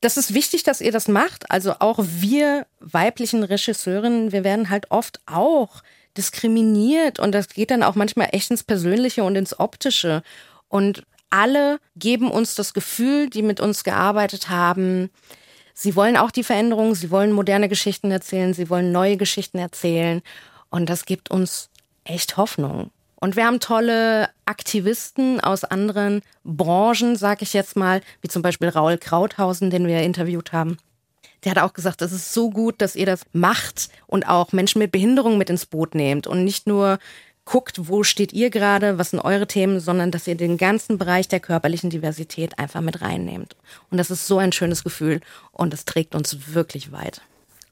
das 0.01 0.17
ist 0.17 0.33
wichtig, 0.33 0.63
dass 0.63 0.81
ihr 0.81 0.91
das 0.91 1.07
macht. 1.07 1.51
Also 1.51 1.75
auch 1.77 1.99
wir 2.01 2.65
weiblichen 2.79 3.43
Regisseurinnen, 3.43 4.31
wir 4.31 4.43
werden 4.43 4.71
halt 4.71 4.89
oft 4.89 5.19
auch 5.27 5.83
diskriminiert 6.17 7.19
und 7.19 7.33
das 7.33 7.49
geht 7.49 7.71
dann 7.71 7.83
auch 7.83 7.95
manchmal 7.95 8.29
echt 8.31 8.51
ins 8.51 8.63
Persönliche 8.63 9.23
und 9.23 9.35
ins 9.35 9.59
Optische. 9.59 10.23
Und 10.67 11.03
alle 11.29 11.79
geben 11.95 12.31
uns 12.31 12.55
das 12.55 12.73
Gefühl, 12.73 13.29
die 13.29 13.41
mit 13.41 13.59
uns 13.59 13.83
gearbeitet 13.83 14.49
haben, 14.49 15.09
sie 15.73 15.95
wollen 15.95 16.17
auch 16.17 16.31
die 16.31 16.43
Veränderung, 16.43 16.95
sie 16.95 17.11
wollen 17.11 17.31
moderne 17.31 17.69
Geschichten 17.69 18.11
erzählen, 18.11 18.53
sie 18.53 18.69
wollen 18.69 18.91
neue 18.91 19.17
Geschichten 19.17 19.57
erzählen 19.57 20.21
und 20.69 20.89
das 20.89 21.05
gibt 21.05 21.31
uns 21.31 21.69
echt 22.03 22.37
Hoffnung. 22.37 22.91
Und 23.17 23.35
wir 23.35 23.45
haben 23.45 23.59
tolle 23.59 24.29
Aktivisten 24.45 25.39
aus 25.39 25.63
anderen 25.63 26.21
Branchen, 26.43 27.15
sag 27.15 27.41
ich 27.41 27.53
jetzt 27.53 27.75
mal, 27.75 28.01
wie 28.21 28.27
zum 28.27 28.41
Beispiel 28.41 28.69
Raul 28.69 28.97
Krauthausen, 28.97 29.69
den 29.69 29.87
wir 29.87 30.01
interviewt 30.01 30.53
haben 30.53 30.77
der 31.45 31.51
hat 31.51 31.59
auch 31.59 31.73
gesagt, 31.73 32.01
es 32.01 32.11
ist 32.11 32.33
so 32.33 32.49
gut, 32.49 32.81
dass 32.81 32.95
ihr 32.95 33.05
das 33.05 33.21
macht 33.31 33.89
und 34.07 34.27
auch 34.27 34.51
Menschen 34.51 34.79
mit 34.79 34.91
Behinderung 34.91 35.37
mit 35.37 35.49
ins 35.49 35.65
Boot 35.65 35.95
nehmt 35.95 36.27
und 36.27 36.43
nicht 36.43 36.67
nur 36.67 36.99
guckt, 37.45 37.87
wo 37.87 38.03
steht 38.03 38.33
ihr 38.33 38.49
gerade, 38.49 38.97
was 38.97 39.11
sind 39.11 39.19
eure 39.19 39.45
Themen, 39.45 39.79
sondern 39.79 40.09
dass 40.09 40.27
ihr 40.27 40.35
den 40.35 40.57
ganzen 40.57 40.97
Bereich 40.97 41.27
der 41.27 41.39
körperlichen 41.39 41.91
Diversität 41.91 42.57
einfach 42.57 42.81
mit 42.81 43.01
reinnehmt. 43.01 43.55
Und 43.91 43.99
das 43.99 44.09
ist 44.09 44.25
so 44.25 44.39
ein 44.39 44.51
schönes 44.51 44.83
Gefühl 44.83 45.21
und 45.51 45.73
es 45.73 45.85
trägt 45.85 46.15
uns 46.15 46.53
wirklich 46.53 46.91
weit. 46.91 47.21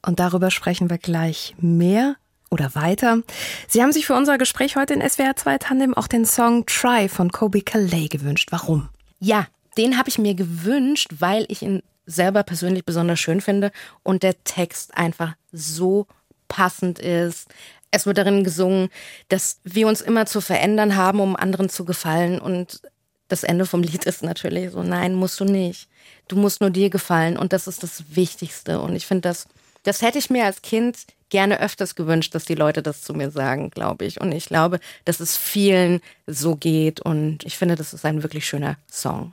Und 0.02 0.20
darüber 0.20 0.50
sprechen 0.52 0.90
wir 0.90 0.98
gleich 0.98 1.54
mehr 1.58 2.14
oder 2.50 2.74
weiter. 2.76 3.22
Sie 3.66 3.82
haben 3.82 3.92
sich 3.92 4.06
für 4.06 4.14
unser 4.14 4.38
Gespräch 4.38 4.76
heute 4.76 4.94
in 4.94 5.08
SWR 5.08 5.34
2 5.34 5.58
Tandem 5.58 5.94
auch 5.94 6.06
den 6.06 6.24
Song 6.24 6.64
Try 6.66 7.08
von 7.08 7.32
Kobe 7.32 7.62
Calais 7.62 8.08
gewünscht. 8.08 8.48
Warum? 8.52 8.88
Ja, 9.18 9.48
den 9.76 9.98
habe 9.98 10.08
ich 10.08 10.18
mir 10.18 10.34
gewünscht, 10.34 11.08
weil 11.18 11.46
ich 11.48 11.62
ihn 11.62 11.82
selber 12.06 12.42
persönlich 12.42 12.84
besonders 12.84 13.20
schön 13.20 13.40
finde 13.40 13.72
und 14.02 14.22
der 14.22 14.42
Text 14.44 14.96
einfach 14.96 15.34
so 15.52 16.06
passend 16.48 16.98
ist. 16.98 17.48
Es 17.90 18.06
wird 18.06 18.18
darin 18.18 18.44
gesungen, 18.44 18.88
dass 19.28 19.60
wir 19.64 19.86
uns 19.86 20.00
immer 20.00 20.26
zu 20.26 20.40
verändern 20.40 20.96
haben, 20.96 21.20
um 21.20 21.36
anderen 21.36 21.68
zu 21.68 21.84
gefallen 21.84 22.40
und 22.40 22.82
das 23.28 23.42
Ende 23.42 23.66
vom 23.66 23.82
Lied 23.82 24.04
ist 24.04 24.22
natürlich 24.22 24.70
so, 24.70 24.82
nein, 24.82 25.14
musst 25.14 25.40
du 25.40 25.44
nicht. 25.44 25.88
Du 26.28 26.36
musst 26.36 26.60
nur 26.60 26.70
dir 26.70 26.90
gefallen 26.90 27.36
und 27.36 27.52
das 27.52 27.66
ist 27.66 27.82
das 27.82 28.04
Wichtigste. 28.14 28.80
Und 28.80 28.94
ich 28.96 29.06
finde 29.06 29.22
das, 29.22 29.46
das 29.82 30.02
hätte 30.02 30.18
ich 30.18 30.30
mir 30.30 30.44
als 30.44 30.62
Kind 30.62 30.98
gerne 31.30 31.60
öfters 31.60 31.94
gewünscht, 31.94 32.34
dass 32.34 32.44
die 32.44 32.54
Leute 32.54 32.82
das 32.82 33.02
zu 33.02 33.14
mir 33.14 33.30
sagen, 33.30 33.70
glaube 33.70 34.04
ich. 34.04 34.20
Und 34.20 34.32
ich 34.32 34.46
glaube, 34.46 34.78
dass 35.04 35.20
es 35.20 35.36
vielen 35.36 36.00
so 36.26 36.56
geht 36.56 37.00
und 37.00 37.44
ich 37.44 37.58
finde, 37.58 37.76
das 37.76 37.92
ist 37.92 38.04
ein 38.04 38.22
wirklich 38.22 38.46
schöner 38.46 38.76
Song. 38.90 39.32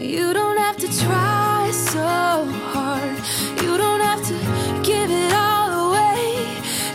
You 0.00 0.32
don't 0.32 0.56
have 0.56 0.76
to 0.78 0.86
try 0.86 1.70
so 1.70 1.98
hard. 2.72 3.16
You 3.62 3.76
don't 3.76 4.00
have 4.00 4.22
to 4.28 4.34
give 4.82 5.10
it 5.10 5.32
all 5.34 5.88
away. 5.88 6.46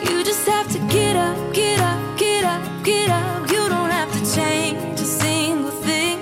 You 0.09 0.23
just 0.23 0.47
have 0.47 0.67
to 0.73 0.79
get 0.87 1.15
up, 1.15 1.37
get 1.53 1.79
up, 1.79 2.17
get 2.17 2.43
up, 2.43 2.61
get 2.83 3.09
up. 3.09 3.51
You 3.51 3.69
don't 3.69 3.91
have 3.91 4.11
to 4.13 4.35
change 4.35 4.99
a 4.99 5.05
single 5.05 5.71
thing. 5.83 6.17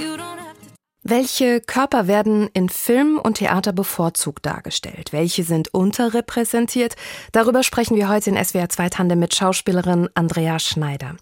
You 0.00 0.16
don't 0.16 0.38
have 0.38 0.56
to. 0.58 0.70
Welche 1.04 1.60
Körper 1.60 2.08
werden 2.08 2.48
in 2.54 2.68
Film 2.68 3.18
und 3.18 3.38
Theater 3.38 3.72
bevorzugt 3.72 4.46
dargestellt? 4.46 5.12
Welche 5.12 5.44
sind 5.44 5.72
unterrepräsentiert? 5.72 6.96
Darüber 7.30 7.62
sprechen 7.62 7.96
wir 7.96 8.08
heute 8.08 8.30
in 8.30 8.44
SWR 8.44 8.68
2 8.68 8.88
Tandem 8.88 9.20
mit 9.20 9.36
Schauspielerin 9.36 10.08
Andrea 10.14 10.58
Schneider. 10.58 11.14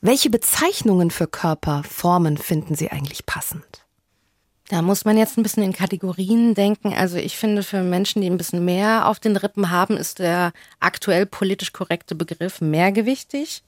Welche 0.00 0.30
Bezeichnungen 0.30 1.12
für 1.12 1.28
Körperformen 1.28 2.38
finden 2.38 2.74
Sie 2.74 2.90
eigentlich 2.90 3.24
passend? 3.24 3.79
Da 4.70 4.82
muss 4.82 5.04
man 5.04 5.18
jetzt 5.18 5.36
ein 5.36 5.42
bisschen 5.42 5.64
in 5.64 5.72
Kategorien 5.72 6.54
denken. 6.54 6.94
Also 6.94 7.16
ich 7.16 7.36
finde, 7.36 7.64
für 7.64 7.82
Menschen, 7.82 8.22
die 8.22 8.30
ein 8.30 8.36
bisschen 8.36 8.64
mehr 8.64 9.08
auf 9.08 9.18
den 9.18 9.36
Rippen 9.36 9.70
haben, 9.70 9.96
ist 9.96 10.20
der 10.20 10.52
aktuell 10.78 11.26
politisch 11.26 11.72
korrekte 11.72 12.14
Begriff 12.14 12.60
mehrgewichtig. 12.60 13.64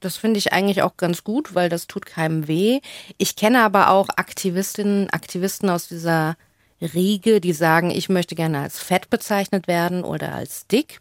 Das 0.00 0.16
finde 0.16 0.38
ich 0.38 0.54
eigentlich 0.54 0.80
auch 0.80 0.96
ganz 0.96 1.24
gut, 1.24 1.54
weil 1.54 1.68
das 1.68 1.88
tut 1.88 2.06
keinem 2.06 2.48
weh. 2.48 2.80
Ich 3.18 3.36
kenne 3.36 3.62
aber 3.62 3.90
auch 3.90 4.08
Aktivistinnen, 4.16 5.10
Aktivisten 5.10 5.68
aus 5.68 5.88
dieser 5.88 6.38
Riege, 6.80 7.42
die 7.42 7.52
sagen, 7.52 7.90
ich 7.90 8.08
möchte 8.08 8.34
gerne 8.34 8.60
als 8.60 8.78
fett 8.78 9.10
bezeichnet 9.10 9.68
werden 9.68 10.02
oder 10.02 10.34
als 10.34 10.66
dick. 10.68 11.00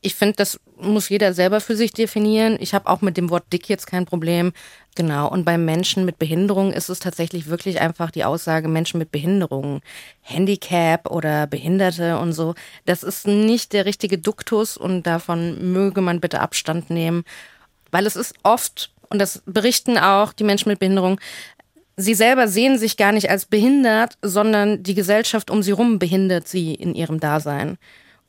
Ich 0.00 0.14
finde, 0.14 0.36
das 0.36 0.60
muss 0.80 1.08
jeder 1.08 1.34
selber 1.34 1.60
für 1.60 1.76
sich 1.76 1.92
definieren. 1.92 2.56
Ich 2.60 2.74
habe 2.74 2.88
auch 2.88 3.00
mit 3.00 3.16
dem 3.16 3.30
Wort 3.30 3.44
dick 3.52 3.68
jetzt 3.68 3.86
kein 3.86 4.06
Problem. 4.06 4.52
Genau. 4.94 5.28
Und 5.28 5.44
bei 5.44 5.58
Menschen 5.58 6.04
mit 6.04 6.18
Behinderung 6.18 6.72
ist 6.72 6.88
es 6.88 6.98
tatsächlich 6.98 7.48
wirklich 7.48 7.80
einfach 7.80 8.10
die 8.10 8.24
Aussage 8.24 8.68
Menschen 8.68 8.98
mit 8.98 9.10
Behinderung, 9.10 9.80
Handicap 10.22 11.10
oder 11.10 11.46
Behinderte 11.46 12.18
und 12.18 12.32
so. 12.32 12.54
Das 12.84 13.02
ist 13.02 13.26
nicht 13.26 13.72
der 13.72 13.86
richtige 13.86 14.18
Duktus 14.18 14.76
und 14.76 15.04
davon 15.04 15.72
möge 15.72 16.00
man 16.00 16.20
bitte 16.20 16.40
Abstand 16.40 16.90
nehmen, 16.90 17.24
weil 17.90 18.06
es 18.06 18.16
ist 18.16 18.34
oft 18.42 18.90
und 19.08 19.18
das 19.18 19.42
berichten 19.46 19.98
auch 19.98 20.32
die 20.32 20.44
Menschen 20.44 20.68
mit 20.68 20.78
Behinderung. 20.78 21.20
Sie 21.96 22.14
selber 22.14 22.46
sehen 22.46 22.78
sich 22.78 22.96
gar 22.96 23.12
nicht 23.12 23.30
als 23.30 23.46
behindert, 23.46 24.18
sondern 24.22 24.82
die 24.82 24.94
Gesellschaft 24.94 25.50
um 25.50 25.62
sie 25.62 25.72
rum 25.72 25.98
behindert 25.98 26.46
sie 26.46 26.74
in 26.74 26.94
ihrem 26.94 27.18
Dasein. 27.18 27.78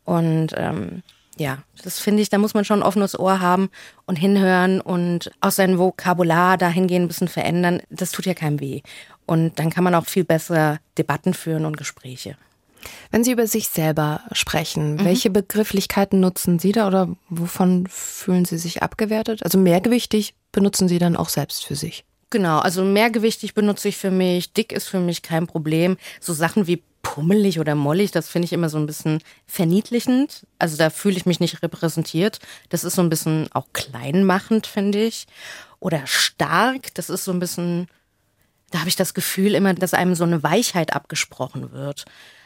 Und 0.06 0.54
ähm, 0.56 1.04
ja, 1.40 1.60
das 1.84 2.00
finde 2.00 2.22
ich, 2.22 2.30
da 2.30 2.38
muss 2.38 2.54
man 2.54 2.66
schon 2.66 2.80
ein 2.80 2.86
offenes 2.86 3.18
Ohr 3.18 3.40
haben 3.40 3.70
und 4.06 4.18
hinhören 4.18 4.82
und 4.82 5.32
auch 5.42 5.52
sein 5.52 5.78
Vokabular 5.78 6.58
dahingehend 6.58 7.06
ein 7.06 7.08
bisschen 7.08 7.28
verändern. 7.28 7.82
Das 7.90 8.12
tut 8.12 8.26
ja 8.26 8.34
keinem 8.34 8.60
weh. 8.60 8.82
Und 9.26 9.60
dann 9.60 9.70
kann 9.70 9.84
man 9.84 9.96
auch 9.96 10.06
viel 10.06 10.24
besser 10.24 10.80
Debatten 10.98 11.34
führen 11.34 11.66
und 11.66 11.78
Gespräche. 11.78 12.38
Wenn 13.12 13.24
Sie 13.24 13.32
über 13.32 13.48
sich 13.48 13.70
selber 13.70 14.22
sprechen, 14.32 14.96
mhm. 14.96 15.06
welche 15.06 15.30
Begrifflichkeiten 15.30 16.20
nutzen 16.20 16.60
Sie 16.60 16.72
da 16.72 16.88
oder 16.88 17.10
wovon 17.30 17.88
fühlen 17.88 18.46
Sie 18.46 18.58
sich 18.58 18.82
abgewertet? 18.82 19.44
Also 19.44 19.58
mehrgewichtig 19.58 20.36
benutzen 20.52 20.88
Sie 20.88 21.00
dann 21.00 21.16
auch 21.16 21.30
selbst 21.30 21.66
für 21.66 21.76
sich? 21.76 22.06
Genau, 22.32 22.60
also 22.60 22.84
mehrgewichtig 22.84 23.56
benutze 23.56 23.90
ich 23.90 23.98
für 23.98 24.12
mich, 24.12 24.54
dick 24.54 24.72
ist 24.72 24.88
für 24.88 25.00
mich 25.00 25.24
kein 25.24 25.48
Problem. 25.48 25.98
So 26.22 26.34
Sachen 26.34 26.68
wie 26.68 26.84
pummelig 27.02 27.60
oder 27.60 27.76
mollig, 27.76 28.12
das 28.12 28.30
finde 28.30 28.46
ich 28.46 28.54
immer 28.54 28.70
so 28.70 28.78
ein 28.78 28.86
bisschen 28.86 29.20
verniedlichend. 29.46 30.46
Also 30.60 30.78
da 30.78 30.90
fühle 30.90 31.18
ich 31.18 31.26
mich 31.26 31.40
nicht 31.40 31.64
repräsentiert. 31.64 32.40
Das 32.70 32.84
ist 32.84 32.96
so 32.96 33.02
ein 33.02 33.10
bisschen 33.10 33.48
auch 33.54 33.68
kleinmachend, 33.74 34.68
finde 34.68 35.04
ich. 35.04 35.28
Oder 35.80 36.06
stark, 36.06 36.94
das 36.96 37.10
ist 37.10 37.24
so 37.24 37.32
ein 37.32 37.40
bisschen, 37.40 37.88
da 38.72 38.80
habe 38.80 38.90
ich 38.90 38.96
das 38.96 39.14
Gefühl 39.14 39.56
immer, 39.56 39.74
dass 39.74 39.94
einem 39.94 40.16
so 40.16 40.26
eine 40.26 40.44
Weichheit 40.44 40.94
abgesprochen 40.94 41.72
wird. 41.72 42.06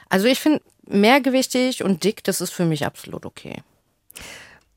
Also 0.10 0.28
ich 0.28 0.40
finde 0.40 0.62
mehrgewichtig 0.86 1.84
und 1.84 2.04
dick, 2.04 2.24
das 2.24 2.42
ist 2.42 2.52
für 2.52 2.66
mich 2.66 2.86
absolut 2.86 3.26
okay. 3.26 3.64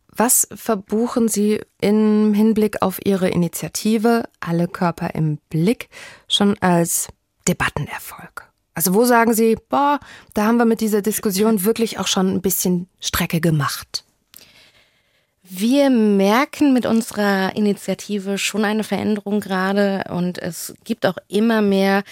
Was 0.08 0.48
verbuchen 0.54 1.28
Sie 1.28 1.60
im 1.82 2.32
Hinblick 2.32 2.80
auf 2.80 3.04
Ihre 3.04 3.28
Initiative 3.28 4.24
Alle 4.40 4.66
Körper 4.66 5.14
im 5.14 5.36
Blick 5.50 5.90
schon 6.26 6.56
als 6.62 7.08
Debattenerfolg? 7.46 8.45
Also 8.76 8.92
wo 8.92 9.06
sagen 9.06 9.32
Sie, 9.32 9.56
boah, 9.70 9.98
da 10.34 10.44
haben 10.44 10.58
wir 10.58 10.66
mit 10.66 10.82
dieser 10.82 11.00
Diskussion 11.00 11.64
wirklich 11.64 11.98
auch 11.98 12.06
schon 12.06 12.34
ein 12.34 12.42
bisschen 12.42 12.88
Strecke 13.00 13.40
gemacht? 13.40 14.04
Wir 15.42 15.88
merken 15.88 16.74
mit 16.74 16.84
unserer 16.84 17.56
Initiative 17.56 18.36
schon 18.36 18.66
eine 18.66 18.84
Veränderung 18.84 19.40
gerade 19.40 20.04
und 20.10 20.36
es 20.36 20.74
gibt 20.84 21.06
auch 21.06 21.16
immer 21.26 21.62
mehr 21.62 22.02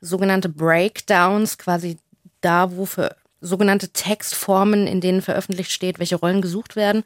sogenannte 0.00 0.48
Breakdowns, 0.48 1.58
quasi 1.58 1.96
da, 2.40 2.74
wo 2.74 2.86
für 2.86 3.14
sogenannte 3.40 3.90
Textformen, 3.90 4.88
in 4.88 5.00
denen 5.00 5.22
veröffentlicht 5.22 5.70
steht, 5.70 6.00
welche 6.00 6.16
Rollen 6.16 6.42
gesucht 6.42 6.74
werden. 6.74 7.04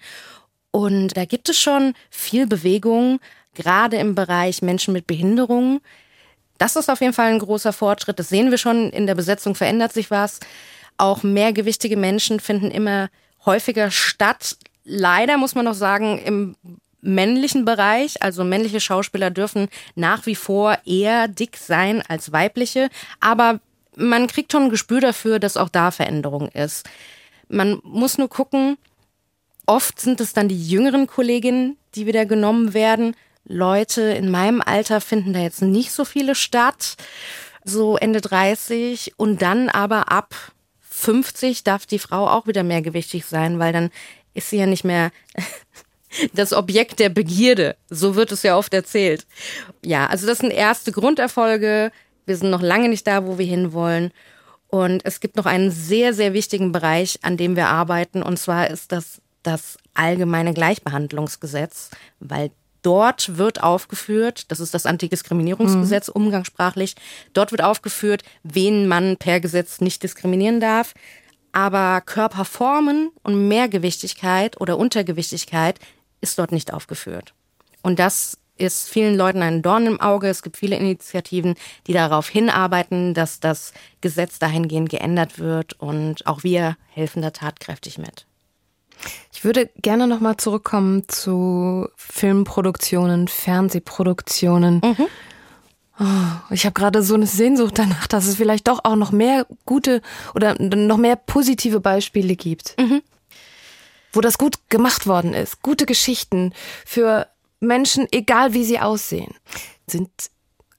Und 0.70 1.14
da 1.14 1.26
gibt 1.26 1.50
es 1.50 1.58
schon 1.58 1.92
viel 2.08 2.46
Bewegung, 2.46 3.20
gerade 3.52 3.98
im 3.98 4.14
Bereich 4.14 4.62
Menschen 4.62 4.94
mit 4.94 5.06
Behinderungen. 5.06 5.80
Das 6.58 6.76
ist 6.76 6.88
auf 6.88 7.00
jeden 7.00 7.12
Fall 7.12 7.32
ein 7.32 7.38
großer 7.38 7.72
Fortschritt. 7.72 8.18
Das 8.18 8.28
sehen 8.28 8.50
wir 8.50 8.58
schon. 8.58 8.90
In 8.90 9.06
der 9.06 9.14
Besetzung 9.14 9.54
verändert 9.54 9.92
sich 9.92 10.10
was. 10.10 10.40
Auch 10.96 11.22
mehrgewichtige 11.22 11.96
Menschen 11.96 12.40
finden 12.40 12.70
immer 12.70 13.08
häufiger 13.44 13.90
statt. 13.90 14.56
Leider 14.84 15.36
muss 15.36 15.54
man 15.54 15.64
noch 15.64 15.74
sagen, 15.74 16.18
im 16.18 16.56
männlichen 17.04 17.64
Bereich, 17.64 18.22
also 18.22 18.44
männliche 18.44 18.80
Schauspieler 18.80 19.30
dürfen 19.30 19.68
nach 19.94 20.26
wie 20.26 20.34
vor 20.34 20.78
eher 20.84 21.28
dick 21.28 21.56
sein 21.56 22.02
als 22.08 22.32
weibliche, 22.32 22.88
aber 23.20 23.60
man 23.96 24.26
kriegt 24.26 24.50
schon 24.50 24.64
ein 24.64 24.70
Gespür 24.70 25.00
dafür, 25.00 25.38
dass 25.38 25.56
auch 25.56 25.68
da 25.68 25.90
Veränderung 25.90 26.48
ist. 26.48 26.88
Man 27.48 27.78
muss 27.84 28.18
nur 28.18 28.28
gucken, 28.28 28.76
oft 29.66 30.00
sind 30.00 30.20
es 30.20 30.32
dann 30.32 30.48
die 30.48 30.68
jüngeren 30.68 31.06
Kolleginnen, 31.06 31.76
die 31.94 32.06
wieder 32.06 32.26
genommen 32.26 32.74
werden. 32.74 33.14
Leute 33.46 34.02
in 34.02 34.30
meinem 34.30 34.60
Alter 34.60 35.00
finden 35.00 35.32
da 35.32 35.40
jetzt 35.40 35.62
nicht 35.62 35.92
so 35.92 36.04
viele 36.04 36.34
statt, 36.34 36.96
so 37.64 37.96
Ende 37.96 38.20
30 38.20 39.14
und 39.16 39.42
dann 39.42 39.68
aber 39.68 40.10
ab 40.10 40.34
50 40.80 41.64
darf 41.64 41.86
die 41.86 41.98
Frau 41.98 42.28
auch 42.28 42.46
wieder 42.46 42.62
mehrgewichtig 42.62 43.26
sein, 43.26 43.58
weil 43.58 43.72
dann 43.72 43.90
ist 44.32 44.50
sie 44.50 44.58
ja 44.58 44.66
nicht 44.66 44.84
mehr 44.84 45.10
das 46.32 46.52
Objekt 46.52 47.00
der 47.00 47.08
Begierde. 47.08 47.76
So 47.90 48.16
wird 48.16 48.32
es 48.32 48.42
ja 48.42 48.56
oft 48.56 48.72
erzählt. 48.72 49.26
Ja, 49.84 50.06
also 50.06 50.26
das 50.26 50.38
sind 50.38 50.50
erste 50.50 50.92
Grunderfolge. 50.92 51.92
Wir 52.26 52.36
sind 52.36 52.50
noch 52.50 52.62
lange 52.62 52.88
nicht 52.88 53.06
da, 53.06 53.26
wo 53.26 53.38
wir 53.38 53.46
hinwollen. 53.46 54.12
Und 54.68 55.04
es 55.04 55.20
gibt 55.20 55.36
noch 55.36 55.46
einen 55.46 55.70
sehr, 55.70 56.14
sehr 56.14 56.32
wichtigen 56.32 56.72
Bereich, 56.72 57.18
an 57.22 57.36
dem 57.36 57.56
wir 57.56 57.68
arbeiten. 57.68 58.22
Und 58.22 58.38
zwar 58.38 58.70
ist 58.70 58.92
das 58.92 59.20
das 59.44 59.76
allgemeine 59.92 60.54
Gleichbehandlungsgesetz, 60.54 61.90
weil 62.18 62.50
Dort 62.84 63.38
wird 63.38 63.62
aufgeführt, 63.62 64.50
das 64.50 64.60
ist 64.60 64.74
das 64.74 64.84
Antidiskriminierungsgesetz, 64.84 66.08
mhm. 66.08 66.24
umgangssprachlich, 66.24 66.96
dort 67.32 67.50
wird 67.50 67.62
aufgeführt, 67.62 68.22
wen 68.42 68.86
man 68.86 69.16
per 69.16 69.40
Gesetz 69.40 69.80
nicht 69.80 70.02
diskriminieren 70.02 70.60
darf. 70.60 70.92
Aber 71.52 72.02
Körperformen 72.02 73.10
und 73.22 73.48
Mehrgewichtigkeit 73.48 74.60
oder 74.60 74.76
Untergewichtigkeit 74.76 75.80
ist 76.20 76.38
dort 76.38 76.52
nicht 76.52 76.74
aufgeführt. 76.74 77.32
Und 77.82 77.98
das 77.98 78.36
ist 78.58 78.90
vielen 78.90 79.16
Leuten 79.16 79.40
ein 79.40 79.62
Dorn 79.62 79.86
im 79.86 80.00
Auge. 80.00 80.28
Es 80.28 80.42
gibt 80.42 80.58
viele 80.58 80.76
Initiativen, 80.76 81.54
die 81.86 81.94
darauf 81.94 82.28
hinarbeiten, 82.28 83.14
dass 83.14 83.40
das 83.40 83.72
Gesetz 84.02 84.38
dahingehend 84.38 84.90
geändert 84.90 85.38
wird. 85.38 85.72
Und 85.80 86.26
auch 86.26 86.42
wir 86.42 86.76
helfen 86.90 87.22
da 87.22 87.30
tatkräftig 87.30 87.96
mit. 87.96 88.26
Ich 89.32 89.44
würde 89.44 89.70
gerne 89.82 90.06
nochmal 90.06 90.36
zurückkommen 90.36 91.08
zu 91.08 91.88
Filmproduktionen, 91.96 93.28
Fernsehproduktionen. 93.28 94.80
Mhm. 94.84 95.06
Oh, 96.00 96.52
ich 96.52 96.64
habe 96.64 96.74
gerade 96.74 97.02
so 97.02 97.14
eine 97.14 97.26
Sehnsucht 97.26 97.78
danach, 97.78 98.06
dass 98.06 98.26
es 98.26 98.36
vielleicht 98.36 98.66
doch 98.66 98.80
auch 98.84 98.96
noch 98.96 99.12
mehr 99.12 99.46
gute 99.64 100.02
oder 100.34 100.56
noch 100.60 100.96
mehr 100.96 101.16
positive 101.16 101.80
Beispiele 101.80 102.34
gibt. 102.34 102.74
Mhm. 102.80 103.02
Wo 104.12 104.20
das 104.20 104.38
gut 104.38 104.58
gemacht 104.70 105.06
worden 105.06 105.34
ist. 105.34 105.62
Gute 105.62 105.86
Geschichten 105.86 106.52
für 106.84 107.28
Menschen, 107.60 108.06
egal 108.12 108.54
wie 108.54 108.64
sie 108.64 108.80
aussehen. 108.80 109.34
Sind 109.86 110.10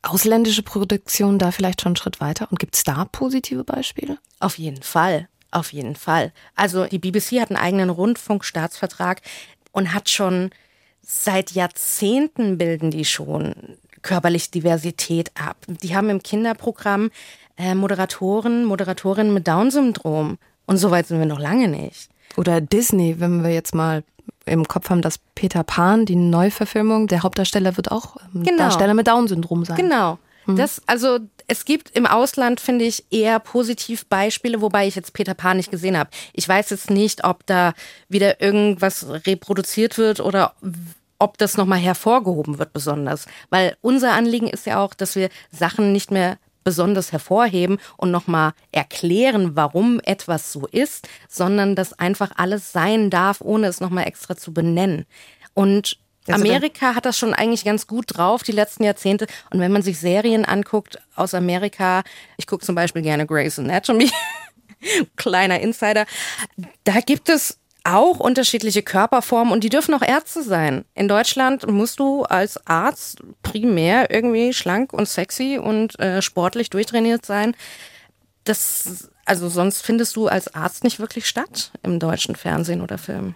ausländische 0.01 0.63
Produktionen 0.63 1.39
da 1.39 1.51
vielleicht 1.51 1.81
schon 1.81 1.91
einen 1.91 1.95
Schritt 1.97 2.21
weiter? 2.21 2.47
Und 2.51 2.59
gibt 2.59 2.75
es 2.75 2.83
da 2.83 3.05
positive 3.05 3.63
Beispiele? 3.63 4.17
Auf 4.39 4.57
jeden 4.57 4.83
Fall. 4.83 5.27
Auf 5.55 5.71
jeden 5.71 5.95
Fall. 5.95 6.33
Also 6.55 6.83
die 6.85 6.99
BBC 6.99 7.39
hat 7.39 7.49
einen 7.49 7.55
eigenen 7.55 7.89
Rundfunkstaatsvertrag 7.89 9.21
und 9.71 9.93
hat 9.93 10.09
schon 10.09 10.49
seit 11.01 11.51
Jahrzehnten 11.51 12.57
bilden 12.57 12.91
die 12.91 13.05
schon 13.05 13.53
körperliche 14.01 14.51
Diversität 14.51 15.31
ab. 15.39 15.55
Die 15.67 15.95
haben 15.95 16.09
im 16.09 16.21
Kinderprogramm 16.21 17.09
äh, 17.57 17.73
Moderatoren, 17.73 18.65
Moderatorinnen 18.65 19.33
mit 19.33 19.47
Down-Syndrom. 19.47 20.37
Und 20.65 20.77
so 20.77 20.91
weit 20.91 21.07
sind 21.07 21.19
wir 21.19 21.25
noch 21.25 21.39
lange 21.39 21.69
nicht. 21.69 22.09
Oder 22.35 22.59
Disney, 22.59 23.21
wenn 23.21 23.41
wir 23.41 23.51
jetzt 23.51 23.73
mal 23.73 24.03
im 24.45 24.67
Kopf 24.67 24.89
haben, 24.89 25.01
dass 25.01 25.19
Peter 25.35 25.63
Pan, 25.63 26.05
die 26.05 26.17
Neuverfilmung, 26.17 27.07
der 27.07 27.23
Hauptdarsteller 27.23 27.77
wird 27.77 27.91
auch 27.91 28.17
genau. 28.33 28.57
Darsteller 28.57 28.93
mit 28.93 29.07
Down-Syndrom 29.07 29.63
sein. 29.63 29.77
Genau. 29.77 30.19
Mhm. 30.45 30.55
Das, 30.55 30.81
also 30.87 31.19
es 31.47 31.65
gibt 31.65 31.91
im 31.91 32.05
Ausland, 32.05 32.59
finde 32.59 32.85
ich, 32.85 33.05
eher 33.11 33.39
positiv 33.39 34.05
Beispiele, 34.05 34.61
wobei 34.61 34.87
ich 34.87 34.95
jetzt 34.95 35.13
Peter 35.13 35.33
Pan 35.33 35.57
nicht 35.57 35.71
gesehen 35.71 35.97
habe. 35.97 36.09
Ich 36.33 36.47
weiß 36.47 36.69
jetzt 36.71 36.89
nicht, 36.89 37.23
ob 37.23 37.45
da 37.45 37.73
wieder 38.09 38.41
irgendwas 38.41 39.05
reproduziert 39.25 39.97
wird 39.97 40.19
oder 40.19 40.55
ob 41.19 41.37
das 41.37 41.57
nochmal 41.57 41.79
hervorgehoben 41.79 42.59
wird 42.59 42.73
besonders. 42.73 43.25
Weil 43.49 43.77
unser 43.81 44.13
Anliegen 44.13 44.47
ist 44.47 44.65
ja 44.65 44.83
auch, 44.83 44.93
dass 44.93 45.15
wir 45.15 45.29
Sachen 45.51 45.91
nicht 45.91 46.11
mehr 46.11 46.37
besonders 46.63 47.11
hervorheben 47.11 47.77
und 47.95 48.11
nochmal 48.11 48.53
erklären, 48.71 49.55
warum 49.55 50.01
etwas 50.03 50.51
so 50.51 50.65
ist, 50.65 51.07
sondern 51.29 51.75
dass 51.75 51.93
einfach 51.93 52.31
alles 52.35 52.71
sein 52.71 53.09
darf, 53.09 53.39
ohne 53.41 53.67
es 53.67 53.79
nochmal 53.79 54.07
extra 54.07 54.35
zu 54.35 54.51
benennen. 54.51 55.05
Und 55.53 55.99
also 56.27 56.43
Amerika 56.43 56.95
hat 56.95 57.05
das 57.05 57.17
schon 57.17 57.33
eigentlich 57.33 57.65
ganz 57.65 57.87
gut 57.87 58.17
drauf, 58.17 58.43
die 58.43 58.51
letzten 58.51 58.83
Jahrzehnte. 58.83 59.27
Und 59.51 59.59
wenn 59.59 59.71
man 59.71 59.81
sich 59.81 59.99
Serien 59.99 60.45
anguckt 60.45 60.99
aus 61.15 61.33
Amerika, 61.33 62.03
ich 62.37 62.47
gucke 62.47 62.65
zum 62.65 62.75
Beispiel 62.75 63.01
gerne 63.01 63.25
Grey's 63.25 63.59
Anatomy, 63.59 64.09
kleiner 65.15 65.59
Insider, 65.59 66.05
da 66.83 66.99
gibt 67.01 67.29
es 67.29 67.59
auch 67.83 68.19
unterschiedliche 68.19 68.81
Körperformen 68.81 69.53
und 69.53 69.63
die 69.63 69.69
dürfen 69.69 69.93
auch 69.93 70.01
Ärzte 70.01 70.41
sein. 70.41 70.85
In 70.95 71.07
Deutschland 71.07 71.69
musst 71.69 71.99
du 71.99 72.23
als 72.23 72.65
Arzt 72.65 73.19
primär 73.43 74.09
irgendwie 74.09 74.53
schlank 74.53 74.91
und 74.91 75.07
sexy 75.07 75.59
und 75.61 75.99
äh, 75.99 76.23
sportlich 76.23 76.71
durchtrainiert 76.71 77.25
sein. 77.25 77.55
Das, 78.43 79.09
also 79.25 79.49
sonst 79.49 79.83
findest 79.83 80.15
du 80.15 80.27
als 80.27 80.53
Arzt 80.55 80.83
nicht 80.83 80.99
wirklich 80.99 81.27
statt 81.27 81.71
im 81.83 81.99
deutschen 81.99 82.35
Fernsehen 82.35 82.81
oder 82.81 82.97
Film. 82.97 83.35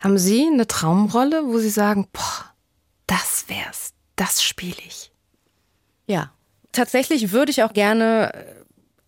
Haben 0.00 0.18
Sie 0.18 0.46
eine 0.46 0.66
Traumrolle, 0.66 1.46
wo 1.46 1.58
Sie 1.58 1.70
sagen, 1.70 2.08
boah, 2.12 2.52
das 3.06 3.44
wär's, 3.48 3.92
das 4.16 4.42
spiele 4.42 4.76
ich? 4.86 5.10
Ja, 6.06 6.30
tatsächlich 6.72 7.32
würde 7.32 7.50
ich 7.50 7.62
auch 7.62 7.72
gerne 7.72 8.32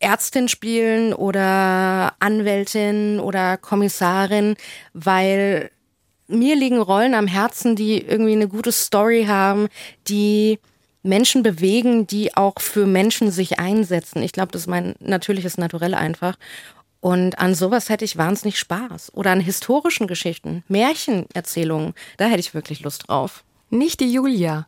Ärztin 0.01 0.49
spielen 0.49 1.13
oder 1.13 2.15
Anwältin 2.21 3.21
oder 3.21 3.57
Kommissarin, 3.57 4.57
weil 4.93 5.71
mir 6.29 6.57
liegen 6.57 6.81
Rollen 6.81 7.15
am 7.15 7.27
Herzen, 7.27 7.75
die 7.75 8.01
irgendwie 8.01 8.33
eine 8.33 8.49
gute 8.49 8.73
Story 8.73 9.25
haben, 9.27 9.69
die 10.09 10.59
Menschen 11.03 11.43
bewegen, 11.43 12.07
die 12.07 12.37
auch 12.37 12.61
für 12.61 12.87
Menschen 12.87 13.31
sich 13.31 13.59
einsetzen. 13.59 14.23
Ich 14.23 14.33
glaube, 14.33 14.53
das 14.53 14.63
ist 14.63 14.67
mein 14.67 14.95
natürliches 15.01 15.57
Naturell 15.57 15.95
einfach. 15.95 16.37
Und 17.01 17.39
an 17.39 17.55
sowas 17.55 17.89
hätte 17.89 18.05
ich 18.05 18.17
wahnsinnig 18.17 18.59
Spaß. 18.59 19.15
Oder 19.15 19.31
an 19.31 19.41
historischen 19.41 20.07
Geschichten, 20.07 20.65
Märchenerzählungen. 20.69 21.95
Da 22.17 22.27
hätte 22.27 22.41
ich 22.41 22.55
wirklich 22.55 22.81
Lust 22.81 23.09
drauf. 23.09 23.45
Nicht 23.71 24.01
die 24.01 24.13
Julia. 24.13 24.67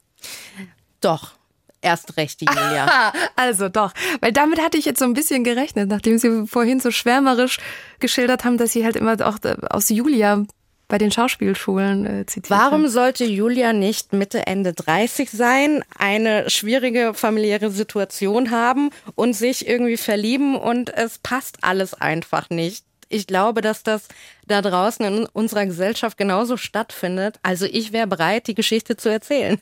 Doch, 1.01 1.33
erst 1.81 2.17
recht 2.17 2.41
die 2.41 2.47
Julia. 2.47 3.13
also 3.37 3.69
doch, 3.69 3.93
weil 4.21 4.33
damit 4.33 4.61
hatte 4.61 4.79
ich 4.79 4.85
jetzt 4.85 4.99
so 4.99 5.05
ein 5.05 5.15
bisschen 5.15 5.45
gerechnet, 5.45 5.89
nachdem 5.89 6.19
Sie 6.19 6.47
vorhin 6.47 6.81
so 6.81 6.91
schwärmerisch 6.91 7.59
geschildert 7.99 8.45
haben, 8.45 8.59
dass 8.59 8.73
Sie 8.73 8.85
halt 8.85 8.97
immer 8.97 9.17
auch 9.27 9.39
aus 9.71 9.89
Julia 9.89 10.45
bei 10.91 10.99
den 10.99 11.11
Schauspielschulen 11.11 12.05
äh, 12.05 12.27
zitiert 12.27 12.51
Warum 12.51 12.83
haben. 12.83 12.89
sollte 12.91 13.25
Julia 13.25 13.73
nicht 13.73 14.13
Mitte, 14.13 14.47
Ende 14.47 14.75
30 14.75 15.31
sein, 15.31 15.83
eine 15.97 16.51
schwierige 16.51 17.15
familiäre 17.15 17.71
Situation 17.71 18.51
haben 18.51 18.91
und 19.15 19.33
sich 19.33 19.67
irgendwie 19.67 19.97
verlieben 19.97 20.57
und 20.57 20.93
es 20.93 21.19
passt 21.19 21.59
alles 21.63 21.95
einfach 21.95 22.51
nicht? 22.51 22.85
Ich 23.09 23.27
glaube, 23.27 23.61
dass 23.61 23.83
das 23.83 24.09
da 24.47 24.61
draußen 24.63 25.05
in 25.07 25.27
unserer 25.27 25.67
Gesellschaft 25.67 26.19
genauso 26.19 26.57
stattfindet. 26.57 27.41
Also 27.43 27.65
ich 27.67 27.93
wäre 27.93 28.07
bereit, 28.07 28.47
die 28.47 28.55
Geschichte 28.55 28.97
zu 28.97 29.09
erzählen. 29.09 29.59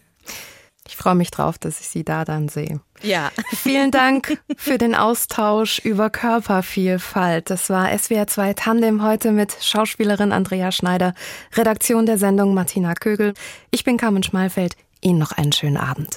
Ich 0.88 0.96
freue 0.96 1.14
mich 1.14 1.30
drauf, 1.30 1.58
dass 1.58 1.80
ich 1.80 1.88
Sie 1.88 2.02
da 2.02 2.24
dann 2.24 2.48
sehe. 2.48 2.80
Ja. 3.02 3.30
Vielen 3.50 3.90
Dank 3.90 4.42
für 4.56 4.78
den 4.78 4.94
Austausch 4.94 5.80
über 5.80 6.08
Körpervielfalt. 6.08 7.50
Das 7.50 7.68
war 7.68 7.96
SWR 7.96 8.26
2 8.26 8.54
Tandem 8.54 9.02
heute 9.02 9.32
mit 9.32 9.54
Schauspielerin 9.60 10.32
Andrea 10.32 10.72
Schneider, 10.72 11.12
Redaktion 11.54 12.06
der 12.06 12.16
Sendung 12.16 12.54
Martina 12.54 12.94
Kögel. 12.94 13.34
Ich 13.70 13.84
bin 13.84 13.98
Carmen 13.98 14.22
Schmalfeld. 14.22 14.76
Ihnen 15.02 15.18
noch 15.18 15.32
einen 15.32 15.52
schönen 15.52 15.76
Abend. 15.76 16.16